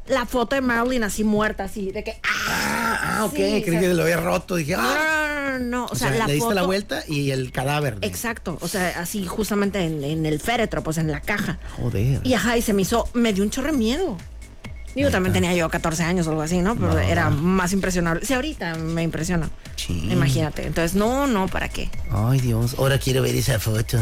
la 0.07 0.25
foto 0.25 0.55
de 0.55 0.61
Marilyn 0.61 1.03
así 1.03 1.23
muerta, 1.23 1.65
así, 1.65 1.91
de 1.91 2.03
que, 2.03 2.11
¡ah! 2.23 2.47
Ah, 2.47 2.99
ah, 3.19 3.25
ok, 3.25 3.31
Sí, 3.35 3.37
creí 3.37 3.61
o 3.61 3.63
sea- 3.71 3.79
que 3.81 3.93
lo 3.93 4.03
había 4.03 4.17
roto. 4.17 4.55
Dije, 4.55 4.75
ah. 4.77 4.79
no, 4.81 5.59
no, 5.59 5.59
no, 5.59 5.69
no, 5.69 5.85
O, 5.85 5.95
sea, 5.95 6.09
la 6.11 6.27
le 6.27 6.33
diste 6.33 6.45
foto, 6.45 6.55
la 6.55 6.63
vuelta 6.63 7.03
y 7.07 7.31
el 7.31 7.51
cadáver. 7.51 7.99
de- 7.99 8.07
Exacto, 8.07 8.57
o 8.61 8.67
sea, 8.67 8.99
así 8.99 9.25
justamente 9.25 9.79
en, 9.79 10.03
en 10.03 10.25
el 10.25 10.39
féretro, 10.39 10.81
pues 10.83 10.97
en 10.97 11.11
la 11.11 11.21
caja. 11.21 11.59
Joder. 11.77 12.19
Y 12.23 12.33
ajá, 12.33 12.57
y 12.57 12.61
se 12.61 12.73
me 12.73 12.81
hizo, 12.81 13.07
me 13.13 13.33
dio 13.33 13.43
un 13.43 13.49
chorro 13.49 13.71
de 13.71 13.77
miedo. 13.77 14.17
Digo, 14.93 15.09
también 15.09 15.31
tenía 15.31 15.53
yo 15.53 15.69
14 15.69 16.03
años 16.03 16.27
o 16.27 16.31
algo 16.31 16.41
así, 16.41 16.57
¿no? 16.59 16.75
Pero 16.75 16.99
era 16.99 17.29
más 17.29 17.71
impresionable. 17.71 18.25
Sí, 18.25 18.33
ahorita 18.33 18.75
me 18.75 19.03
impresiona. 19.03 19.49
Chin. 19.77 20.11
Imagínate. 20.11 20.67
Entonces, 20.67 20.95
no, 20.95 21.27
no, 21.27 21.47
¿para 21.47 21.69
qué? 21.69 21.89
Ay, 22.11 22.41
Dios, 22.41 22.75
ahora 22.77 22.97
quiero 22.97 23.21
ver 23.21 23.33
esa 23.33 23.57
foto. 23.57 23.97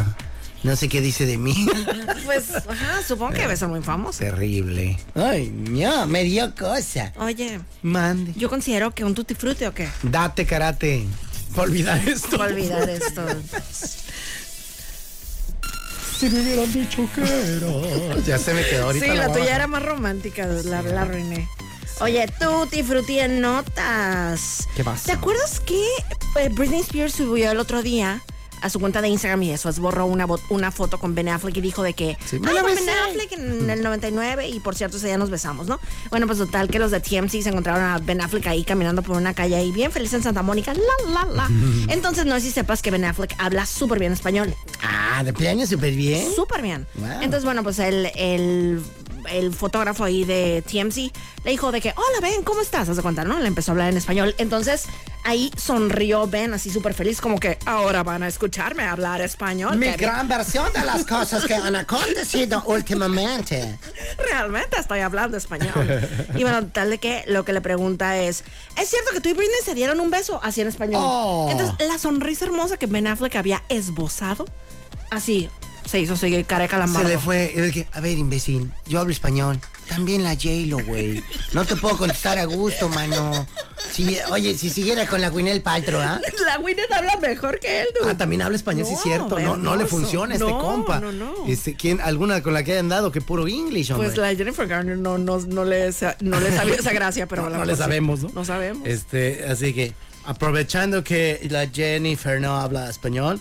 No 0.62 0.76
sé 0.76 0.88
qué 0.88 1.00
dice 1.00 1.26
de 1.26 1.36
mí. 1.38 1.66
Pues, 2.24 2.54
ajá, 2.54 3.02
supongo 3.06 3.32
que 3.32 3.40
debe 3.40 3.56
ser 3.56 3.66
muy 3.66 3.82
famoso. 3.82 4.20
Terrible. 4.20 4.96
Ay, 5.16 5.50
no, 5.50 6.06
me 6.06 6.22
dio 6.22 6.54
cosa. 6.54 7.12
Oye, 7.18 7.58
Mande. 7.82 8.32
yo 8.36 8.48
considero 8.48 8.92
que 8.92 9.02
un 9.04 9.14
tutti 9.16 9.34
frutti 9.34 9.64
o 9.64 9.74
qué. 9.74 9.88
Date 10.04 10.46
karate. 10.46 11.06
Para 11.50 11.62
olvidar 11.62 12.08
esto. 12.08 12.38
Para 12.38 12.50
olvidar 12.52 12.88
esto. 12.90 13.22
Si 16.18 16.28
me 16.28 16.40
hubieran 16.40 16.72
dicho 16.72 17.08
que 17.14 17.22
era. 17.22 18.18
Ya 18.24 18.38
se 18.38 18.54
me 18.54 18.64
quedó 18.64 18.84
ahorita. 18.86 19.06
Sí, 19.06 19.12
la 19.16 19.32
tuya 19.32 19.56
era 19.56 19.66
más 19.66 19.82
romántica, 19.82 20.46
la, 20.46 20.82
la 20.82 21.02
arruiné. 21.02 21.48
Oye, 22.00 22.26
tutti 22.38 22.82
frutti 22.84 23.18
en 23.18 23.40
notas. 23.40 24.68
¿Qué 24.76 24.84
pasa? 24.84 25.06
¿Te 25.06 25.12
acuerdas 25.12 25.58
que 25.60 25.82
eh, 26.38 26.48
Britney 26.50 26.80
Spears 26.80 27.14
subió 27.14 27.50
el 27.50 27.58
otro 27.58 27.82
día 27.82 28.22
a 28.60 28.70
su 28.70 28.80
cuenta 28.80 29.00
de 29.02 29.08
Instagram 29.08 29.42
y 29.42 29.50
eso, 29.52 29.70
borró 29.80 30.06
una, 30.06 30.26
una 30.48 30.70
foto 30.70 30.98
con 30.98 31.14
Ben 31.14 31.28
Affleck 31.28 31.56
y 31.56 31.60
dijo 31.60 31.82
de 31.82 31.94
que 31.94 32.16
Sí. 32.26 32.38
Ben 32.38 32.56
Affleck 32.56 33.32
en 33.32 33.70
el 33.70 33.82
99 33.82 34.48
y 34.48 34.60
por 34.60 34.74
cierto 34.74 34.96
ese 34.96 35.06
día 35.06 35.18
nos 35.18 35.30
besamos, 35.30 35.66
¿no? 35.66 35.80
Bueno, 36.10 36.26
pues 36.26 36.38
total 36.38 36.68
que 36.68 36.78
los 36.78 36.90
de 36.90 37.00
TMC 37.00 37.42
se 37.42 37.48
encontraron 37.48 37.82
a 37.82 37.98
Ben 37.98 38.20
Affleck 38.20 38.46
ahí 38.46 38.64
caminando 38.64 39.02
por 39.02 39.16
una 39.16 39.34
calle 39.34 39.56
ahí 39.56 39.72
bien 39.72 39.90
feliz 39.90 40.12
en 40.12 40.22
Santa 40.22 40.42
Mónica, 40.42 40.74
la 40.74 41.10
la 41.12 41.24
la. 41.32 41.48
Entonces 41.88 42.26
no 42.26 42.34
sé 42.36 42.42
si 42.42 42.50
sepas 42.50 42.82
que 42.82 42.90
Ben 42.90 43.04
Affleck 43.04 43.34
habla 43.38 43.66
súper 43.66 43.98
bien 43.98 44.12
español. 44.12 44.54
Ah, 44.82 45.22
de 45.24 45.32
plano 45.32 45.66
súper 45.66 45.94
bien. 45.94 46.26
Súper 46.34 46.62
bien. 46.62 46.86
Wow. 46.94 47.08
Entonces, 47.22 47.44
bueno, 47.44 47.62
pues 47.62 47.78
el, 47.78 48.10
el, 48.14 48.82
el 49.30 49.52
fotógrafo 49.54 50.04
ahí 50.04 50.24
de 50.24 50.62
TMC 50.62 51.12
le 51.44 51.50
dijo 51.50 51.72
de 51.72 51.80
que, 51.80 51.90
hola 51.96 52.20
Ben, 52.20 52.42
¿cómo 52.42 52.60
estás? 52.60 52.88
Haz 52.88 52.96
de 52.96 53.02
cuenta, 53.02 53.24
¿no? 53.24 53.38
Le 53.38 53.48
empezó 53.48 53.70
a 53.70 53.72
hablar 53.72 53.90
en 53.90 53.96
español. 53.96 54.34
Entonces, 54.38 54.86
ahí 55.24 55.50
sonrió 55.56 56.26
Ben 56.26 56.54
así 56.54 56.70
súper 56.70 56.94
feliz, 56.94 57.20
como 57.20 57.38
que 57.38 57.58
ahora 57.66 58.02
van 58.02 58.22
a 58.22 58.28
escucharme 58.28 58.84
hablar 58.84 59.20
español. 59.20 59.76
Mi 59.76 59.86
bien. 59.86 59.96
gran 59.96 60.28
versión 60.28 60.72
de 60.72 60.84
las 60.84 61.04
cosas 61.04 61.44
que 61.44 61.54
han 61.54 61.76
acontecido 61.76 62.62
últimamente. 62.66 63.78
Realmente 64.18 64.78
estoy 64.78 65.00
hablando 65.00 65.36
español. 65.36 66.08
y 66.34 66.42
bueno, 66.42 66.66
tal 66.66 66.90
de 66.90 66.98
que 66.98 67.24
lo 67.26 67.44
que 67.44 67.52
le 67.52 67.60
pregunta 67.60 68.18
es, 68.18 68.44
¿es 68.76 68.88
cierto 68.88 69.12
que 69.12 69.20
tú 69.20 69.28
y 69.28 69.32
Britney 69.32 69.60
se 69.64 69.74
dieron 69.74 70.00
un 70.00 70.10
beso 70.10 70.40
así 70.42 70.60
en 70.60 70.68
español? 70.68 71.02
Oh. 71.04 71.48
Entonces, 71.50 71.86
la 71.86 71.98
sonrisa 71.98 72.44
hermosa 72.44 72.76
que 72.76 72.86
Ben 72.86 73.06
Affleck 73.06 73.36
había 73.36 73.62
esbozado, 73.68 74.46
así 75.10 75.48
se 75.90 75.98
hizo 76.00 76.16
seguir 76.16 76.44
cara 76.46 76.62
de 76.62 76.68
Se 76.68 76.70
calamar. 76.70 77.04
le 77.04 77.18
fue. 77.18 77.52
y 77.54 77.60
dije, 77.60 77.86
a 77.92 78.00
ver, 78.00 78.16
imbécil, 78.16 78.70
yo 78.86 79.00
hablo 79.00 79.12
español. 79.12 79.58
También 79.88 80.22
la 80.22 80.34
J-Lo, 80.34 80.78
güey. 80.84 81.20
No 81.52 81.64
te 81.64 81.74
puedo 81.74 81.98
contestar 81.98 82.38
a 82.38 82.44
gusto, 82.44 82.88
mano. 82.88 83.44
Si, 83.92 84.16
oye, 84.30 84.56
si 84.56 84.70
siguiera 84.70 85.08
con 85.08 85.20
la 85.20 85.30
Gwyneth 85.30 85.64
Paltrow, 85.64 86.00
¿ah? 86.00 86.20
La 86.46 86.58
Gwyneth 86.58 86.92
habla 86.92 87.16
mejor 87.16 87.58
que 87.58 87.80
él, 87.80 87.88
dude. 88.00 88.08
Ah, 88.12 88.16
también 88.16 88.42
habla 88.42 88.54
español, 88.56 88.86
sí 88.86 88.92
es 88.92 88.98
No, 88.98 89.02
cierto. 89.02 89.40
No, 89.40 89.56
no 89.56 89.74
le 89.74 89.86
funciona 89.86 90.34
este 90.36 90.46
No, 90.46 90.60
compa. 90.60 91.00
no, 91.00 91.10
no. 91.10 91.32
Este, 91.48 91.74
¿quién, 91.74 92.00
¿Alguna 92.00 92.40
con 92.40 92.54
la 92.54 92.62
que 92.62 92.72
hayan 92.72 92.88
dado 92.88 93.10
que 93.10 93.20
puro 93.20 93.48
English, 93.48 93.90
hombre? 93.90 94.06
Pues 94.08 94.16
la 94.18 94.32
Jennifer 94.32 94.68
Garner 94.68 94.96
no, 94.96 95.18
no, 95.18 95.38
no, 95.40 95.64
le, 95.64 95.92
no 96.20 96.38
le 96.40 96.56
sabía 96.56 96.76
esa 96.76 96.92
gracia, 96.92 97.26
pero 97.26 97.48
no, 97.50 97.56
a 97.56 97.58
no 97.58 97.64
le 97.64 97.74
sabemos, 97.74 98.22
¿no? 98.22 98.30
No 98.32 98.44
sabemos. 98.44 98.86
Este, 98.86 99.44
así 99.48 99.72
que, 99.74 99.92
aprovechando 100.24 101.02
que 101.02 101.44
la 101.50 101.66
Jennifer 101.66 102.40
no 102.40 102.60
habla 102.60 102.88
español, 102.88 103.40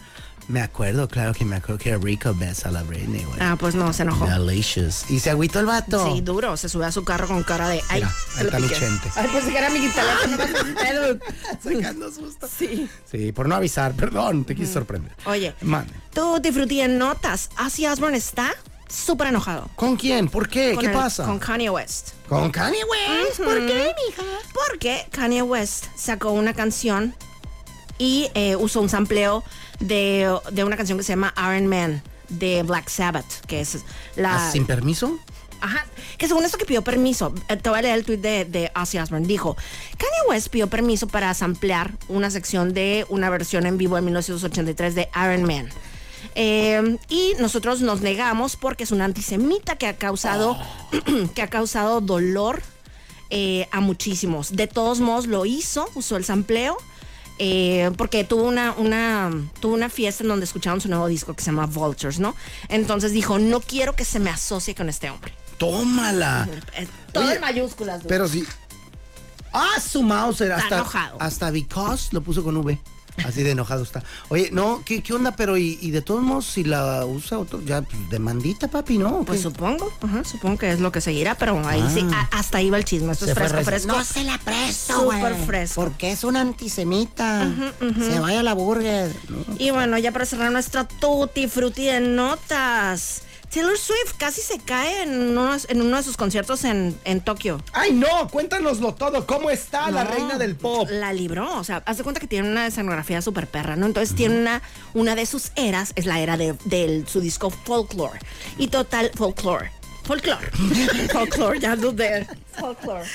me 0.50 0.62
acuerdo, 0.62 1.08
claro 1.08 1.34
que 1.34 1.46
me 1.46 1.56
acuerdo 1.56 1.78
que 1.78 1.96
Rico 1.98 2.34
besa 2.34 2.68
a 2.70 2.72
la 2.72 2.84
Britney, 2.84 3.24
güey. 3.24 3.38
Ah, 3.40 3.56
pues 3.58 3.76
no, 3.76 3.94
se 3.94 4.02
enojó. 4.04 4.26
Delicious. 4.26 5.10
Y 5.10 5.20
se 5.20 5.30
agüitó 5.30 5.60
el 5.60 5.68
vato. 5.68 6.12
Sí, 6.14 6.22
duro. 6.22 6.58
Se 6.58 6.68
sube 6.68 6.86
a 6.86 6.92
su 6.92 7.04
carro 7.06 7.28
con 7.28 7.44
cara 7.44 7.70
de. 7.70 7.82
Ay, 7.88 8.02
Mira, 8.02 8.14
ahí 8.38 8.46
está 8.46 8.60
mi 8.60 8.68
piqué. 8.68 8.80
chente. 8.80 9.10
Ay, 9.16 9.28
pues 9.32 9.46
que 9.46 9.58
era 9.58 9.70
mi 9.70 9.80
teléfono. 9.80 11.20
Sacando 11.64 12.12
susto. 12.12 12.48
Sí. 12.48 12.90
Sí, 13.10 13.32
por 13.32 13.48
no 13.48 13.56
avisar, 13.56 13.94
perdón, 13.94 14.44
te 14.46 14.56
quise 14.56 14.74
sorprender. 14.74 15.12
Oye, 15.26 15.54
Mande. 15.62 15.94
tú 16.14 16.40
disfruté 16.42 16.84
en 16.84 16.98
notas. 16.98 17.50
Ozzy 17.66 17.86
Osbourne 17.88 18.18
está 18.18 18.52
súper 18.88 19.28
enojado. 19.28 19.70
¿Con 19.76 19.96
quién? 19.98 20.30
¿Por 20.30 20.50
qué? 20.50 20.74
Con 20.74 20.82
¿Qué 20.84 20.88
el- 20.88 20.94
pasa? 20.98 21.26
Con 21.26 21.40
Kanye 21.40 21.70
West. 21.70 22.10
¿Con 22.28 22.50
Kanye 22.52 22.80
West? 22.84 23.38
¿Por 23.40 23.56
qué, 23.68 23.94
mija? 24.08 24.24
Porque 24.54 25.06
Kanye 25.12 25.42
West 25.44 25.86
sacó 25.96 26.32
una 26.32 26.54
canción 26.54 27.14
y 28.00 28.32
eh, 28.34 28.56
usó 28.56 28.82
un 28.82 28.90
sampleo 28.90 29.44
de, 29.80 30.36
de 30.52 30.64
una 30.64 30.76
canción 30.76 30.98
que 30.98 31.04
se 31.04 31.12
llama 31.12 31.34
Iron 31.38 31.68
Man 31.68 32.02
de 32.30 32.64
Black 32.64 32.90
Sabbath, 32.90 33.46
que 33.46 33.62
es 33.62 33.84
la... 34.16 34.48
¿Ah, 34.48 34.52
¿Sin 34.52 34.66
permiso? 34.66 35.20
Ajá, 35.62 35.86
que 36.18 36.28
según 36.28 36.46
esto 36.46 36.58
que 36.58 36.66
pidió 36.66 36.82
permiso, 36.84 37.34
eh, 37.50 37.58
te 37.58 37.70
voy 37.70 37.80
a 37.80 37.82
leer 37.82 37.98
el 37.98 38.06
tweet 38.06 38.18
de, 38.18 38.46
de 38.46 38.72
Ozzy 38.76 38.98
Osbourne, 38.98 39.28
dijo, 39.28 39.58
Kanye 39.98 40.30
West 40.30 40.48
pidió 40.48 40.68
permiso 40.68 41.08
para 41.08 41.34
samplear 41.34 41.92
una 42.08 42.32
sección 42.32 42.74
de 42.74 43.06
una 43.10 43.30
versión 43.30 43.66
en 43.66 43.78
vivo 43.78 43.96
de 43.98 44.02
1983 44.02 44.96
de 44.96 45.10
Iron 45.16 45.44
Man. 45.44 45.70
Eh, 46.36 46.98
y 47.10 47.34
nosotros 47.40 47.82
nos 47.82 48.02
negamos 48.02 48.56
porque 48.56 48.86
es 48.86 48.92
una 48.92 49.06
antisemita 49.06 49.78
que 49.78 49.88
ha 49.88 49.98
causado, 49.98 50.58
que 51.36 51.42
ha 51.42 51.50
causado 51.50 52.00
dolor 52.00 52.62
eh, 53.30 53.68
a 53.72 53.82
muchísimos. 53.82 54.56
De 54.56 54.68
todos 54.68 55.02
modos 55.02 55.28
lo 55.28 55.46
hizo, 55.46 55.90
usó 55.96 56.16
el 56.16 56.24
sampleo. 56.24 56.78
Eh, 57.40 57.92
porque 57.98 58.24
tuvo 58.24 58.44
una, 58.44 58.74
una, 58.74 59.32
tuvo 59.60 59.74
una 59.74 59.90
fiesta 59.90 60.24
en 60.24 60.30
donde 60.30 60.46
escucharon 60.46 60.80
su 60.82 60.90
nuevo 60.90 61.08
disco 61.08 61.34
que 61.34 61.42
se 61.42 61.48
llama 61.52 61.66
Vultures, 61.66 62.20
¿no? 62.20 62.36
Entonces 62.68 63.12
dijo, 63.12 63.40
no 63.40 63.60
quiero 63.62 63.96
que 63.96 64.06
se 64.06 64.20
me 64.20 64.30
asocie 64.30 64.76
con 64.76 64.90
este 64.90 65.10
hombre. 65.10 65.34
Tómala. 65.58 66.48
Eh, 66.76 66.88
todo 67.12 67.26
Oye, 67.26 67.36
en 67.36 67.42
mayúsculas. 67.42 68.00
dude. 68.04 68.10
Pero 68.10 68.28
sí. 68.28 68.46
Ah, 69.52 69.80
su. 69.82 70.02
Está 70.04 70.56
Hasta, 70.58 70.76
enojado. 70.76 71.18
hasta 71.20 71.52
because 71.52 72.10
lo 72.12 72.22
puso 72.22 72.44
con 72.44 72.56
V. 72.58 72.80
Así 73.26 73.44
de 73.44 73.52
enojado 73.52 73.84
está. 73.84 74.04
Oye, 74.30 74.50
no, 74.52 74.82
¿qué, 74.86 75.02
qué 75.04 75.14
onda? 75.14 75.36
Pero, 75.36 75.58
y, 75.58 75.78
y 75.82 75.92
de 75.92 76.02
todos 76.02 76.22
modos, 76.22 76.46
si 76.46 76.64
la 76.64 77.06
usa 77.06 77.38
otro, 77.40 77.62
ya, 77.64 77.82
pues, 77.82 78.10
demandita, 78.10 78.68
papi, 78.68 78.98
¿no? 78.98 79.24
Pues 79.24 79.42
supongo, 79.42 79.92
ajá, 80.02 80.24
supongo 80.24 80.58
que 80.58 80.72
es 80.72 80.80
lo 80.80 80.92
que 80.92 81.02
seguirá, 81.02 81.36
pero 81.36 81.62
ahí 81.68 81.84
sí, 81.94 82.06
Ah. 82.14 82.28
a- 82.32 82.40
hasta 82.40 82.58
ahí 82.60 82.70
va 82.70 82.78
el 82.78 82.86
chisme. 82.86 83.12
Esto 83.12 83.26
Se 83.26 83.32
es 83.32 83.38
fresco, 83.38 83.58
recio. 83.58 83.72
fresco. 83.72 83.98
No 83.98 84.04
se 84.04 84.24
la 84.24 84.38
presto, 84.38 85.02
güey. 85.04 85.20
Súper 85.22 85.36
fresco. 85.46 85.82
Porque 85.84 86.12
es 86.12 86.24
un 86.24 86.38
antisemita. 86.38 87.48
Se 88.00 88.20
vaya 88.20 88.40
a 88.40 88.44
la 88.44 88.54
burger. 88.54 89.12
Y 89.58 89.72
bueno, 89.72 89.98
ya 89.98 90.12
para 90.12 90.26
cerrar 90.26 90.52
nuestra 90.52 90.88
tutti 90.88 91.48
frutti 91.48 91.86
de 91.86 92.00
notas. 92.02 93.24
Taylor 93.52 93.78
Swift 93.78 94.14
casi 94.18 94.42
se 94.42 94.60
cae 94.60 95.04
en 95.04 95.30
uno, 95.32 95.56
en 95.68 95.82
uno 95.82 95.98
de 95.98 96.04
sus 96.04 96.16
conciertos 96.18 96.64
en, 96.66 96.96
en 97.04 97.20
Tokio. 97.22 97.62
Ay, 97.74 97.92
no, 97.94 98.28
cuéntanoslo 98.30 98.94
todo. 98.94 99.26
¿Cómo 99.26 99.50
está 99.50 99.90
la 99.90 100.04
No, 100.04 100.12
reina 100.12 100.38
del 100.38 100.56
pop? 100.56 100.88
La 100.92 101.14
libró, 101.14 101.58
o 101.58 101.64
sea, 101.64 101.82
haz 101.86 101.98
de 101.98 102.04
cuenta 102.04 102.20
que 102.22 102.28
tiene 102.28 102.48
una 102.50 102.68
escenografía 102.68 103.22
súper 103.24 103.48
perra, 103.48 103.76
¿no? 103.76 103.88
Entonces 103.88 104.16
tiene 104.16 104.38
una, 104.40 104.62
una 104.94 105.16
de 105.16 105.26
sus 105.26 105.52
eras, 105.56 105.94
es 105.96 106.06
la 106.06 106.20
era 106.20 106.38
de, 106.38 106.56
del- 106.66 107.08
su 107.08 107.22
disco 107.22 107.50
Folklore. 107.50 108.20
Y 108.60 108.68
total, 108.68 109.10
Folklore. 109.16 109.72
Folklore. 110.04 110.48
Folklore, 111.12 111.60
ya 111.60 111.76
dudé. 111.76 112.28
Folklore. 112.58 113.06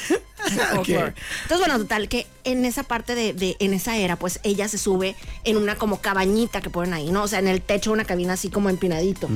Folklore. 0.72 1.14
Entonces, 1.42 1.58
bueno, 1.58 1.78
total, 1.78 2.08
que 2.08 2.26
en 2.44 2.64
esa 2.64 2.82
parte 2.84 3.14
de, 3.16 3.32
de- 3.32 3.56
en 3.58 3.74
esa 3.74 3.96
era, 3.96 4.16
pues 4.16 4.38
ella 4.44 4.68
se 4.68 4.78
sube 4.78 5.16
en 5.44 5.56
una 5.56 5.74
como 5.76 6.00
cabañita 6.00 6.60
que 6.60 6.70
ponen 6.70 6.94
ahí, 6.94 7.10
¿no? 7.10 7.22
O 7.24 7.28
sea, 7.28 7.38
en 7.40 7.48
el 7.48 7.62
techo 7.62 7.90
de 7.90 7.94
una 7.94 8.04
cabina 8.04 8.34
así 8.34 8.48
como 8.48 8.68
empinadito. 8.68 9.28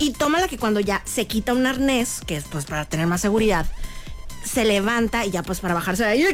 Y 0.00 0.12
toma 0.12 0.40
la 0.40 0.48
que 0.48 0.56
cuando 0.56 0.80
ya 0.80 1.02
se 1.04 1.26
quita 1.26 1.52
un 1.52 1.66
arnés, 1.66 2.22
que 2.26 2.36
es 2.36 2.44
pues 2.50 2.64
para 2.64 2.86
tener 2.86 3.06
más 3.06 3.20
seguridad, 3.20 3.66
se 4.44 4.64
levanta 4.64 5.24
y 5.26 5.30
ya 5.30 5.42
pues 5.42 5.60
para 5.60 5.74
bajarse 5.74 6.04
de 6.04 6.08
ahí. 6.10 6.24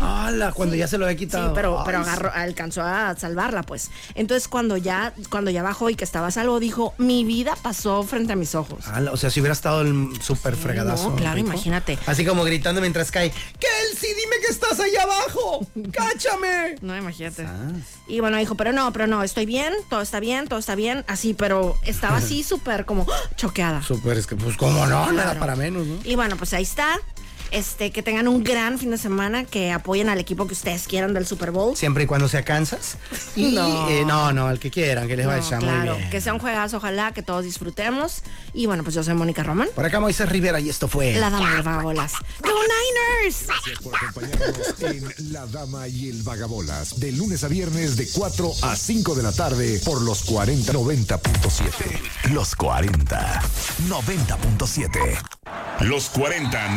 ¡Hala! 0.00 0.52
Cuando 0.52 0.76
ya 0.76 0.86
se 0.88 0.98
lo 0.98 1.04
había 1.06 1.18
Sí, 1.18 1.26
quitado. 1.26 1.52
pero, 1.54 1.78
Ay, 1.78 1.84
pero 1.86 2.04
sí. 2.04 2.08
agarró, 2.10 2.32
alcanzó 2.32 2.82
a 2.82 3.14
salvarla, 3.16 3.62
pues. 3.62 3.90
Entonces, 4.14 4.48
cuando 4.48 4.76
ya, 4.76 5.12
cuando 5.30 5.50
ya 5.50 5.62
bajó 5.62 5.90
y 5.90 5.94
que 5.96 6.04
estaba 6.04 6.28
a 6.28 6.30
salvo, 6.30 6.60
dijo, 6.60 6.94
mi 6.98 7.24
vida 7.24 7.56
pasó 7.60 8.02
frente 8.02 8.32
a 8.32 8.36
mis 8.36 8.54
ojos. 8.54 8.86
¡Hala! 8.88 9.12
O 9.12 9.16
sea, 9.16 9.30
si 9.30 9.40
hubiera 9.40 9.52
estado 9.52 9.82
el 9.82 10.10
súper 10.22 10.56
fregadazo. 10.56 11.10
no, 11.10 11.16
claro, 11.16 11.36
rico. 11.36 11.48
imagínate. 11.48 11.98
Así 12.06 12.24
como 12.24 12.44
gritando 12.44 12.80
mientras 12.80 13.10
cae. 13.10 13.30
¡Kelsey, 13.58 14.10
dime 14.14 14.36
que 14.46 14.52
estás 14.52 14.78
ahí 14.80 14.94
abajo! 14.96 15.66
¡Cáchame! 15.92 16.76
No, 16.80 16.96
imagínate. 16.96 17.46
Y 18.08 18.20
bueno, 18.20 18.36
dijo, 18.38 18.54
pero 18.56 18.72
no, 18.72 18.92
pero 18.92 19.06
no, 19.06 19.22
estoy 19.22 19.46
bien, 19.46 19.72
todo 19.88 20.00
está 20.00 20.20
bien, 20.20 20.48
todo 20.48 20.58
está 20.58 20.74
bien. 20.74 21.04
Así, 21.08 21.34
pero 21.34 21.76
estaba 21.84 22.16
así 22.18 22.42
súper 22.42 22.84
como 22.84 23.06
¡ah! 23.10 23.30
choqueada. 23.36 23.82
Súper, 23.82 24.16
es 24.18 24.26
que, 24.26 24.36
pues, 24.36 24.56
¿cómo 24.56 24.86
no? 24.86 25.10
Nada 25.12 25.38
para 25.38 25.56
menos, 25.56 25.86
¿no? 25.86 25.98
Y 26.04 26.14
bueno, 26.16 26.36
pues 26.36 26.52
ahí 26.54 26.62
está. 26.62 26.98
Este, 27.50 27.90
que 27.90 28.02
tengan 28.02 28.28
un 28.28 28.44
gran 28.44 28.78
fin 28.78 28.90
de 28.90 28.98
semana, 28.98 29.44
que 29.44 29.72
apoyen 29.72 30.08
al 30.08 30.18
equipo 30.20 30.46
que 30.46 30.54
ustedes 30.54 30.86
quieran 30.86 31.12
del 31.14 31.26
Super 31.26 31.50
Bowl. 31.50 31.76
Siempre 31.76 32.04
y 32.04 32.06
cuando 32.06 32.28
sea 32.28 32.44
Kansas. 32.44 32.96
Y 33.36 33.52
No. 33.52 33.88
eh, 33.88 34.04
no, 34.06 34.32
no, 34.32 34.50
el 34.50 34.58
que 34.58 34.70
quieran, 34.70 35.08
que 35.08 35.16
les 35.16 35.26
No, 35.26 35.32
vaya 35.32 35.56
muy 35.56 35.64
claro, 35.68 35.96
bien. 35.96 36.10
que 36.10 36.20
sea 36.20 36.32
un 36.34 36.38
juegazo, 36.40 36.76
ojalá 36.78 37.12
que 37.12 37.22
todos 37.22 37.44
disfrutemos. 37.44 38.22
Y 38.54 38.66
bueno, 38.66 38.82
pues 38.84 38.94
yo 38.94 39.02
soy 39.02 39.14
Mónica 39.14 39.42
Román. 39.42 39.68
Por 39.74 39.84
acá 39.84 40.00
Moisés 40.00 40.28
Rivera 40.28 40.60
y 40.60 40.68
esto 40.68 40.88
fue. 40.88 41.14
La 41.14 41.30
dama 41.30 41.52
del 41.54 41.62
vagabolas. 41.62 42.12
¡Go 42.40 42.50
Niners! 42.50 43.46
por 43.82 43.94
acompañarnos 43.94 44.80
en 44.82 45.32
La 45.32 45.46
Dama 45.46 45.86
y 45.88 46.08
el 46.08 46.22
Vagabolas. 46.22 46.98
De 47.00 47.12
lunes 47.12 47.44
a 47.44 47.48
viernes 47.48 47.96
de 47.96 48.08
4 48.12 48.52
a 48.62 48.76
5 48.76 49.14
de 49.14 49.22
la 49.22 49.32
tarde 49.32 49.80
por 49.84 50.00
los 50.02 50.22
40 50.24 50.72
90.7. 50.72 52.30
Los 52.32 52.54
40 52.56 53.42
90.7. 53.88 55.18
Los 55.80 56.10
40 56.10 56.68